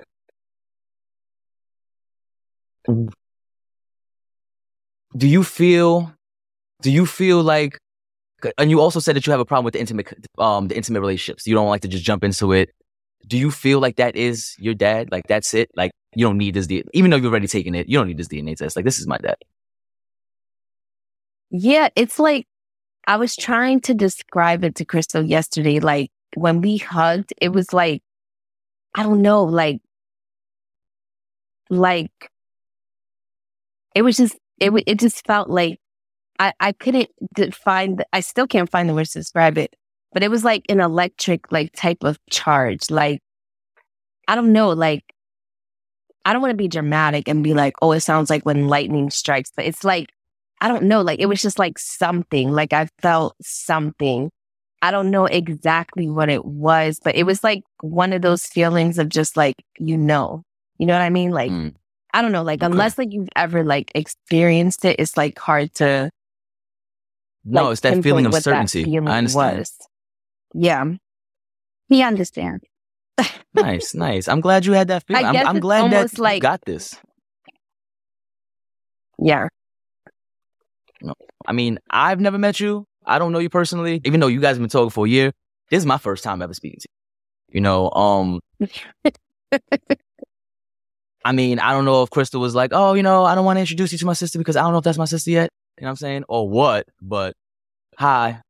Do 5.15 5.27
you 5.27 5.43
feel 5.43 6.13
do 6.81 6.91
you 6.91 7.05
feel 7.05 7.43
like 7.43 7.77
and 8.57 8.71
you 8.71 8.79
also 8.79 8.99
said 8.99 9.15
that 9.15 9.27
you 9.27 9.31
have 9.31 9.39
a 9.39 9.45
problem 9.45 9.65
with 9.65 9.73
the 9.73 9.79
intimate 9.79 10.07
um 10.37 10.67
the 10.67 10.75
intimate 10.75 11.01
relationships. 11.01 11.45
You 11.45 11.53
don't 11.53 11.69
like 11.69 11.81
to 11.81 11.87
just 11.87 12.03
jump 12.03 12.23
into 12.23 12.53
it. 12.53 12.71
Do 13.27 13.37
you 13.37 13.51
feel 13.51 13.79
like 13.79 13.97
that 13.97 14.15
is 14.15 14.55
your 14.57 14.73
dad? 14.73 15.11
Like 15.11 15.27
that's 15.27 15.53
it? 15.53 15.69
Like 15.75 15.91
you 16.15 16.25
don't 16.25 16.37
need 16.37 16.53
this 16.53 16.67
DNA. 16.67 16.87
Even 16.93 17.11
though 17.11 17.17
you've 17.17 17.31
already 17.31 17.47
taken 17.47 17.75
it, 17.75 17.87
you 17.87 17.97
don't 17.97 18.07
need 18.07 18.17
this 18.17 18.27
DNA 18.27 18.55
test. 18.55 18.75
Like 18.75 18.85
this 18.85 18.99
is 18.99 19.07
my 19.07 19.17
dad. 19.17 19.35
Yeah, 21.51 21.89
it's 21.95 22.17
like 22.17 22.47
I 23.07 23.17
was 23.17 23.35
trying 23.35 23.81
to 23.81 23.93
describe 23.93 24.63
it 24.63 24.75
to 24.75 24.85
Crystal 24.85 25.23
yesterday. 25.23 25.79
Like 25.79 26.09
when 26.35 26.61
we 26.61 26.77
hugged, 26.77 27.33
it 27.41 27.49
was 27.49 27.73
like 27.73 28.01
I 28.95 29.03
don't 29.03 29.21
know, 29.21 29.43
like 29.43 29.81
like 31.69 32.29
it 33.95 34.01
was 34.01 34.17
just 34.17 34.37
it 34.59 34.71
it 34.87 34.99
just 34.99 35.25
felt 35.25 35.49
like 35.49 35.79
I 36.39 36.53
I 36.59 36.71
couldn't 36.73 37.09
find 37.55 37.99
the- 37.99 38.07
I 38.13 38.21
still 38.21 38.47
can't 38.47 38.69
find 38.71 38.89
the 38.89 38.93
words 38.95 39.11
to 39.13 39.19
describe 39.19 39.57
it, 39.57 39.75
but 40.13 40.23
it 40.23 40.31
was 40.31 40.43
like 40.45 40.65
an 40.69 40.81
electric 40.81 41.51
like 41.51 41.71
type 41.73 42.03
of 42.03 42.19
charge. 42.29 42.89
Like 42.91 43.21
I 44.27 44.35
don't 44.35 44.53
know, 44.53 44.69
like 44.69 45.03
I 46.25 46.33
don't 46.33 46.41
want 46.41 46.51
to 46.51 46.57
be 46.57 46.67
dramatic 46.67 47.27
and 47.27 47.43
be 47.43 47.53
like, 47.53 47.73
oh, 47.81 47.91
it 47.93 48.01
sounds 48.01 48.29
like 48.29 48.45
when 48.45 48.67
lightning 48.67 49.09
strikes, 49.09 49.51
but 49.55 49.65
it's 49.65 49.83
like 49.83 50.09
I 50.61 50.67
don't 50.67 50.83
know. 50.83 51.01
Like 51.01 51.19
it 51.19 51.25
was 51.25 51.41
just 51.41 51.57
like 51.59 51.79
something. 51.79 52.51
Like 52.51 52.73
I 52.73 52.87
felt 53.01 53.35
something. 53.41 54.29
I 54.81 54.89
don't 54.91 55.11
know 55.11 55.25
exactly 55.25 56.09
what 56.09 56.29
it 56.29 56.43
was, 56.45 56.99
but 57.03 57.15
it 57.15 57.23
was 57.23 57.43
like 57.43 57.63
one 57.81 58.13
of 58.13 58.21
those 58.21 58.45
feelings 58.45 58.97
of 58.99 59.09
just 59.09 59.37
like 59.37 59.55
you 59.79 59.97
know, 59.97 60.43
you 60.77 60.85
know 60.85 60.93
what 60.93 61.01
I 61.03 61.09
mean? 61.09 61.31
Like 61.31 61.51
Mm. 61.51 61.75
I 62.13 62.21
don't 62.21 62.31
know. 62.33 62.43
Like 62.43 62.61
Okay. 62.61 62.71
unless 62.71 62.97
like 62.97 63.09
you've 63.11 63.29
ever 63.35 63.63
like 63.63 63.91
experienced 63.95 64.83
it, 64.85 64.97
it's 64.99 65.15
like 65.17 65.37
hard 65.39 65.73
to. 65.75 66.09
No, 67.45 67.63
like, 67.63 67.71
it's 67.73 67.81
that 67.81 68.03
feeling 68.03 68.25
of 68.25 68.33
what 68.33 68.43
that 68.43 68.51
certainty. 68.69 68.83
feeling 68.83 69.07
I 69.07 69.17
understand. 69.19 69.59
was. 69.59 69.77
Yeah, 70.53 70.85
He 71.87 72.03
understands. 72.03 72.63
nice, 73.55 73.95
nice. 73.95 74.27
I'm 74.27 74.41
glad 74.41 74.65
you 74.65 74.73
had 74.73 74.89
that 74.89 75.05
feeling. 75.07 75.25
I'm, 75.25 75.47
I'm 75.47 75.59
glad 75.59 75.89
that 75.91 75.95
almost 75.95 76.17
you 76.17 76.23
like- 76.23 76.41
got 76.41 76.61
this. 76.65 76.95
yeah. 79.17 79.47
No, 81.01 81.13
I 81.47 81.51
mean, 81.53 81.79
I've 81.89 82.19
never 82.19 82.37
met 82.37 82.59
you. 82.59 82.85
I 83.11 83.19
don't 83.19 83.31
know 83.31 83.39
you 83.39 83.49
personally, 83.49 84.01
even 84.05 84.19
though 84.19 84.27
you 84.27 84.39
guys 84.39 84.55
have 84.55 84.59
been 84.59 84.69
talking 84.69 84.89
for 84.89 85.05
a 85.05 85.09
year. 85.09 85.31
This 85.69 85.79
is 85.79 85.85
my 85.85 85.97
first 85.97 86.23
time 86.23 86.41
ever 86.41 86.53
speaking 86.53 86.79
to 86.81 86.87
you. 86.89 87.55
You 87.55 87.61
know, 87.61 87.89
um, 87.91 88.39
I 91.23 91.31
mean, 91.33 91.59
I 91.59 91.71
don't 91.71 91.85
know 91.85 92.03
if 92.03 92.09
Crystal 92.09 92.41
was 92.41 92.55
like, 92.55 92.71
oh, 92.73 92.93
you 92.93 93.03
know, 93.03 93.25
I 93.25 93.35
don't 93.35 93.45
want 93.45 93.57
to 93.57 93.61
introduce 93.61 93.91
you 93.91 93.97
to 93.99 94.05
my 94.05 94.13
sister 94.13 94.39
because 94.39 94.55
I 94.55 94.61
don't 94.61 94.71
know 94.71 94.79
if 94.79 94.83
that's 94.83 94.97
my 94.97 95.05
sister 95.05 95.31
yet. 95.31 95.49
You 95.77 95.83
know 95.83 95.87
what 95.87 95.91
I'm 95.91 95.95
saying? 95.97 96.23
Or 96.27 96.49
what? 96.49 96.87
But 97.01 97.35
hi. 97.97 98.41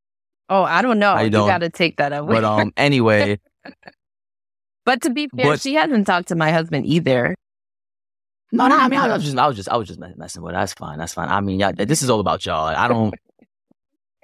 Oh, 0.49 0.63
I 0.63 0.81
don't 0.81 0.99
know. 0.99 1.13
How 1.15 1.19
you 1.21 1.25
You, 1.25 1.31
got 1.31 1.59
to 1.59 1.69
take 1.69 1.97
that 1.97 2.13
away. 2.13 2.35
But 2.35 2.43
um, 2.43 2.71
anyway, 2.77 3.39
but 4.85 5.01
to 5.03 5.09
be 5.09 5.27
fair, 5.35 5.45
but- 5.45 5.61
she 5.61 5.73
hasn't 5.75 6.07
talked 6.07 6.29
to 6.29 6.35
my 6.35 6.51
husband 6.51 6.85
either. 6.85 7.35
no, 8.51 8.67
no. 8.67 8.77
I 8.77 8.87
mean, 8.87 8.99
I 8.99 9.07
was 9.13 9.23
just, 9.23 9.37
I 9.37 9.47
was 9.47 9.55
just, 9.55 9.69
I 9.69 9.77
was 9.77 9.87
just 9.87 9.99
messing 10.17 10.41
with. 10.41 10.53
It. 10.53 10.55
That's 10.57 10.73
fine. 10.73 10.97
That's 10.97 11.13
fine. 11.13 11.29
I 11.29 11.41
mean, 11.41 11.59
y'all, 11.59 11.73
this 11.73 12.01
is 12.01 12.09
all 12.09 12.19
about 12.19 12.45
y'all. 12.45 12.67
I 12.67 12.87
don't. 12.87 13.13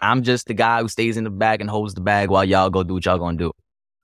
I'm 0.01 0.23
just 0.23 0.47
the 0.47 0.53
guy 0.53 0.81
who 0.81 0.87
stays 0.87 1.17
in 1.17 1.23
the 1.23 1.29
back 1.29 1.61
and 1.61 1.69
holds 1.69 1.93
the 1.93 2.01
bag 2.01 2.29
while 2.29 2.45
y'all 2.45 2.69
go 2.69 2.83
do 2.83 2.95
what 2.95 3.05
y'all 3.05 3.17
gonna 3.17 3.37
do. 3.37 3.51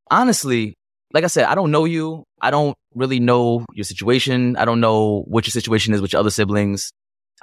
Honestly, 0.10 0.76
like 1.14 1.24
I 1.24 1.28
said, 1.28 1.46
I 1.46 1.56
don't 1.56 1.72
know 1.72 1.86
you. 1.86 2.24
I 2.42 2.52
don't 2.52 2.76
really 2.96 3.20
know 3.20 3.66
your 3.74 3.84
situation. 3.84 4.56
I 4.58 4.66
don't 4.66 4.80
know 4.80 5.24
what 5.28 5.46
your 5.46 5.52
situation 5.52 5.94
is 5.94 6.02
with 6.02 6.14
your 6.14 6.20
other 6.20 6.32
siblings. 6.32 6.92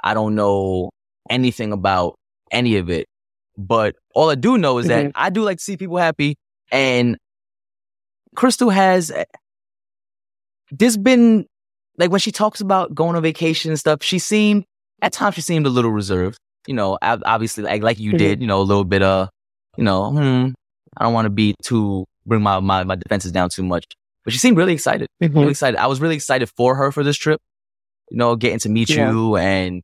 I 0.03 0.13
don't 0.13 0.35
know 0.35 0.89
anything 1.29 1.71
about 1.71 2.15
any 2.51 2.77
of 2.77 2.89
it. 2.89 3.07
But 3.57 3.95
all 4.13 4.29
I 4.29 4.35
do 4.35 4.57
know 4.57 4.77
is 4.77 4.87
that 4.87 5.05
mm-hmm. 5.05 5.11
I 5.15 5.29
do 5.29 5.43
like 5.43 5.57
to 5.57 5.63
see 5.63 5.77
people 5.77 5.97
happy. 5.97 6.35
And 6.71 7.17
Crystal 8.35 8.69
has, 8.69 9.11
there's 10.71 10.97
been, 10.97 11.45
like 11.97 12.11
when 12.11 12.19
she 12.19 12.31
talks 12.31 12.61
about 12.61 12.95
going 12.95 13.15
on 13.15 13.23
vacation 13.23 13.71
and 13.71 13.79
stuff, 13.79 14.03
she 14.03 14.19
seemed, 14.19 14.65
at 15.01 15.13
times 15.13 15.35
she 15.35 15.41
seemed 15.41 15.65
a 15.65 15.69
little 15.69 15.91
reserved. 15.91 16.37
You 16.67 16.73
know, 16.75 16.97
obviously, 17.01 17.63
like, 17.63 17.81
like 17.81 17.99
you 17.99 18.13
Mhm. 18.13 18.17
did, 18.17 18.41
you 18.41 18.47
know, 18.47 18.61
a 18.61 18.63
little 18.63 18.83
bit, 18.83 19.01
uh, 19.01 19.27
you 19.77 19.83
know, 19.83 20.11
hmm, 20.11 20.49
I 20.97 21.03
don't 21.03 21.13
want 21.13 21.25
to 21.25 21.29
be 21.31 21.55
too, 21.63 22.05
bring 22.25 22.41
my, 22.41 22.59
my, 22.59 22.83
my 22.83 22.95
defenses 22.95 23.31
down 23.31 23.49
too 23.49 23.63
much. 23.63 23.85
But 24.23 24.33
she 24.33 24.39
seemed 24.39 24.57
really 24.57 24.73
excited 24.73 25.07
really 25.19 25.51
excited. 25.51 25.77
I 25.79 25.87
was 25.87 25.99
really 25.99 26.15
excited 26.15 26.49
for 26.55 26.75
her 26.75 26.91
for 26.91 27.03
this 27.03 27.17
trip. 27.17 27.39
You 28.11 28.17
know, 28.17 28.35
getting 28.35 28.59
to 28.59 28.69
meet 28.69 28.89
Yeah. 28.89 29.09
you 29.11 29.37
and 29.37 29.81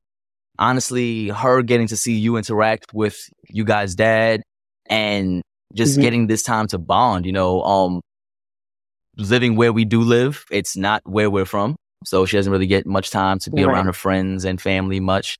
honestly, 0.59 1.29
her 1.29 1.61
getting 1.63 1.87
to 1.87 1.97
see 1.97 2.13
you 2.17 2.37
interact 2.37 2.93
with 2.93 3.17
you 3.49 3.63
guys' 3.63 3.95
dad 3.95 4.41
and 4.87 5.41
just 5.73 5.97
Mhm. 5.97 6.01
getting 6.01 6.27
this 6.27 6.43
time 6.43 6.67
to 6.67 6.77
bond. 6.77 7.25
You 7.25 7.31
know, 7.31 7.61
um, 7.63 8.01
living 9.17 9.55
where 9.55 9.73
we 9.73 9.85
do 9.85 10.01
live, 10.01 10.45
it's 10.51 10.77
not 10.77 11.01
where 11.05 11.29
we're 11.29 11.45
from, 11.45 11.75
so 12.05 12.25
she 12.25 12.37
doesn't 12.37 12.51
really 12.51 12.67
get 12.67 12.85
much 12.85 13.09
time 13.09 13.39
to 13.39 13.49
be 13.51 13.63
Right. 13.63 13.73
around 13.73 13.85
her 13.85 13.93
friends 13.93 14.45
and 14.45 14.61
family 14.61 14.99
much. 14.99 15.37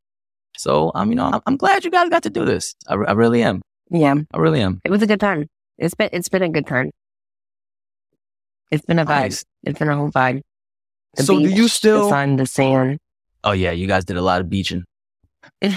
So, 0.58 0.92
um, 0.96 1.10
you 1.10 1.16
know, 1.16 1.26
I'm, 1.26 1.42
I'm 1.46 1.58
glad 1.58 1.86
you 1.86 1.92
guys 1.92 2.10
got 2.10 2.24
to 2.24 2.30
do 2.30 2.46
this. 2.46 2.76
I, 2.88 2.96
I 2.96 3.12
really 3.14 3.44
am. 3.44 3.62
Yeah, 3.90 4.16
I 4.34 4.38
really 4.38 4.62
am. 4.62 4.82
it 4.84 4.92
was 4.92 5.02
a 5.02 5.08
good 5.08 5.20
time. 5.20 5.48
It's 5.78 5.94
been 5.96 6.10
it's 6.12 6.30
been 6.30 6.44
a 6.44 6.50
good 6.50 6.68
time. 6.68 6.92
It's 8.72 8.86
been 8.86 9.00
a 9.00 9.06
vibe. 9.06 9.22
Nice. 9.22 9.46
It's 9.64 9.80
been 9.80 9.90
a 9.90 9.96
whole 9.96 10.12
vibe. 10.12 10.42
The 11.16 11.24
So 11.24 11.40
do 11.40 11.48
you 11.48 11.68
still- 11.68 12.04
the 12.06 12.10
sun, 12.10 12.36
the 12.36 12.46
sand? 12.46 13.00
Oh 13.44 13.52
yeah, 13.54 13.72
you 13.72 13.88
guys 13.88 14.04
did 14.04 14.18
a 14.18 14.22
lot 14.22 14.42
of 14.42 14.50
beaching. 14.50 14.84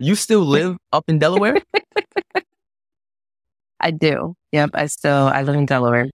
you 0.00 0.14
still 0.14 0.40
live 0.40 0.76
up 0.92 1.04
in 1.08 1.18
Delaware? 1.18 1.60
I 3.80 3.90
do. 3.92 4.34
Yep. 4.52 4.70
I 4.74 4.86
still 4.86 5.28
I 5.28 5.42
live 5.42 5.54
in 5.54 5.66
Delaware. 5.66 6.08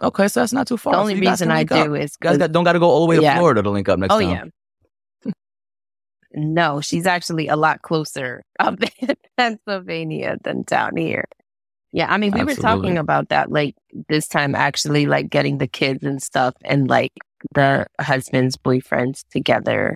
Okay, 0.00 0.28
so 0.28 0.40
that's 0.40 0.52
not 0.52 0.66
too 0.66 0.76
far. 0.76 0.94
The 0.94 0.98
only 1.00 1.14
guys 1.20 1.40
reason 1.40 1.50
I 1.50 1.62
up. 1.62 1.68
do 1.68 1.94
is 1.94 2.16
guys 2.16 2.38
got, 2.38 2.52
don't 2.52 2.64
got 2.64 2.72
to 2.74 2.78
go 2.78 2.86
all 2.88 3.00
the 3.00 3.06
way 3.10 3.16
to 3.16 3.22
Yeah. 3.22 3.38
Florida 3.38 3.62
to 3.62 3.70
link 3.70 3.88
up 3.88 3.98
next 3.98 4.12
Oh 4.14 4.20
time. 4.20 4.30
yeah. 4.30 4.44
No, 6.36 6.80
she's 6.80 7.06
actually 7.06 7.48
a 7.48 7.56
lot 7.56 7.82
closer 7.82 8.44
up 8.60 8.78
in 9.00 9.16
Pennsylvania 9.36 10.36
than 10.44 10.62
down 10.62 10.96
here. 10.96 11.24
Yeah, 11.92 12.12
I 12.12 12.18
mean, 12.18 12.32
we 12.32 12.44
were 12.44 12.54
talking 12.54 12.98
about 12.98 13.30
that 13.30 13.50
like 13.50 13.74
this 14.08 14.28
time 14.28 14.54
actually 14.54 15.06
like 15.06 15.30
getting 15.30 15.58
the 15.58 15.66
kids 15.66 16.04
and 16.04 16.22
stuff 16.22 16.54
and 16.62 16.88
like 16.88 17.12
the 17.54 17.86
husbands, 17.98 18.56
boyfriends 18.56 19.24
together 19.30 19.94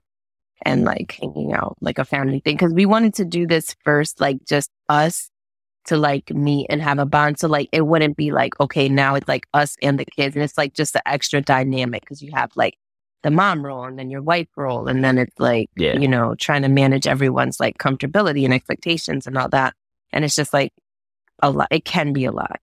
and 0.62 0.84
like 0.84 1.12
hanging 1.20 1.52
out 1.52 1.76
like 1.82 1.98
a 1.98 2.04
family 2.04 2.40
thing. 2.40 2.56
Because 2.56 2.72
we 2.72 2.86
wanted 2.86 3.12
to 3.14 3.26
do 3.26 3.46
this 3.46 3.76
first 3.84 4.18
like 4.18 4.38
just 4.46 4.70
us 4.88 5.30
to 5.86 5.98
like 5.98 6.30
meet 6.30 6.68
and 6.70 6.80
have 6.80 6.98
a 6.98 7.04
bond. 7.04 7.38
So 7.38 7.48
like 7.48 7.68
it 7.70 7.82
wouldn't 7.82 8.16
be 8.16 8.30
like 8.30 8.58
okay 8.60 8.88
now 8.88 9.14
it's 9.14 9.28
like 9.28 9.46
us 9.52 9.76
and 9.82 9.98
the 9.98 10.06
kids. 10.06 10.36
And 10.36 10.42
it's 10.42 10.56
like 10.56 10.72
just 10.72 10.94
the 10.94 11.06
extra 11.06 11.42
dynamic 11.42 12.02
because 12.02 12.22
you 12.22 12.30
have 12.34 12.50
like 12.56 12.78
the 13.22 13.30
mom 13.30 13.64
role 13.64 13.84
and 13.84 13.98
then 13.98 14.10
your 14.10 14.22
wife 14.22 14.48
role 14.56 14.88
and 14.88 15.04
then 15.04 15.18
it's 15.18 15.38
like 15.38 15.68
Yeah. 15.76 15.98
you 15.98 16.08
know 16.08 16.34
trying 16.36 16.62
to 16.62 16.68
manage 16.68 17.06
everyone's 17.06 17.60
like 17.60 17.76
comfortability 17.78 18.44
and 18.44 18.54
expectations 18.54 19.26
and 19.26 19.36
all 19.36 19.48
that 19.50 19.74
and 20.12 20.24
it's 20.24 20.34
just 20.36 20.52
like 20.54 20.72
a 21.42 21.50
lot 21.50 21.68
it 21.70 21.84
can 21.84 22.12
be 22.12 22.24
a 22.24 22.32
lot 22.32 22.60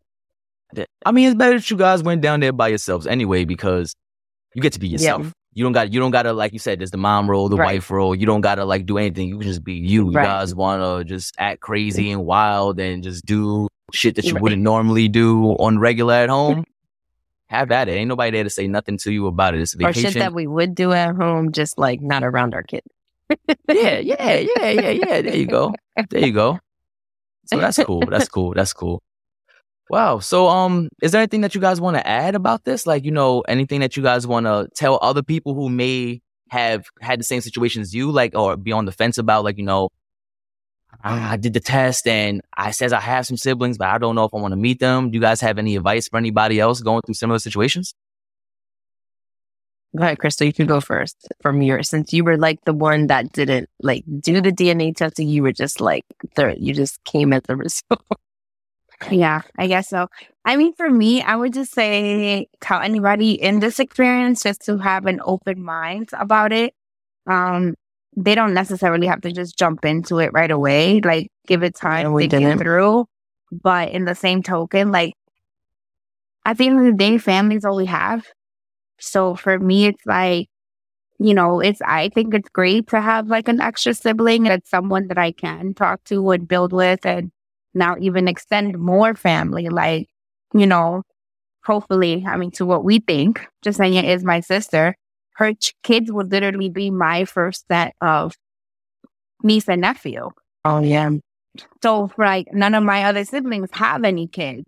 I 1.05 1.11
mean, 1.13 1.27
it's 1.29 1.35
better 1.37 1.55
that 1.57 1.71
you 1.71 1.77
guys 1.77 2.03
went 2.03 2.21
down 2.21 2.41
there 2.41 2.51
by 2.51 2.67
yourselves 2.67 3.07
anyway 3.07 3.45
because 3.45 3.95
you 4.53 4.61
get 4.61 4.73
to 4.73 4.79
be 4.79 4.87
Yeah. 4.87 4.93
yourself. 4.93 5.31
You 5.53 5.63
don't 5.63 5.71
got 5.71 5.93
you 5.93 5.99
don't 5.99 6.11
gotta 6.11 6.33
like 6.33 6.51
you 6.53 6.59
said. 6.59 6.79
There's 6.79 6.91
the 6.91 6.97
mom 6.97 7.29
role, 7.29 7.47
the 7.49 7.55
Right. 7.55 7.75
wife 7.75 7.89
role. 7.89 8.13
You 8.13 8.25
don't 8.25 8.41
gotta 8.41 8.65
like 8.65 8.85
do 8.85 8.97
anything. 8.97 9.29
You 9.29 9.35
can 9.39 9.47
just 9.47 9.63
be 9.63 9.73
you. 9.73 10.07
You 10.07 10.11
Right. 10.11 10.25
guys 10.25 10.53
want 10.53 10.81
to 10.83 11.05
just 11.05 11.33
act 11.39 11.61
crazy 11.61 12.11
and 12.11 12.25
wild 12.25 12.79
and 12.81 13.01
just 13.01 13.25
do 13.25 13.67
shit 13.93 14.15
that 14.15 14.25
you 14.25 14.33
Right. 14.33 14.41
wouldn't 14.43 14.61
normally 14.61 15.07
do 15.07 15.51
on 15.53 15.79
regular 15.79 16.15
at 16.15 16.29
home. 16.29 16.65
Have 17.49 17.71
at 17.71 17.87
it. 17.87 17.93
Ain't 17.93 18.09
nobody 18.09 18.31
there 18.31 18.43
to 18.43 18.49
say 18.49 18.67
nothing 18.67 18.97
to 18.99 19.11
you 19.11 19.27
about 19.27 19.55
it. 19.55 19.61
It's 19.61 19.73
a 19.73 19.85
or 19.85 19.93
shit 19.93 20.15
that 20.15 20.33
we 20.33 20.47
would 20.47 20.75
do 20.75 20.91
at 20.91 21.15
home 21.15 21.51
just 21.51 21.77
like 21.77 22.01
not 22.01 22.23
around 22.23 22.53
our 22.53 22.63
kids 22.63 22.87
yeah, 23.29 23.37
yeah, 23.69 23.99
yeah, 23.99 24.69
yeah, 24.69 24.89
yeah. 24.89 25.21
There 25.21 25.35
you 25.35 25.45
go. 25.47 25.73
There 26.09 26.25
you 26.25 26.33
go. 26.33 26.59
So 27.45 27.59
that's 27.59 27.81
cool. 27.83 28.01
That's 28.01 28.29
cool. 28.29 28.53
That's 28.53 28.73
cool. 28.73 29.01
Wow. 29.89 30.19
So, 30.19 30.49
um, 30.49 30.89
is 31.01 31.13
there 31.13 31.21
anything 31.21 31.41
that 31.41 31.55
you 31.55 31.61
guys 31.61 31.79
want 31.79 31.95
to 31.95 32.05
add 32.05 32.35
about 32.35 32.65
this? 32.65 32.85
Like, 32.85 33.05
you 33.05 33.11
know, 33.11 33.41
anything 33.41 33.79
that 33.79 33.95
you 33.95 34.03
guys 34.03 34.27
want 34.27 34.45
to 34.45 34.67
tell 34.75 34.99
other 35.01 35.23
people 35.23 35.53
who 35.53 35.69
may 35.69 36.21
have 36.49 36.85
had 36.99 37.19
the 37.19 37.23
same 37.23 37.39
situation 37.39 37.81
as 37.81 37.93
you, 37.95 38.11
like, 38.11 38.35
or 38.35 38.57
be 38.57 38.73
on 38.73 38.83
the 38.85 38.91
fence 38.91 39.17
about, 39.17 39.45
like, 39.45 39.57
you 39.57 39.63
know, 39.63 39.85
"Ah, 39.85 39.96
I 41.03 41.37
did 41.37 41.53
the 41.53 41.59
test 41.59 42.07
and 42.07 42.41
I 42.55 42.71
says 42.71 42.91
I 42.91 42.99
have 42.99 43.25
some 43.25 43.37
siblings, 43.37 43.77
but 43.77 43.87
I 43.87 43.97
don't 43.97 44.15
know 44.15 44.25
if 44.25 44.33
I 44.33 44.37
want 44.37 44.51
to 44.51 44.57
meet 44.57 44.79
them. 44.79 45.11
Do 45.11 45.15
you 45.15 45.21
guys 45.21 45.41
have 45.41 45.57
any 45.57 45.75
advice 45.75 46.07
for 46.07 46.17
anybody 46.17 46.59
else 46.59 46.81
going 46.81 47.01
through 47.03 47.15
similar 47.15 47.39
situations? 47.39 47.93
Go 49.95 50.03
ahead, 50.03 50.19
Crystal. 50.19 50.45
You 50.45 50.53
can 50.53 50.67
go 50.67 50.81
first 50.81 51.27
from 51.41 51.61
your 51.61 51.81
since 51.81 52.13
you 52.13 52.23
were 52.23 52.37
like 52.37 52.63
the 52.65 52.73
one 52.73 53.07
that 53.07 53.31
didn't 53.31 53.69
like 53.81 54.03
do 54.19 54.41
the 54.41 54.51
DNA 54.51 54.95
testing. 54.95 55.29
You 55.29 55.43
were 55.43 55.53
just 55.53 55.79
like 55.79 56.05
third. 56.35 56.57
you 56.59 56.73
just 56.73 57.03
came 57.03 57.31
at 57.33 57.45
the 57.45 57.55
result. 57.55 58.01
Yeah, 59.11 59.41
I 59.57 59.67
guess 59.67 59.89
so. 59.89 60.07
I 60.43 60.55
mean, 60.55 60.73
for 60.73 60.89
me, 60.89 61.21
I 61.21 61.35
would 61.35 61.53
just 61.53 61.73
say 61.73 62.47
tell 62.61 62.81
anybody 62.81 63.31
in 63.31 63.59
this 63.59 63.79
experience 63.79 64.43
just 64.43 64.65
to 64.65 64.77
have 64.79 65.05
an 65.05 65.19
open 65.23 65.63
mind 65.63 66.09
about 66.13 66.51
it. 66.51 66.73
Um, 67.27 67.75
they 68.17 68.35
don't 68.35 68.55
necessarily 68.55 69.07
have 69.07 69.21
to 69.23 69.33
just 69.33 69.57
jump 69.59 69.85
into 69.85 70.19
it 70.19 70.31
right 70.33 70.51
away. 70.51 71.01
Like, 71.01 71.29
give 71.47 71.63
it 71.63 71.75
time 71.75 72.07
And 72.07 72.13
to 72.13 72.13
we 72.13 72.27
think 72.27 72.41
it 72.41 72.57
didn't. 72.57 72.59
through. 72.59 73.07
But 73.51 73.91
in 73.91 74.05
the 74.05 74.15
same 74.15 74.43
token, 74.43 74.91
like 74.91 75.15
at 76.45 76.57
the 76.57 76.67
end 76.67 76.79
of 76.79 76.85
the 76.85 76.93
day, 76.93 77.17
family's 77.17 77.65
all 77.65 77.75
we 77.77 77.85
have. 77.87 78.25
So 78.99 79.35
for 79.35 79.59
me, 79.59 79.87
it's 79.87 80.05
like, 80.05 80.47
you 81.19 81.33
know, 81.35 81.61
it's 81.61 81.81
I 81.83 82.09
think 82.09 82.35
it's 82.35 82.49
great 82.49 82.87
to 82.89 83.01
have 83.01 83.27
like 83.29 83.47
an 83.49 83.61
extra 83.61 83.93
sibling 83.95 84.45
that's 84.45 84.69
someone 84.69 85.07
that 85.09 85.19
I 85.19 85.31
can 85.33 85.75
talk 85.75 86.03
to 86.05 86.31
and 86.31 86.47
build 86.47 86.73
with 86.73 87.05
and 87.05 87.31
now 87.75 87.97
even 87.99 88.27
extend 88.27 88.79
more 88.79 89.15
family. 89.15 89.69
Like, 89.69 90.07
you 90.53 90.67
know, 90.67 91.03
hopefully, 91.65 92.25
I 92.27 92.37
mean, 92.37 92.51
to 92.53 92.65
what 92.67 92.85
we 92.85 92.99
think, 93.01 93.47
Jasenia 93.65 94.05
is 94.05 94.25
my 94.25 94.41
sister. 94.41 94.95
Her 95.37 95.53
kids 95.83 96.11
would 96.11 96.31
literally 96.31 96.69
be 96.69 96.89
my 96.89 97.25
first 97.25 97.65
set 97.67 97.95
of 98.01 98.35
niece 99.43 99.69
and 99.69 99.81
nephew. 99.81 100.29
Oh 100.65 100.79
yeah, 100.79 101.09
So, 101.83 102.11
like, 102.17 102.47
none 102.53 102.75
of 102.75 102.83
my 102.83 103.05
other 103.05 103.25
siblings 103.25 103.69
have 103.73 104.03
any 104.03 104.27
kids. 104.27 104.63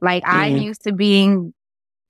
Like, 0.00 0.22
I'm 0.26 0.54
Mhm. 0.56 0.64
used 0.64 0.82
to 0.84 0.92
being 0.92 1.54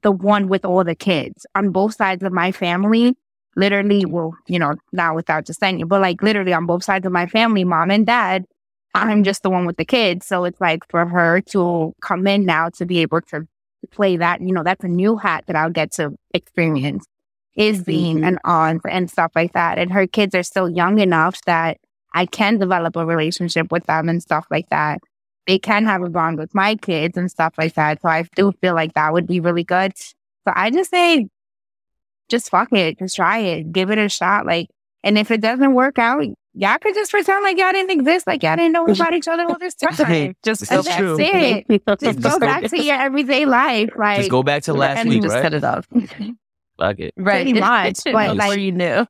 the 0.02 0.12
one 0.12 0.48
with 0.48 0.64
all 0.64 0.84
the 0.84 0.94
kids 0.94 1.46
on 1.54 1.70
both 1.70 1.94
sides 1.94 2.22
of 2.22 2.32
my 2.32 2.52
family. 2.52 3.16
Literally, 3.56 4.04
well, 4.06 4.34
you 4.48 4.58
know, 4.58 4.76
not 4.92 5.14
without 5.16 5.46
Jasenia, 5.46 5.88
but 5.88 6.00
like 6.00 6.22
literally 6.22 6.52
on 6.54 6.66
both 6.66 6.84
sides 6.84 7.06
of 7.06 7.12
my 7.12 7.26
family, 7.26 7.64
mom 7.64 7.90
and 7.90 8.06
dad, 8.06 8.44
I'm 8.94 9.24
just 9.24 9.42
the 9.42 9.50
one 9.50 9.66
with 9.66 9.76
the 9.78 9.84
kids. 9.84 10.26
So 10.26 10.44
it's 10.44 10.60
like 10.60 10.84
for 10.90 11.06
her 11.06 11.40
to 11.52 11.94
come 12.02 12.26
in 12.26 12.44
now 12.46 12.70
to 12.70 12.86
be 12.86 13.00
able 13.00 13.20
to 13.22 13.46
play 13.90 14.16
that, 14.18 14.40
you 14.42 14.52
know, 14.52 14.62
that's 14.64 14.84
a 14.84 14.88
new 14.88 15.16
hat 15.16 15.44
that 15.48 15.56
I'll 15.56 15.70
get 15.70 15.92
to 15.94 16.14
experience 16.34 17.06
is 17.56 17.82
being 17.82 18.18
Mhm. 18.20 18.28
an 18.28 18.38
aunt 18.44 18.82
and 18.88 19.10
stuff 19.10 19.32
like 19.34 19.52
that. 19.52 19.78
And 19.78 19.92
her 19.92 20.06
kids 20.06 20.34
are 20.34 20.42
still 20.42 20.68
young 20.70 20.98
enough 21.00 21.40
that 21.46 21.78
I 22.14 22.26
can 22.26 22.58
develop 22.58 22.96
a 22.96 23.04
relationship 23.04 23.70
with 23.72 23.84
them 23.86 24.08
and 24.08 24.22
stuff 24.22 24.46
like 24.50 24.68
that. 24.70 25.00
They 25.46 25.58
can 25.58 25.84
have 25.86 26.02
a 26.02 26.08
bond 26.10 26.38
with 26.38 26.54
my 26.54 26.74
kids 26.76 27.16
and 27.16 27.30
stuff 27.30 27.54
like 27.58 27.74
that. 27.74 28.00
So 28.02 28.08
I 28.08 28.24
do 28.36 28.52
feel 28.60 28.74
like 28.74 28.94
that 28.94 29.12
would 29.12 29.26
be 29.26 29.40
really 29.40 29.64
good. 29.64 29.96
So 29.96 30.52
I 30.54 30.70
just 30.70 30.90
say, 30.90 31.28
just 32.28 32.50
fuck 32.50 32.72
it, 32.72 32.98
just 32.98 33.16
try 33.16 33.38
it, 33.38 33.72
give 33.72 33.90
it 33.90 33.98
a 33.98 34.08
shot. 34.08 34.44
Like, 34.46 34.68
and 35.02 35.16
if 35.18 35.30
it 35.30 35.40
doesn't 35.40 35.72
work 35.74 35.98
out, 35.98 36.22
y'all 36.54 36.78
could 36.78 36.94
just 36.94 37.10
pretend 37.10 37.42
like 37.44 37.56
y'all 37.58 37.72
didn't 37.72 37.90
exist, 37.98 38.26
like 38.26 38.42
y'all 38.42 38.56
didn't 38.56 38.72
know 38.72 38.84
about 38.88 39.14
each 39.14 39.28
other 39.28 39.44
all 39.44 39.58
this 39.58 39.74
time. 39.74 40.34
just 40.44 40.68
That's 40.68 40.86
go 40.86 40.96
true. 40.96 41.16
back. 41.16 41.64
Just 42.00 42.00
Just 42.00 42.20
go 42.20 42.30
go- 42.38 42.40
back 42.40 42.64
to 42.64 42.82
your 42.82 42.96
everyday 42.96 43.46
life, 43.46 43.90
like 43.96 44.18
Just 44.18 44.30
go 44.30 44.42
back 44.42 44.62
to 44.64 44.74
last 44.74 44.98
and 44.98 45.08
week, 45.08 45.22
just 45.22 45.34
right? 45.34 45.42
cut 45.42 45.54
it 45.54 45.64
off. 45.64 45.86
Fuck 46.78 47.00
it. 47.00 47.14
Right, 47.16 47.44
Pretty 47.44 47.60
much, 47.60 48.00
but, 48.04 48.36
like- 48.36 48.58
you 48.58 48.72
knew. 48.72 49.06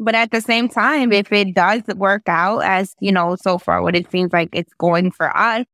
But 0.00 0.16
at 0.16 0.32
the 0.32 0.40
same 0.40 0.68
time, 0.68 1.12
if 1.12 1.32
it 1.32 1.54
does 1.54 1.82
work 1.94 2.22
out 2.26 2.64
as, 2.64 2.96
you 2.98 3.12
know, 3.12 3.36
so 3.36 3.58
far 3.58 3.80
what 3.80 3.94
it 3.94 4.10
seems 4.10 4.32
like 4.32 4.48
it's 4.52 4.74
going 4.74 5.12
for 5.12 5.34
us, 5.36 5.66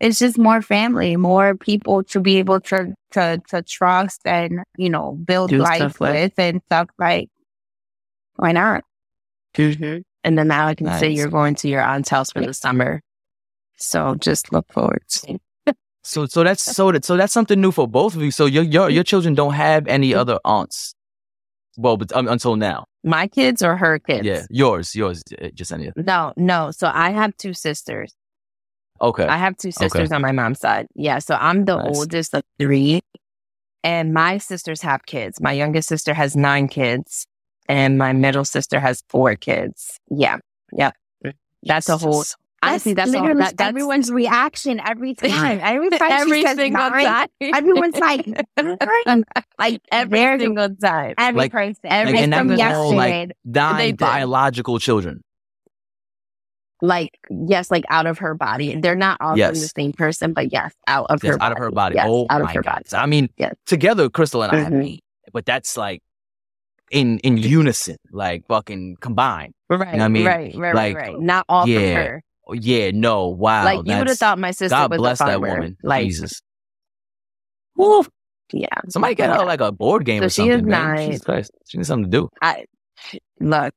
it's 0.00 0.18
just 0.18 0.38
more 0.38 0.62
family, 0.62 1.16
more 1.16 1.54
people 1.54 2.02
to 2.04 2.20
be 2.20 2.38
able 2.38 2.60
to 2.60 2.94
to 3.12 3.40
to 3.48 3.62
trust 3.62 4.22
and, 4.24 4.60
you 4.78 4.88
know, 4.88 5.12
build 5.12 5.50
Do 5.50 5.58
life 5.58 5.76
stuff 5.76 6.00
with. 6.00 6.14
with 6.14 6.38
and 6.38 6.62
stuff 6.66 6.88
like 6.98 7.28
why 8.36 8.52
not? 8.52 8.84
Mm-hmm. 9.54 10.00
And 10.24 10.38
then 10.38 10.48
now 10.48 10.66
I 10.66 10.74
can 10.74 10.98
say 10.98 11.10
you're 11.10 11.28
going 11.28 11.54
to 11.56 11.68
your 11.68 11.82
aunt's 11.82 12.08
house 12.08 12.32
for 12.32 12.40
the 12.40 12.54
summer. 12.54 13.02
So 13.76 14.14
just 14.14 14.52
look 14.52 14.70
forward 14.72 15.02
to 15.08 15.38
So, 16.06 16.26
so 16.26 16.44
that's 16.44 16.62
so 16.62 16.92
that 16.92 17.04
so 17.04 17.16
that's 17.16 17.32
something 17.32 17.60
new 17.60 17.72
for 17.72 17.88
both 17.88 18.14
of 18.14 18.22
you. 18.22 18.30
So 18.30 18.46
your 18.46 18.62
your 18.62 18.88
your 18.90 19.04
children 19.04 19.34
don't 19.34 19.54
have 19.54 19.86
any 19.88 20.10
Mm-hmm. 20.10 20.20
other 20.20 20.38
aunts. 20.44 20.94
Well, 21.76 21.96
but 21.96 22.10
um, 22.16 22.28
until 22.28 22.56
now, 22.56 22.86
my 23.04 23.26
kids 23.28 23.60
or 23.62 23.76
her 23.76 23.98
kids. 23.98 24.24
yeah, 24.24 24.46
yours, 24.48 24.94
yours, 24.94 25.22
uh, 25.42 25.48
Jasenia. 25.48 25.92
No, 25.96 26.32
no. 26.36 26.70
So 26.70 26.90
I 26.92 27.10
have 27.10 27.36
two 27.36 27.52
sisters. 27.52 28.14
Okay, 29.00 29.24
I 29.26 29.36
have 29.36 29.56
two 29.58 29.72
sisters 29.72 30.10
on 30.12 30.22
my 30.22 30.32
mom's 30.32 30.60
side. 30.60 30.86
Yeah. 30.94 31.18
So 31.18 31.34
I'm 31.34 31.64
the 31.66 31.76
Nice. 31.76 31.96
oldest 31.98 32.34
of 32.34 32.42
three. 32.58 33.00
And 33.84 34.12
my 34.14 34.38
sisters 34.38 34.80
have 34.82 35.04
kids. 35.06 35.40
My 35.40 35.52
youngest 35.52 35.88
sister 35.88 36.14
has 36.14 36.34
nine 36.34 36.66
kids. 36.68 37.26
And 37.68 37.98
my 37.98 38.12
middle 38.12 38.44
sister 38.44 38.80
has 38.80 39.02
four 39.08 39.36
kids. 39.36 39.98
Yeah. 40.10 40.38
Yeah. 40.72 40.92
That's 41.62 41.88
a 41.88 41.98
whole 41.98 42.24
honestly 42.70 42.94
that's 42.94 43.14
all 43.14 43.22
that, 43.34 43.56
that's 43.56 43.68
everyone's 43.68 44.10
reaction 44.10 44.80
every 44.80 45.14
time. 45.16 45.60
Every 45.62 45.90
time 45.90 46.10
every 46.12 46.40
she 46.42 46.46
says 46.46 46.56
single 46.56 46.90
nine, 46.90 47.04
time. 47.04 47.28
everyone's 47.40 47.96
like, 47.96 48.26
like 49.58 49.80
every 49.90 50.18
they're- 50.18 50.38
single 50.38 50.74
time. 50.76 51.14
every 51.18 51.38
Like- 51.38 51.52
person. 51.52 51.74
like, 51.84 51.92
Every 51.92 52.18
and 52.18 52.32
that 52.32 52.38
from 52.38 52.48
was 52.48 52.60
all, 52.60 52.94
like, 52.94 53.08
yesterday. 53.12 53.32
nine 53.44 53.76
They 53.78 53.90
did. 53.92 53.98
biological 53.98 54.78
children. 54.78 55.22
Like, 56.82 57.18
yes, 57.30 57.70
like 57.70 57.84
out 57.88 58.06
of 58.06 58.18
her 58.18 58.34
body. 58.34 58.78
They're 58.78 58.94
not 58.94 59.16
all 59.20 59.36
Yes. 59.38 59.52
from 59.52 59.60
the 59.60 59.68
same 59.68 59.92
person, 59.94 60.32
but 60.34 60.52
yes, 60.52 60.74
out 60.86 61.06
of 61.08 61.24
Yes, 61.24 61.34
her 61.36 61.42
out 61.42 61.52
of 61.52 61.58
her 61.58 61.70
body. 61.70 61.94
Yes, 61.94 62.06
oh 62.08 62.26
out 62.28 62.42
of 62.42 62.46
my 62.48 62.52
her 62.52 62.62
god! 62.62 62.82
body. 62.90 63.02
I 63.02 63.06
mean, 63.06 63.30
Yes. 63.38 63.54
together, 63.64 64.10
Crystal 64.10 64.42
and 64.42 64.52
I 64.52 64.56
have 64.60 64.72
Mhm. 64.74 64.84
eight, 64.84 65.04
but 65.32 65.46
that's 65.46 65.78
like 65.78 66.02
in 66.90 67.18
in 67.20 67.38
unison, 67.38 67.96
like 68.12 68.46
fucking 68.46 68.96
combined. 69.00 69.54
Right. 69.70 69.98
I 69.98 70.08
mean? 70.08 70.26
right, 70.26 70.54
right, 70.54 70.74
Like, 70.74 70.96
right, 70.96 71.08
right. 71.12 71.18
Not 71.20 71.46
all 71.48 71.66
yeah. 71.66 71.78
from 71.78 71.96
her. 71.96 72.22
Oh, 72.48 72.52
yeah, 72.54 72.90
no, 72.92 73.28
wow. 73.28 73.64
like 73.64 73.80
you 73.86 73.96
would 73.96 74.08
have 74.08 74.18
thought 74.18 74.38
my 74.38 74.52
sister 74.52 74.74
God 74.76 74.90
was 74.90 74.98
bless 74.98 75.20
a 75.20 75.24
that 75.24 75.40
woman. 75.40 75.76
Like 75.82 76.06
Jesus. 76.06 76.42
yeah. 78.52 78.68
Somebody 78.88 79.16
Yeah. 79.18 79.36
her 79.38 79.44
like 79.44 79.60
a 79.60 79.72
board 79.72 80.04
game 80.04 80.22
So 80.22 80.26
or 80.26 80.28
she 80.30 80.36
something. 80.42 80.58
is 80.60 80.62
man. 80.62 80.94
nine. 80.94 81.10
Jesus 81.10 81.24
Christ. 81.24 81.50
She 81.68 81.78
needs 81.78 81.88
something 81.88 82.10
to 82.10 82.18
do. 82.18 82.28
I 82.40 82.64
look, 83.40 83.74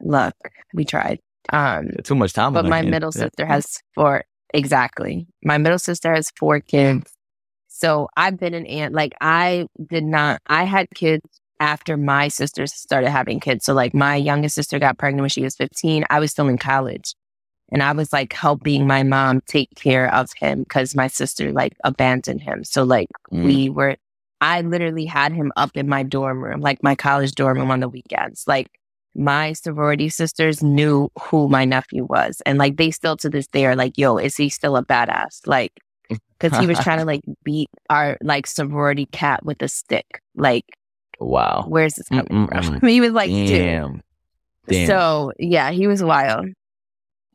look, 0.00 0.34
we 0.74 0.84
tried. 0.84 1.20
Um, 1.52 1.88
Too 2.04 2.14
much 2.14 2.32
time. 2.32 2.52
but 2.52 2.66
my 2.66 2.82
middle 2.82 3.10
Yeah. 3.14 3.22
sister 3.24 3.46
has 3.46 3.78
four. 3.94 4.24
Exactly. 4.52 5.26
My 5.42 5.58
middle 5.58 5.78
sister 5.78 6.14
has 6.14 6.30
four 6.38 6.60
kids. 6.60 7.12
So 7.68 8.08
I've 8.16 8.38
been 8.38 8.54
an 8.54 8.66
aunt. 8.66 8.94
Like 8.94 9.14
I 9.20 9.66
did 9.88 10.04
not, 10.04 10.40
I 10.46 10.64
had 10.64 10.88
kids 10.94 11.22
after 11.60 11.96
my 11.96 12.28
sisters 12.28 12.74
started 12.74 13.10
having 13.10 13.40
kids. 13.40 13.64
So 13.64 13.74
like 13.74 13.94
my 13.94 14.16
youngest 14.16 14.54
sister 14.54 14.78
got 14.78 14.98
pregnant 14.98 15.22
when 15.22 15.28
she 15.30 15.42
was 15.42 15.56
15. 15.56 16.04
I 16.10 16.20
was 16.20 16.30
still 16.30 16.48
in 16.48 16.58
college 16.58 17.14
and 17.72 17.82
I 17.82 17.92
was 17.92 18.12
like 18.12 18.32
helping 18.32 18.86
my 18.86 19.02
mom 19.02 19.40
take 19.46 19.74
care 19.74 20.12
of 20.14 20.30
him 20.36 20.60
because 20.62 20.94
my 20.94 21.06
sister 21.08 21.52
like 21.52 21.74
abandoned 21.84 22.40
him. 22.42 22.64
So 22.64 22.84
like 22.84 23.08
Mm. 23.32 23.44
we 23.44 23.68
were, 23.70 23.96
I 24.40 24.60
literally 24.60 25.06
had 25.06 25.32
him 25.32 25.52
up 25.56 25.70
in 25.76 25.88
my 25.88 26.02
dorm 26.02 26.42
room, 26.44 26.60
like 26.60 26.82
my 26.82 26.94
college 26.94 27.32
dorm 27.32 27.58
room 27.58 27.70
on 27.70 27.80
the 27.80 27.88
weekends. 27.88 28.44
Like 28.46 28.68
my 29.14 29.52
sorority 29.54 30.08
sisters 30.10 30.62
knew 30.62 31.08
who 31.20 31.48
my 31.48 31.64
nephew 31.64 32.04
was. 32.04 32.42
And 32.46 32.58
like 32.58 32.76
they 32.76 32.90
still 32.90 33.16
to 33.18 33.30
this 33.30 33.46
day 33.46 33.64
are 33.66 33.74
like, 33.76 33.96
yo, 33.98 34.16
is 34.18 34.36
he 34.36 34.48
still 34.48 34.76
a 34.76 34.84
badass? 34.84 35.46
Like, 35.46 35.72
cause 36.38 36.56
he 36.58 36.66
was 36.66 36.78
trying 36.80 36.98
to 36.98 37.04
like 37.04 37.22
beat 37.42 37.70
our 37.90 38.16
like 38.22 38.46
sorority 38.46 39.06
cat 39.06 39.44
with 39.44 39.60
a 39.62 39.68
stick. 39.68 40.20
Like, 40.36 40.64
Wow. 41.18 41.64
where's 41.66 41.94
this 41.94 42.08
coming 42.10 42.26
Mm-mm-mm. 42.26 42.78
from? 42.80 42.88
he 42.88 43.00
was 43.00 43.12
like. 43.12 43.30
Damn. 43.30 44.02
Damn. 44.68 44.86
So 44.86 45.32
yeah, 45.38 45.70
he 45.70 45.86
was 45.86 46.02
wild. 46.02 46.46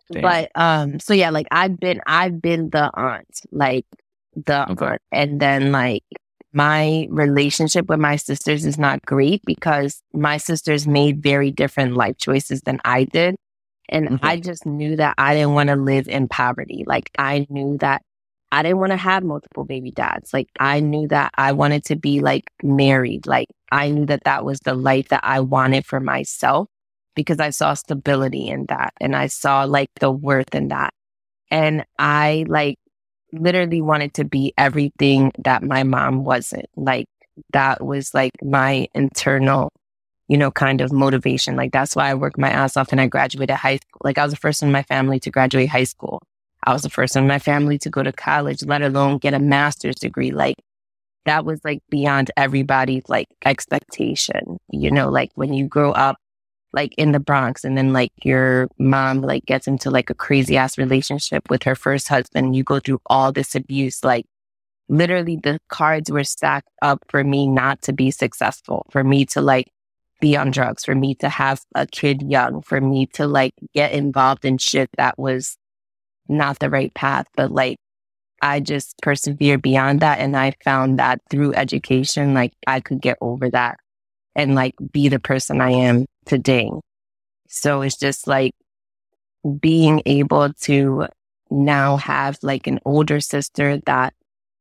Damn. 0.10 0.22
But 0.22 0.52
um, 0.56 0.99
so 0.99 1.14
yeah, 1.14 1.30
like 1.30 1.47
I've 1.52 1.80
been 1.80 2.02
I've 2.06 2.41
been 2.41 2.70
the 2.70 2.89
aunt, 2.93 3.41
like 3.52 3.86
the 4.36 4.68
Okay. 4.70 4.91
aunt. 4.91 5.02
And 5.12 5.39
then 5.39 5.72
like 5.72 6.04
my 6.54 7.08
relationship 7.10 7.88
with 7.88 7.99
my 7.99 8.16
sisters 8.18 8.66
is 8.66 8.78
not 8.78 9.06
great 9.06 9.41
because 9.45 10.02
my 10.14 10.38
sisters 10.38 10.88
made 10.88 11.22
very 11.24 11.52
different 11.52 11.95
life 11.95 12.18
choices 12.18 12.62
than 12.62 12.80
I 12.86 13.06
did. 13.06 13.36
And 13.89 14.10
Mhm. 14.10 14.20
I 14.24 14.38
just 14.38 14.66
knew 14.66 14.95
that 14.97 15.16
I 15.18 15.34
didn't 15.36 15.54
want 15.54 15.70
to 15.70 15.76
live 15.76 16.08
in 16.08 16.28
poverty. 16.28 16.84
Like 16.88 17.10
I 17.18 17.45
knew 17.49 17.78
that 17.80 18.02
I 18.52 18.64
didn't 18.64 18.80
want 18.80 18.91
to 18.91 18.97
have 18.97 19.24
multiple 19.24 19.66
baby 19.66 19.91
dads. 19.91 20.34
Like 20.34 20.49
I 20.60 20.80
knew 20.82 21.08
that 21.10 21.32
I 21.38 21.54
wanted 21.54 21.86
to 21.86 21.95
be 21.95 22.20
like 22.22 22.45
married. 22.64 23.28
Like 23.28 23.47
I 23.72 23.89
knew 23.91 24.06
that 24.08 24.24
that 24.26 24.45
was 24.45 24.60
the 24.62 24.74
life 24.76 25.10
that 25.10 25.22
I 25.24 25.39
wanted 25.41 25.86
for 25.86 25.99
myself 25.99 26.68
because 27.16 27.39
I 27.39 27.49
saw 27.49 27.74
stability 27.74 28.47
in 28.47 28.66
that 28.68 28.93
and 28.99 29.16
I 29.16 29.28
saw 29.28 29.64
like 29.64 29.89
the 29.99 30.12
worth 30.12 30.53
in 30.53 30.70
that. 30.70 30.93
And 31.49 31.86
I 31.99 32.45
like 32.47 32.78
literally 33.34 33.82
wanted 33.82 34.14
to 34.16 34.24
be 34.24 34.53
everything 34.57 35.32
that 35.39 35.64
my 35.64 35.84
mom 35.84 36.24
wasn't. 36.24 36.68
Like 36.76 37.07
that 37.53 37.84
was 37.84 38.14
like 38.14 38.32
my 38.41 38.88
internal, 38.93 39.72
you 40.28 40.38
know, 40.38 40.51
kind 40.51 40.82
of 40.82 40.91
motivation. 40.91 41.55
Like 41.55 41.72
that's 41.72 41.95
why 41.95 42.09
I 42.09 42.16
worked 42.16 42.38
my 42.38 42.49
ass 42.49 42.78
off 42.78 42.91
and 42.91 43.01
I 43.01 43.07
graduated 43.07 43.55
high 43.55 43.78
school. 43.78 44.01
Like 44.03 44.18
I 44.18 44.24
was 44.24 44.34
the 44.34 44.38
first 44.38 44.64
in 44.64 44.72
my 44.72 44.84
family 44.84 45.20
to 45.22 45.32
graduate 45.32 45.70
high 45.70 45.84
school. 45.84 46.22
I 46.64 46.74
was 46.74 46.84
the 46.84 46.89
first 46.89 47.16
in 47.16 47.28
my 47.28 47.39
family 47.39 47.78
to 47.80 47.89
go 47.89 48.03
to 48.03 48.12
college, 48.12 48.64
let 48.64 48.82
alone 48.82 49.18
get 49.18 49.34
a 49.34 49.39
master's 49.39 49.95
degree. 49.95 50.32
Like 50.32 50.57
that 51.26 51.45
was 51.45 51.59
like 51.64 51.82
beyond 51.89 52.32
everybody's 52.38 53.07
like 53.09 53.28
expectation. 53.45 54.59
You 54.70 54.91
know, 54.91 55.09
like 55.09 55.32
when 55.36 55.53
you 55.53 55.68
grow 55.68 55.91
up 55.91 56.18
like 56.74 56.93
in 56.97 57.11
the 57.11 57.19
Bronx 57.19 57.63
and 57.63 57.78
then 57.78 57.93
like 57.93 58.11
your 58.24 58.69
mom 58.78 59.22
like 59.22 59.45
gets 59.45 59.67
into 59.67 59.89
like 59.89 60.09
a 60.09 60.15
crazy 60.15 60.57
ass 60.57 60.78
relationship 60.78 61.49
with 61.49 61.63
her 61.63 61.76
first 61.76 62.07
husband, 62.07 62.55
you 62.55 62.63
go 62.63 62.80
through 62.80 63.01
all 63.07 63.32
this 63.32 63.55
abuse. 63.55 64.03
Like 64.03 64.26
literally 64.88 65.38
the 65.38 65.59
cards 65.69 66.11
were 66.11 66.24
stacked 66.24 66.69
up 66.82 67.03
for 67.09 67.24
me 67.24 67.47
not 67.47 67.82
to 67.84 67.93
be 67.93 68.11
successful, 68.11 68.86
for 68.89 69.03
me 69.03 69.26
to 69.28 69.41
like 69.41 69.72
be 70.22 70.38
on 70.38 70.51
drugs, 70.51 70.86
for 70.86 70.95
me 70.95 71.15
to 71.15 71.30
have 71.30 71.61
a 71.76 71.88
kid 71.88 72.22
young, 72.22 72.61
for 72.61 72.80
me 72.80 73.07
to 73.07 73.28
like 73.28 73.53
get 73.74 73.91
involved 73.91 74.45
in 74.45 74.57
shit 74.57 74.89
that 74.97 75.17
was 75.17 75.57
not 76.30 76.59
the 76.59 76.69
right 76.69 76.93
path. 76.93 77.28
But 77.36 77.51
like 77.51 77.78
I 78.41 78.59
just 78.59 78.95
persevered 79.01 79.61
beyond 79.61 79.99
that. 79.99 80.19
And 80.19 80.36
I 80.36 80.53
found 80.63 80.99
that 80.99 81.22
through 81.30 81.53
education, 81.53 82.34
like 82.34 82.53
I 82.65 82.80
could 82.80 83.01
get 83.01 83.17
over 83.22 83.49
that 83.49 83.78
and 84.36 84.55
like 84.55 84.75
be 84.91 85.09
the 85.09 85.19
person 85.19 85.61
I 85.61 85.71
am 85.71 86.05
today. 86.25 86.69
So 87.47 87.82
it's 87.82 87.97
just 87.97 88.27
like 88.27 88.53
being 89.59 90.01
able 90.05 90.53
to 90.53 91.07
now 91.49 91.97
have 91.97 92.38
like 92.41 92.67
an 92.67 92.79
older 92.86 93.19
sister 93.19 93.79
that 93.86 94.13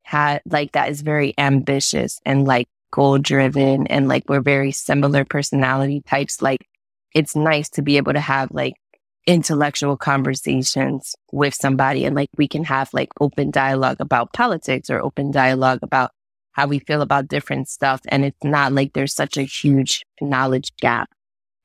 had 0.03 0.43
like 0.45 0.73
that 0.73 0.89
is 0.89 1.03
very 1.03 1.35
ambitious 1.39 2.19
and 2.25 2.47
like 2.47 2.67
goal 2.91 3.19
driven 3.19 3.87
and 3.87 4.09
like 4.09 4.25
we're 4.29 4.41
very 4.41 4.73
similar 4.73 5.25
personality 5.25 6.03
types. 6.07 6.43
Like 6.43 6.67
it's 7.15 7.37
nice 7.37 7.69
to 7.71 7.83
be 7.83 7.97
able 7.97 8.13
to 8.13 8.21
have 8.21 8.51
like 8.51 8.75
intellectual 9.27 9.97
conversations 9.97 11.15
with 11.31 11.55
somebody 11.55 12.05
and 12.05 12.17
like 12.17 12.31
we 12.37 12.49
can 12.49 12.65
have 12.65 12.93
like 12.93 13.11
open 13.21 13.51
dialogue 13.51 13.99
about 14.01 14.33
politics 14.33 14.91
or 14.91 15.01
open 15.01 15.31
dialogue 15.31 15.79
about 15.83 16.11
how 16.61 16.67
we 16.67 16.79
feel 16.81 17.01
about 17.01 17.29
different 17.29 17.69
stuff. 17.69 18.03
And 18.09 18.23
it's 18.23 18.45
not 18.45 18.75
like 18.75 18.93
there's 18.93 19.15
such 19.15 19.39
a 19.39 19.43
huge 19.43 20.05
knowledge 20.21 20.73
gap. 20.79 21.09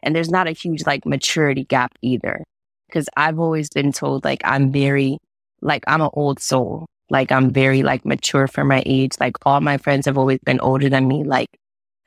And 0.01 0.15
there's 0.15 0.29
not 0.29 0.47
a 0.47 0.51
huge 0.51 0.85
like 0.85 1.05
maturity 1.05 1.65
gap 1.65 1.91
either. 2.01 2.45
Cause 2.93 3.09
I've 3.17 3.37
always 3.37 3.67
been 3.69 3.91
told 3.91 4.23
like 4.23 4.39
I'm 4.45 4.71
very, 4.71 5.17
like 5.61 5.83
I'm 5.85 5.99
an 5.99 6.11
old 6.13 6.39
soul. 6.39 6.85
Like 7.09 7.29
I'm 7.29 7.51
very 7.51 7.83
like 7.83 8.05
mature 8.05 8.47
for 8.47 8.63
my 8.63 8.83
age. 8.85 9.11
Like 9.19 9.35
all 9.45 9.59
my 9.59 9.77
friends 9.77 10.05
have 10.05 10.17
always 10.17 10.39
been 10.45 10.61
older 10.61 10.87
than 10.87 11.09
me. 11.09 11.25
Like 11.25 11.49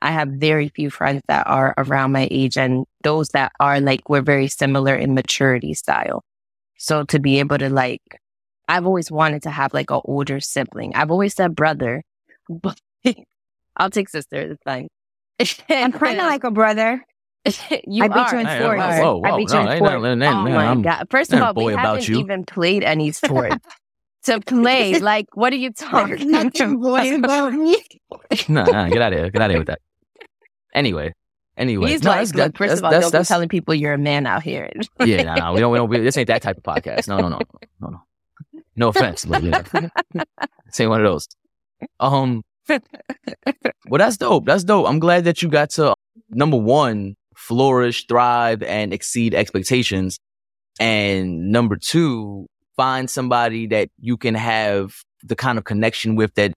I 0.01 0.11
have 0.13 0.29
very 0.29 0.71
few 0.71 0.89
friends 0.89 1.21
that 1.29 1.47
are 1.47 1.75
around 1.77 2.13
my 2.13 2.27
age 2.31 2.57
and 2.57 2.87
those 3.03 3.29
that 3.31 3.53
are 3.61 3.81
like, 3.81 4.09
we're 4.09 4.23
very 4.23 4.49
similar 4.49 4.95
in 4.95 5.15
maturity 5.15 5.75
style. 5.75 6.23
So 6.79 7.05
to 7.05 7.19
be 7.19 7.39
able 7.39 7.59
to 7.59 7.69
like, 7.69 8.01
I've 8.67 8.87
always 8.87 9.11
wanted 9.11 9.43
to 9.43 9.51
have 9.51 9.75
like 9.75 9.91
an 9.91 10.01
older 10.07 10.41
sibling. 10.41 10.95
I've 10.95 11.11
always 11.11 11.35
said 11.35 11.55
brother, 11.55 12.03
but 12.49 12.79
I'll 13.77 13.91
take 13.91 14.09
sister. 14.09 14.37
It's 14.37 14.63
fine. 14.65 14.89
I'm 15.69 15.93
kind 15.93 16.19
of 16.21 16.27
like 16.27 16.45
a 16.45 16.51
brother. 16.51 17.05
you 17.87 18.05
I 18.05 18.09
beat 18.09 18.17
are. 18.17 18.35
you 18.35 18.41
in 18.41 18.47
Hey, 18.47 18.59
sports. 18.61 18.81
whoa, 18.81 19.17
whoa, 19.17 19.23
I 19.25 19.31
whoa, 19.31 19.37
beat 19.39 19.49
you 19.49 19.55
no, 19.55 19.61
in 19.63 19.69
ain't 19.69 19.77
sports. 19.79 20.03
nothing- 20.03 20.23
ain't- 20.23 20.35
Oh 20.37 20.43
man, 20.43 20.55
my 20.55 20.67
I'm- 20.67 20.83
god! 20.83 21.07
First 21.11 21.33
of 21.33 21.41
all, 21.41 21.55
we 21.55 21.63
boy 21.63 21.73
about 21.75 21.87
haven't 21.87 22.09
you. 22.09 22.19
even 22.19 22.45
played 22.45 22.83
any 22.85 23.13
sport 23.13 23.53
to 24.25 24.41
play. 24.41 24.99
Like, 24.99 25.27
what 25.35 25.53
are 25.53 25.57
you 25.57 25.73
talking 25.73 26.31
Nothing 26.31 26.81
boy 26.81 27.15
about 27.15 27.53
me. 27.55 27.83
nah, 28.49 28.65
nah, 28.65 28.89
get 28.89 29.01
out 29.01 29.13
of 29.13 29.19
here. 29.21 29.31
Get 29.31 29.41
out 29.43 29.47
of 29.47 29.51
here 29.53 29.61
with 29.61 29.69
that. 29.69 29.81
Anyway. 30.75 31.13
Anyway. 31.57 31.91
He's 31.91 32.03
no, 32.03 32.11
like, 32.11 32.27
that's- 32.29 32.35
look, 32.35 32.57
first 32.59 32.69
that's- 32.69 32.79
of 32.81 32.85
all, 32.85 32.91
that's- 32.91 33.11
don't 33.13 33.23
be 33.23 33.27
telling 33.27 33.49
people 33.49 33.75
you're 33.75 33.95
a 33.95 33.99
man 33.99 34.27
out 34.27 34.43
here. 34.43 34.71
Yeah, 35.05 35.23
nah, 35.23 35.35
nah, 35.37 35.53
we 35.55 35.61
don't, 35.61 35.73
we 35.73 35.79
don't, 35.79 35.89
we, 35.89 35.99
this 36.01 36.17
ain't 36.17 36.27
that 36.29 36.43
type 36.43 36.57
of 36.59 36.63
podcast. 36.65 37.09
No, 37.09 37.19
no, 37.19 37.29
no, 37.29 37.39
no, 37.81 37.89
no. 37.89 38.03
No 38.77 38.89
offense, 38.89 39.25
but 39.25 39.43
you 39.43 39.51
know, 39.51 39.63
this 39.73 40.81
ain't 40.81 40.91
one 40.91 41.01
of 41.01 41.11
those. 41.11 41.27
Um, 42.01 42.43
well, 42.69 43.99
that's 43.99 44.17
dope. 44.17 44.47
That's 44.47 44.65
dope. 44.65 44.87
I'm 44.89 44.99
glad 44.99 45.25
that 45.25 45.43
you 45.43 45.49
got 45.49 45.71
to 45.71 45.95
number 46.31 46.57
one, 46.57 47.15
flourish, 47.37 48.07
thrive, 48.07 48.63
and 48.63 48.93
exceed 48.93 49.35
expectations, 49.35 50.19
and 50.81 51.51
number 51.51 51.77
two, 51.77 52.47
find 52.77 53.09
somebody 53.11 53.67
that 53.69 53.89
you 54.01 54.17
can 54.17 54.35
have 54.35 54.95
the 55.25 55.35
kind 55.35 55.59
of 55.59 55.65
connection 55.65 56.15
with 56.17 56.35
that 56.35 56.53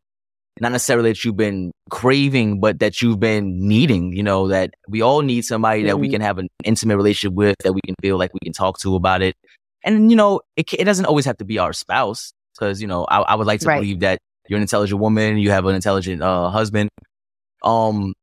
not 0.60 0.72
necessarily 0.74 1.10
that 1.12 1.24
you've 1.24 1.38
been 1.38 1.72
craving, 1.90 2.60
but 2.60 2.80
that 2.80 3.02
you've 3.02 3.20
been 3.20 3.68
needing, 3.68 4.12
you 4.14 4.22
know, 4.22 4.48
that 4.50 4.74
we 4.88 5.02
all 5.02 5.22
need 5.22 5.44
somebody 5.44 5.84
that 5.84 5.98
we 5.98 6.08
Mhm. 6.08 6.12
can 6.12 6.22
have 6.22 6.38
an 6.38 6.50
intimate 6.64 6.98
relationship 6.98 7.34
with, 7.34 7.56
that 7.64 7.74
we 7.74 7.80
can 7.86 7.96
feel 8.02 8.18
like 8.18 8.34
we 8.34 8.40
can 8.44 8.54
talk 8.54 8.78
to 8.80 8.96
about 8.96 9.22
it. 9.22 9.34
And, 9.84 10.12
you 10.12 10.16
know, 10.18 10.42
it, 10.58 10.72
it 10.74 10.84
doesn't 10.84 11.06
always 11.06 11.26
have 11.26 11.38
to 11.38 11.46
be 11.46 11.58
our 11.58 11.74
spouse 11.74 12.34
because, 12.54 12.82
you 12.82 12.88
know, 12.88 13.06
I, 13.06 13.22
I 13.22 13.36
would 13.36 13.48
like 13.48 13.62
to 13.62 13.68
Right. 13.68 13.78
believe 13.78 14.02
that 14.02 14.20
you're 14.48 14.58
an 14.58 14.62
intelligent 14.64 15.00
woman, 15.00 15.38
you 15.38 15.52
have 15.52 15.66
an 15.66 15.76
intelligent 15.76 16.22
uh, 16.22 16.50
husband. 16.50 16.90
Um, 17.64 18.14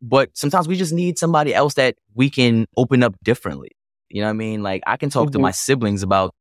but 0.00 0.30
sometimes 0.34 0.68
we 0.68 0.76
just 0.76 0.92
need 0.92 1.18
somebody 1.18 1.54
else 1.54 1.74
that 1.74 1.96
we 2.14 2.30
can 2.30 2.66
open 2.76 3.02
up 3.02 3.14
differently. 3.24 3.70
You 4.10 4.20
know 4.20 4.28
what 4.28 4.30
I 4.30 4.34
mean? 4.34 4.62
Like 4.62 4.82
I 4.86 4.96
can 4.96 5.10
talk 5.10 5.32
to 5.32 5.38
Mhm. 5.38 5.42
my 5.42 5.50
siblings 5.50 6.02
about 6.02 6.32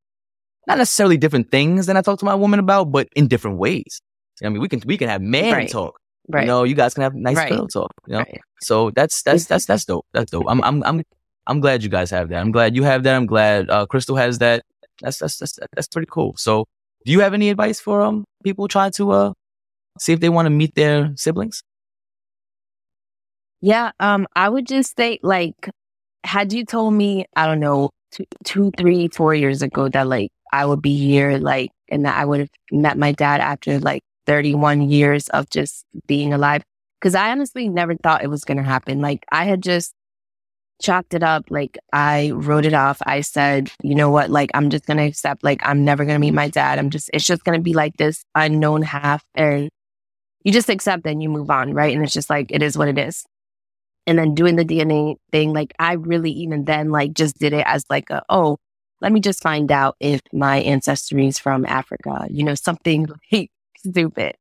not 0.67 0.77
necessarily 0.77 1.17
different 1.17 1.49
things 1.51 1.85
than 1.87 1.97
I 1.97 2.01
talk 2.01 2.19
to 2.19 2.25
my 2.25 2.35
woman 2.35 2.59
about, 2.59 2.91
but 2.91 3.07
in 3.15 3.27
different 3.27 3.57
ways. 3.57 4.01
You 4.41 4.45
know 4.45 4.49
I 4.49 4.53
mean, 4.53 4.61
we 4.61 4.69
can 4.69 4.81
we 4.85 4.97
can 4.97 5.09
have 5.09 5.21
man 5.21 5.53
Right. 5.53 5.69
talk. 5.69 5.99
right. 6.29 6.41
You 6.41 6.47
know, 6.47 6.63
you 6.63 6.75
guys 6.75 6.93
can 6.93 7.03
have 7.03 7.13
nice 7.15 7.37
Right. 7.37 7.49
pillow 7.49 7.67
talk. 7.67 7.91
You 8.07 8.13
know, 8.13 8.19
right. 8.19 8.41
so 8.61 8.91
that's 8.91 9.21
that's 9.23 9.45
that's 9.45 9.65
that's 9.65 9.85
dope. 9.85 10.05
That's 10.13 10.31
dope. 10.31 10.45
I'm 10.47 10.63
I'm 10.63 10.83
I'm 10.83 11.03
I'm 11.47 11.59
glad 11.59 11.83
you 11.83 11.89
guys 11.89 12.09
have 12.11 12.29
that. 12.29 12.39
I'm 12.39 12.51
glad 12.51 12.75
you 12.75 12.83
have 12.83 13.03
that. 13.03 13.15
I'm 13.15 13.25
glad 13.25 13.69
uh, 13.69 13.85
Crystal 13.85 14.15
has 14.15 14.37
that. 14.39 14.63
That's 15.01 15.17
that's 15.17 15.37
that's 15.37 15.59
that's 15.75 15.87
pretty 15.87 16.07
cool. 16.09 16.33
So, 16.37 16.65
do 17.05 17.11
you 17.11 17.19
have 17.21 17.33
any 17.33 17.49
advice 17.49 17.79
for 17.79 18.01
um 18.01 18.25
people 18.43 18.67
trying 18.67 18.91
to 18.93 19.11
uh 19.11 19.33
see 19.99 20.13
if 20.13 20.19
they 20.19 20.29
want 20.29 20.45
to 20.45 20.49
meet 20.49 20.75
their 20.75 21.13
siblings? 21.15 21.63
Yeah. 23.61 23.91
Um, 24.01 24.27
I 24.35 24.49
would 24.49 24.67
just 24.67 24.93
say, 24.97 25.19
like, 25.23 25.69
had 26.25 26.51
you 26.51 26.65
told 26.65 26.93
me, 26.95 27.25
I 27.35 27.45
don't 27.45 27.61
know, 27.61 27.91
two, 28.11 28.25
two, 28.43 28.71
three, 28.77 29.07
four 29.07 29.33
years 29.33 29.61
ago 29.61 29.87
that 29.87 30.05
like 30.07 30.31
I 30.51 30.65
would 30.65 30.81
be 30.81 30.97
here, 30.97 31.37
like, 31.37 31.71
and 31.89 32.05
that 32.05 32.17
I 32.17 32.25
would 32.25 32.41
have 32.41 32.49
met 32.71 32.97
my 32.97 33.13
dad 33.13 33.39
after 33.39 33.79
like 33.79 34.01
31 34.27 34.89
years 34.89 35.29
of 35.29 35.49
just 35.49 35.85
being 36.07 36.33
alive. 36.33 36.63
Cause 37.01 37.15
I 37.15 37.31
honestly 37.31 37.69
never 37.69 37.95
thought 37.95 38.23
it 38.23 38.29
was 38.29 38.43
going 38.43 38.57
to 38.57 38.63
happen. 38.63 38.99
Like, 39.01 39.25
I 39.31 39.45
had 39.45 39.63
just 39.63 39.93
chalked 40.81 41.13
it 41.13 41.23
up. 41.23 41.45
Like, 41.49 41.77
I 41.91 42.31
wrote 42.31 42.65
it 42.65 42.73
off. 42.73 43.01
I 43.05 43.21
said, 43.21 43.71
you 43.81 43.95
know 43.95 44.09
what? 44.09 44.29
Like, 44.29 44.51
I'm 44.53 44.69
just 44.69 44.85
going 44.85 44.97
to 44.97 45.03
accept, 45.03 45.43
like, 45.43 45.61
I'm 45.63 45.85
never 45.85 46.05
going 46.05 46.15
to 46.15 46.19
meet 46.19 46.33
my 46.33 46.49
dad. 46.49 46.79
I'm 46.79 46.89
just, 46.89 47.09
it's 47.13 47.25
just 47.25 47.43
going 47.43 47.57
to 47.57 47.63
be 47.63 47.73
like 47.73 47.97
this 47.97 48.23
unknown 48.35 48.81
half. 48.81 49.23
And 49.35 49.69
you 50.43 50.51
just 50.51 50.69
accept 50.69 51.05
and 51.05 51.23
you 51.23 51.29
move 51.29 51.49
on, 51.49 51.73
right? 51.73 51.95
And 51.95 52.03
it's 52.03 52.13
just 52.13 52.29
like, 52.29 52.51
it 52.51 52.61
is 52.61 52.77
what 52.77 52.87
it 52.87 52.97
is. 52.97 53.25
And 54.05 54.19
then 54.19 54.35
doing 54.35 54.57
the 54.57 54.65
DNA 54.65 55.15
thing, 55.31 55.53
like 55.53 55.73
I 55.79 55.93
really 55.93 56.31
even 56.31 56.65
then 56.65 56.89
like 56.89 57.13
just 57.13 57.37
did 57.37 57.53
it 57.53 57.63
as 57.65 57.85
like 57.89 58.09
a, 58.09 58.21
oh, 58.27 58.57
let 58.99 59.11
me 59.11 59.21
just 59.21 59.41
find 59.41 59.71
out 59.71 59.95
if 59.99 60.21
my 60.33 60.57
ancestry 60.57 61.27
is 61.27 61.39
from 61.39 61.65
Africa, 61.65 62.27
you 62.29 62.43
know, 62.43 62.55
something 62.55 63.07
like 63.31 63.49
stupid. 63.77 64.35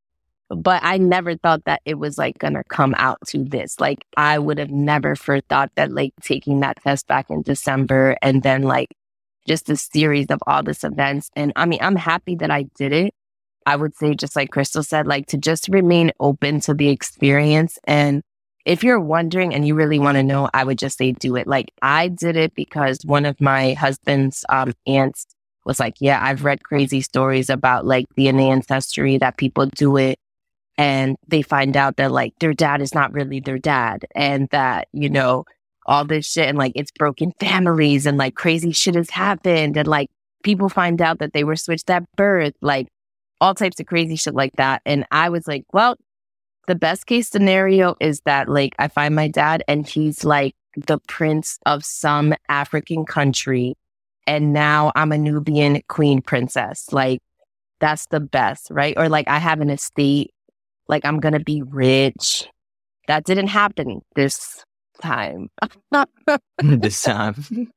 But 0.55 0.83
I 0.85 0.99
never 0.99 1.37
thought 1.37 1.65
that 1.65 1.81
it 1.85 1.95
was 1.95 2.19
like 2.19 2.39
gonna 2.39 2.65
come 2.65 2.95
out 2.99 3.19
to 3.29 3.43
this. 3.45 3.81
Like 3.81 4.05
I 4.17 4.39
would 4.39 4.59
have 4.59 4.71
never 4.71 5.17
for 5.17 5.41
thought 5.41 5.71
that 5.77 5.91
like 5.91 6.13
taking 6.23 6.61
that 6.61 6.83
test 6.83 7.07
back 7.07 7.31
in 7.31 7.43
December 7.43 8.17
and 8.23 8.43
then 8.43 8.63
like 8.63 8.89
just 9.47 9.71
a 9.71 9.77
series 9.77 10.27
of 10.31 10.41
all 10.47 10.63
this 10.63 10.85
events. 10.85 11.31
And 11.37 11.53
I 11.57 11.67
mean, 11.67 11.81
I'm 11.83 11.97
happy 11.97 12.37
that 12.37 12.51
I 12.51 12.65
did 12.77 12.93
it. 12.93 13.15
I 13.65 13.77
would 13.77 13.95
say, 13.97 14.15
just 14.15 14.37
like 14.37 14.51
Crystal 14.51 14.83
said, 14.83 15.07
like 15.07 15.27
to 15.29 15.39
just 15.39 15.69
remain 15.69 16.13
open 16.21 16.61
to 16.61 16.75
the 16.75 16.89
experience. 16.89 17.79
And 17.85 18.23
if 18.65 18.85
you're 18.85 19.01
wondering 19.01 19.55
and 19.55 19.67
you 19.67 19.75
really 19.75 19.99
want 19.99 20.17
to 20.17 20.23
know, 20.23 20.49
I 20.53 20.65
would 20.65 20.79
just 20.79 20.99
say 20.99 21.13
do 21.13 21.37
it. 21.37 21.47
Like 21.47 21.73
I 21.81 22.09
did 22.09 22.37
it 22.37 22.55
because 22.55 23.01
one 23.05 23.25
of 23.25 23.41
my 23.41 23.75
husband's 23.75 24.45
um, 24.49 24.73
aunts 24.87 25.27
was 25.65 25.79
like, 25.81 25.95
yeah, 26.01 26.21
I've 26.23 26.45
read 26.45 26.65
crazy 26.65 27.01
stories 27.01 27.49
about 27.51 27.87
like 27.87 28.07
DNA 28.19 28.51
ancestry 28.51 29.19
that 29.19 29.37
people 29.37 29.67
do 29.67 29.97
it 29.97 30.19
and 30.79 31.17
they 31.29 31.43
find 31.43 31.77
out 31.77 31.97
that 31.97 32.13
like 32.13 32.35
their 32.41 32.55
dad 32.55 32.81
is 32.81 32.95
not 32.95 33.13
really 33.13 33.41
their 33.41 33.59
dad 33.59 34.07
and 34.15 34.49
that, 34.51 34.89
you 34.93 35.11
know, 35.11 35.45
all 35.87 36.05
this 36.05 36.31
shit 36.31 36.49
and 36.49 36.59
like 36.59 36.73
it's 36.75 36.93
broken 36.93 37.33
families 37.41 38.07
and 38.07 38.17
like 38.17 38.35
crazy 38.35 38.73
shit 38.73 38.95
has 38.95 39.11
happened 39.11 39.77
and 39.77 39.89
like 39.89 40.09
people 40.43 40.69
find 40.69 41.03
out 41.03 41.19
that 41.19 41.33
they 41.33 41.45
were 41.45 41.57
switched 41.57 41.91
at 41.91 42.05
birth. 42.17 42.55
Like 42.61 42.89
all 43.41 43.55
types 43.55 43.81
of 43.81 43.87
crazy 43.87 44.17
shit 44.17 44.35
like 44.35 44.55
that. 44.57 44.83
And 44.87 45.05
I 45.11 45.29
was 45.29 45.47
like, 45.47 45.65
well, 45.73 45.97
the 46.69 46.75
best 46.77 47.07
case 47.07 47.29
scenario 47.29 47.97
is 48.01 48.21
that 48.25 48.49
like 48.49 48.75
I 48.79 48.89
find 48.89 49.15
my 49.15 49.29
dad 49.29 49.65
and 49.67 49.87
he's 49.87 50.25
like 50.25 50.55
the 50.87 50.99
prince 51.09 51.59
of 51.67 51.85
some 51.85 52.35
African 52.49 53.05
country. 53.05 53.75
And 54.27 54.53
now 54.53 54.93
I'm 54.95 55.11
a 55.11 55.19
Nubian 55.19 55.83
queen 55.89 56.23
princess. 56.23 56.93
Like 56.93 57.21
that's 57.81 58.07
the 58.07 58.21
best, 58.21 58.69
right? 58.71 58.95
Or 58.97 59.09
like 59.09 59.27
I 59.27 59.39
have 59.39 59.61
an 59.61 59.71
estate, 59.71 60.31
like 60.93 61.07
I'm 61.07 61.21
going 61.21 61.33
to 61.33 61.41
be 61.41 61.63
rich. 61.63 62.47
That 63.09 63.25
didn't 63.25 63.47
happen 63.47 64.03
this 64.15 64.63
time. 65.01 65.49
this 66.63 67.03
time. 67.11 67.73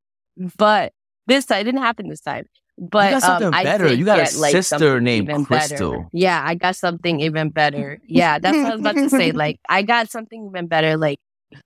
But 0.57 0.91
this 1.25 1.45
time, 1.45 1.61
it 1.61 1.63
didn't 1.63 1.81
happen 1.81 2.09
this 2.09 2.19
time. 2.19 2.45
But 2.77 3.05
you 3.05 3.11
got 3.11 3.21
something 3.21 3.47
um, 3.47 3.63
better. 3.63 3.93
You 3.93 4.03
got 4.03 4.17
a 4.17 4.37
like, 4.37 4.51
sister 4.51 4.99
named 4.99 5.29
Crystal. 5.47 5.91
Better. 5.91 6.09
Yeah, 6.11 6.43
I 6.45 6.55
got 6.55 6.75
something 6.75 7.21
even 7.21 7.51
better. 7.51 7.99
Yeah, 8.05 8.37
that's 8.37 8.57
what 8.57 8.65
I 8.65 8.71
was 8.71 8.79
about 8.81 8.95
to 8.95 9.09
say. 9.09 9.31
Like, 9.31 9.61
I 9.69 9.81
got 9.81 10.11
something 10.11 10.49
even 10.49 10.67
better. 10.67 10.97
Like, 10.97 11.19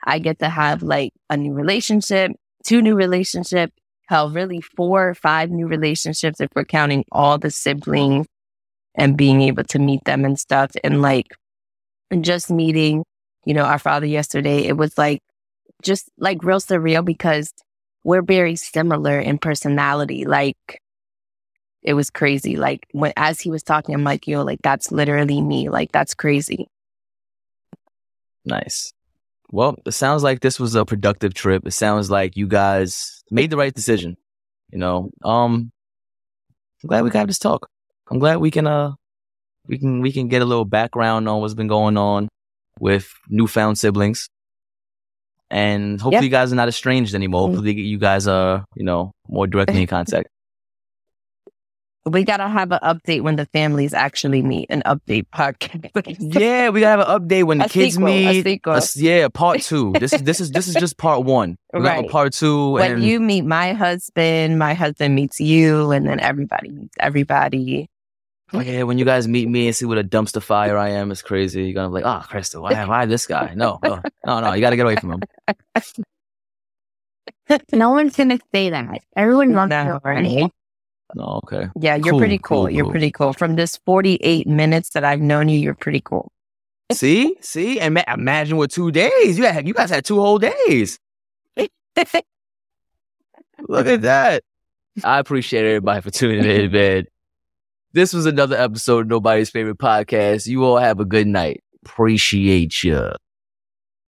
I 0.06 0.20
get 0.20 0.38
to 0.40 0.50
have 0.50 0.84
like 0.84 1.14
a 1.32 1.36
new 1.36 1.54
relationship, 1.54 2.34
two 2.64 2.84
new 2.84 2.94
relationships, 2.94 3.74
hell, 4.08 4.30
really 4.30 4.62
four 4.62 5.10
or 5.10 5.16
five 5.16 5.50
new 5.50 5.66
relationships 5.66 6.40
if 6.40 6.50
we're 6.56 6.64
counting 6.64 7.06
all 7.12 7.40
the 7.40 7.50
siblings 7.50 8.28
and 8.96 9.18
being 9.18 9.42
able 9.42 9.64
to 9.64 9.80
meet 9.80 10.04
them 10.06 10.26
and 10.26 10.40
stuff. 10.40 10.72
And 10.84 11.02
like, 11.02 11.28
just 12.22 12.50
meeting, 12.50 13.04
you 13.46 13.54
know, 13.54 13.64
our 13.64 13.80
father 13.80 14.06
yesterday, 14.06 14.66
it 14.66 14.78
was 14.78 14.98
like 14.98 15.22
just 15.84 16.10
like 16.18 16.44
real 16.44 16.60
surreal 16.60 17.06
because 17.06 17.54
we're 18.04 18.22
very 18.22 18.56
similar 18.56 19.20
in 19.20 19.38
personality. 19.38 20.26
Like, 20.26 20.82
it 21.82 21.94
was 21.94 22.10
crazy. 22.10 22.56
Like 22.58 22.86
when 22.92 23.14
as 23.16 23.40
he 23.40 23.50
was 23.50 23.64
talking, 23.64 23.96
I'm 23.96 24.04
like, 24.04 24.28
yo, 24.28 24.44
like 24.44 24.60
that's 24.62 24.92
literally 24.92 25.42
me. 25.42 25.70
Like 25.70 25.92
that's 25.92 26.14
crazy. 26.14 26.68
Nice. 28.46 28.92
Well, 29.52 29.78
it 29.86 29.92
sounds 29.92 30.24
like 30.24 30.42
this 30.42 30.60
was 30.60 30.76
a 30.76 30.86
productive 30.86 31.34
trip. 31.34 31.66
It 31.66 31.72
sounds 31.72 32.12
like 32.12 32.38
you 32.38 32.48
guys 32.48 33.24
made 33.32 33.50
the 33.50 33.58
right 33.58 33.74
decision. 33.74 34.18
You 34.72 34.78
know, 34.78 35.10
um, 35.24 35.72
I'm 36.84 36.88
glad 36.88 37.04
we 37.04 37.10
got 37.10 37.28
this 37.28 37.40
talk. 37.40 37.68
I'm 38.10 38.20
glad 38.20 38.38
we 38.38 38.52
can 38.52 38.66
uh 38.68 38.94
we 39.68 39.78
can 39.78 40.02
we 40.02 40.12
can 40.12 40.28
get 40.28 40.42
a 40.42 40.46
little 40.46 40.66
background 40.66 41.30
on 41.30 41.42
what's 41.42 41.54
been 41.54 41.68
going 41.68 41.98
on 41.98 42.28
with 42.80 43.12
newfound 43.30 43.78
siblings. 43.78 44.30
And 45.52 46.00
hopefully 46.00 46.16
Yep. 46.18 46.24
you 46.24 46.30
guys 46.30 46.54
are 46.54 46.56
not 46.56 46.68
estranged 46.68 47.16
anymore. 47.16 47.48
Mm. 47.48 47.52
Hopefully 47.52 47.74
you 47.82 47.98
guys 47.98 48.28
are, 48.28 48.66
you 48.76 48.84
know, 48.84 49.12
more 49.28 49.48
directly 49.48 49.82
in 49.82 49.88
contact. 49.98 50.28
We 52.06 52.24
gotta 52.24 52.48
have 52.48 52.72
an 52.72 52.80
update 52.82 53.22
when 53.22 53.36
the 53.36 53.46
families 53.48 53.94
actually 53.94 54.42
meet. 54.42 54.68
An 54.70 54.82
update 54.86 55.26
podcast. 55.36 55.92
yeah, 56.40 56.70
we 56.70 56.80
gotta 56.80 57.04
have 57.04 57.08
an 57.10 57.22
update 57.28 57.44
when 57.44 57.58
the 57.60 57.66
A 57.66 57.70
kids 57.70 57.96
sequel, 57.96 58.08
a 58.08 58.34
meet. 58.34 58.44
sequel. 58.44 58.74
s- 58.76 58.98
yeah, 58.98 59.28
part 59.28 59.62
two. 59.70 59.92
This 60.00 60.14
is 60.14 60.24
this 60.24 60.40
is 60.40 60.50
this 60.52 60.68
is 60.68 60.76
just 60.76 60.98
part 60.98 61.24
one. 61.26 61.58
We 61.74 61.82
got 61.82 61.98
Right. 62.00 62.10
part 62.10 62.34
two, 62.34 62.72
when 62.72 62.94
and 62.94 63.04
you 63.04 63.20
meet 63.20 63.44
my 63.44 63.74
husband, 63.74 64.58
my 64.58 64.74
husband 64.74 65.14
meets 65.14 65.40
you, 65.40 65.92
and 65.92 66.08
then 66.08 66.20
everybody 66.20 66.70
meets 66.72 66.96
everybody. 67.00 67.88
Yeah, 68.54 68.84
when 68.84 68.98
you 68.98 69.06
guys 69.06 69.28
meet 69.28 69.48
me 69.48 69.68
and 69.68 69.76
see 69.76 69.86
what 69.86 69.98
a 69.98 70.04
dumpster 70.04 70.42
fire 70.42 70.78
I 70.78 70.90
am, 70.90 71.12
it's 71.12 71.22
crazy. 71.22 71.64
You're 71.66 71.74
gonna 71.74 71.90
be 71.90 71.96
like, 71.96 72.06
ah, 72.06 72.22
oh, 72.24 72.28
Crystal, 72.28 72.62
why, 72.64 72.86
why 72.90 73.06
this 73.06 73.28
guy? 73.28 73.54
No, 73.56 73.80
no, 73.84 74.02
no, 74.26 74.40
no. 74.40 74.54
You 74.54 74.62
gotta 74.62 74.76
get 74.76 74.86
away 74.86 74.96
from 74.96 75.14
him. 75.14 75.22
no 77.74 77.92
one's 77.92 78.16
gonna 78.16 78.40
say 78.54 78.70
that. 78.70 79.02
Everyone 79.16 79.54
loves 79.54 79.70
No, 79.70 79.84
you 79.84 79.92
already. 80.04 80.48
No, 81.16 81.42
okay. 81.44 81.68
Yeah, 81.80 81.96
you're 81.96 82.12
Cool, 82.12 82.20
pretty 82.20 82.38
cool. 82.38 82.58
cool, 82.66 82.70
You're 82.70 82.86
cool. 82.86 82.92
pretty 82.92 83.12
cool. 83.12 83.34
From 83.34 83.56
this 83.56 83.78
48 83.86 84.46
minutes 84.48 84.92
that 84.92 85.04
I've 85.04 85.22
known 85.22 85.50
you, 85.50 85.60
you're 85.60 85.74
pretty 85.74 86.02
cool. 86.02 86.32
See, 86.92 87.36
see, 87.42 87.80
and 87.80 87.96
ma- 87.96 88.04
imagine 88.08 88.58
what 88.58 88.72
two 88.72 88.92
days 88.92 89.38
you 89.38 89.46
had. 89.46 89.68
You 89.68 89.74
guys 89.74 89.90
had 89.90 90.06
two 90.06 90.20
whole 90.20 90.38
days. 90.40 91.00
Look 91.58 91.70
at 93.88 94.02
that. 94.04 94.44
I 95.04 95.20
appreciate 95.20 95.66
everybody 95.66 96.02
for 96.02 96.12
tuning 96.12 96.46
in, 96.46 96.72
man. 96.72 97.06
This 97.92 98.14
was 98.14 98.28
another 98.28 98.56
episode 98.56 99.02
of 99.02 99.08
Nobody's 99.08 99.50
Favorite 99.50 99.80
Podcast. 99.80 100.46
You 100.46 100.64
all 100.64 100.78
have 100.78 101.00
a 101.00 101.06
good 101.06 101.26
night. 101.26 101.64
Appreciate 101.84 102.84
you. 102.84 103.14